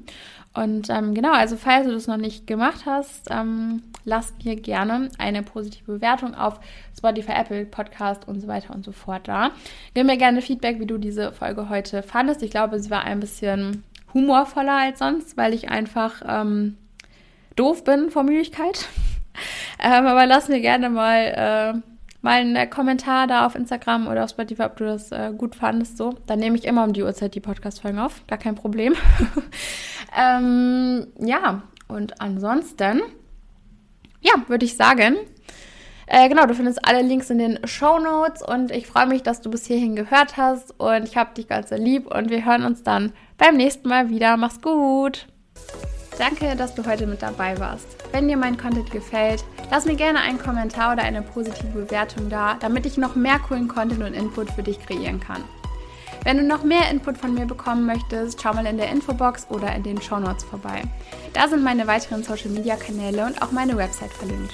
Und 0.53 0.89
ähm, 0.89 1.13
genau, 1.13 1.31
also 1.31 1.55
falls 1.55 1.85
du 1.85 1.93
das 1.93 2.07
noch 2.07 2.17
nicht 2.17 2.45
gemacht 2.45 2.81
hast, 2.85 3.29
ähm, 3.31 3.83
lass 4.03 4.33
mir 4.43 4.57
gerne 4.57 5.09
eine 5.17 5.43
positive 5.43 5.93
Bewertung 5.93 6.35
auf 6.35 6.59
Spotify, 6.97 7.31
Apple 7.31 7.65
Podcast 7.65 8.27
und 8.27 8.41
so 8.41 8.47
weiter 8.47 8.73
und 8.73 8.83
so 8.83 8.91
fort 8.91 9.27
da. 9.27 9.51
Gib 9.93 10.05
mir 10.05 10.17
gerne 10.17 10.41
Feedback, 10.41 10.79
wie 10.79 10.85
du 10.85 10.97
diese 10.97 11.31
Folge 11.31 11.69
heute 11.69 12.03
fandest. 12.03 12.43
Ich 12.43 12.51
glaube, 12.51 12.79
sie 12.79 12.89
war 12.89 13.03
ein 13.05 13.21
bisschen 13.21 13.83
humorvoller 14.13 14.77
als 14.77 14.99
sonst, 14.99 15.37
weil 15.37 15.53
ich 15.53 15.69
einfach 15.69 16.21
ähm, 16.27 16.77
doof 17.55 17.85
bin 17.85 18.11
vor 18.11 18.23
Müdigkeit. 18.23 18.87
ähm, 19.79 20.05
aber 20.05 20.25
lass 20.25 20.49
mir 20.49 20.59
gerne 20.59 20.89
mal 20.89 21.75
äh, 21.75 21.90
mal 22.21 22.41
einen 22.41 22.69
Kommentar 22.69 23.27
da 23.27 23.45
auf 23.45 23.55
Instagram 23.55 24.07
oder 24.07 24.23
auf 24.23 24.29
Spotify, 24.29 24.63
ob 24.63 24.77
du 24.77 24.86
das 24.86 25.12
äh, 25.12 25.31
gut 25.36 25.55
fandest. 25.55 25.97
So, 25.97 26.15
dann 26.27 26.39
nehme 26.39 26.57
ich 26.57 26.65
immer 26.65 26.84
um 26.84 26.93
die 26.93 27.03
Uhrzeit 27.03 27.36
die 27.36 27.39
Podcast-Folgen 27.39 27.99
auf, 27.99 28.25
gar 28.27 28.38
kein 28.38 28.55
Problem. 28.55 28.95
ähm, 30.17 31.07
ja, 31.19 31.63
und 31.88 32.21
ansonsten, 32.21 33.01
ja, 34.21 34.34
würde 34.47 34.65
ich 34.65 34.77
sagen, 34.77 35.17
äh, 36.07 36.27
genau, 36.27 36.45
du 36.45 36.53
findest 36.53 36.86
alle 36.86 37.01
Links 37.01 37.29
in 37.29 37.38
den 37.38 37.65
Show 37.65 37.97
Notes 37.97 38.41
und 38.41 38.71
ich 38.71 38.86
freue 38.86 39.07
mich, 39.07 39.23
dass 39.23 39.41
du 39.41 39.49
bis 39.49 39.65
hierhin 39.65 39.95
gehört 39.95 40.38
hast 40.38 40.77
und 40.79 41.07
ich 41.07 41.15
habe 41.15 41.34
dich 41.34 41.47
ganz 41.47 41.71
lieb 41.71 42.13
und 42.13 42.29
wir 42.29 42.45
hören 42.45 42.65
uns 42.65 42.84
dann 42.84 43.13
beim 43.38 43.55
nächsten 43.55 43.88
Mal 43.88 44.10
wieder. 44.10 44.38
Mach's 44.38 44.62
gut! 44.62 45.27
Danke, 46.17 46.56
dass 46.56 46.76
du 46.76 46.86
heute 46.86 47.08
mit 47.08 47.21
dabei 47.21 47.60
warst. 47.60 47.88
Wenn 48.12 48.28
dir 48.28 48.38
mein 48.38 48.58
Content 48.58 48.91
gefällt, 48.91 49.43
lass 49.69 49.86
mir 49.86 49.95
gerne 49.95 50.19
einen 50.19 50.38
Kommentar 50.38 50.93
oder 50.93 51.04
eine 51.04 51.21
positive 51.21 51.67
Bewertung 51.67 52.30
da, 52.30 52.56
damit 52.60 52.86
ich 52.86 52.97
noch 52.97 53.15
mehr 53.15 53.39
coolen 53.39 53.67
Content 53.67 54.04
und 54.04 54.13
Input 54.13 54.52
für 54.52 54.63
dich 54.63 54.80
kreieren 54.80 55.19
kann. 55.19 55.43
Wenn 56.24 56.38
du 56.38 56.43
noch 56.43 56.63
mehr 56.63 56.91
Input 56.91 57.17
von 57.17 57.34
mir 57.34 57.45
bekommen 57.45 57.86
möchtest, 57.86 58.41
schau 58.41 58.54
mal 58.54 58.67
in 58.67 58.78
der 58.78 58.91
Infobox 58.91 59.47
oder 59.50 59.74
in 59.76 59.82
den 59.82 60.02
Show 60.02 60.19
Notes 60.19 60.43
vorbei. 60.43 60.84
Da 61.34 61.47
sind 61.47 61.63
meine 61.63 61.88
weiteren 61.88 62.24
Social 62.24 62.52
Media 62.52 62.76
Kanäle 62.76 63.26
und 63.26 63.41
auch 63.41 63.52
meine 63.52 63.76
Website 63.76 64.12
verlinkt. 64.12 64.54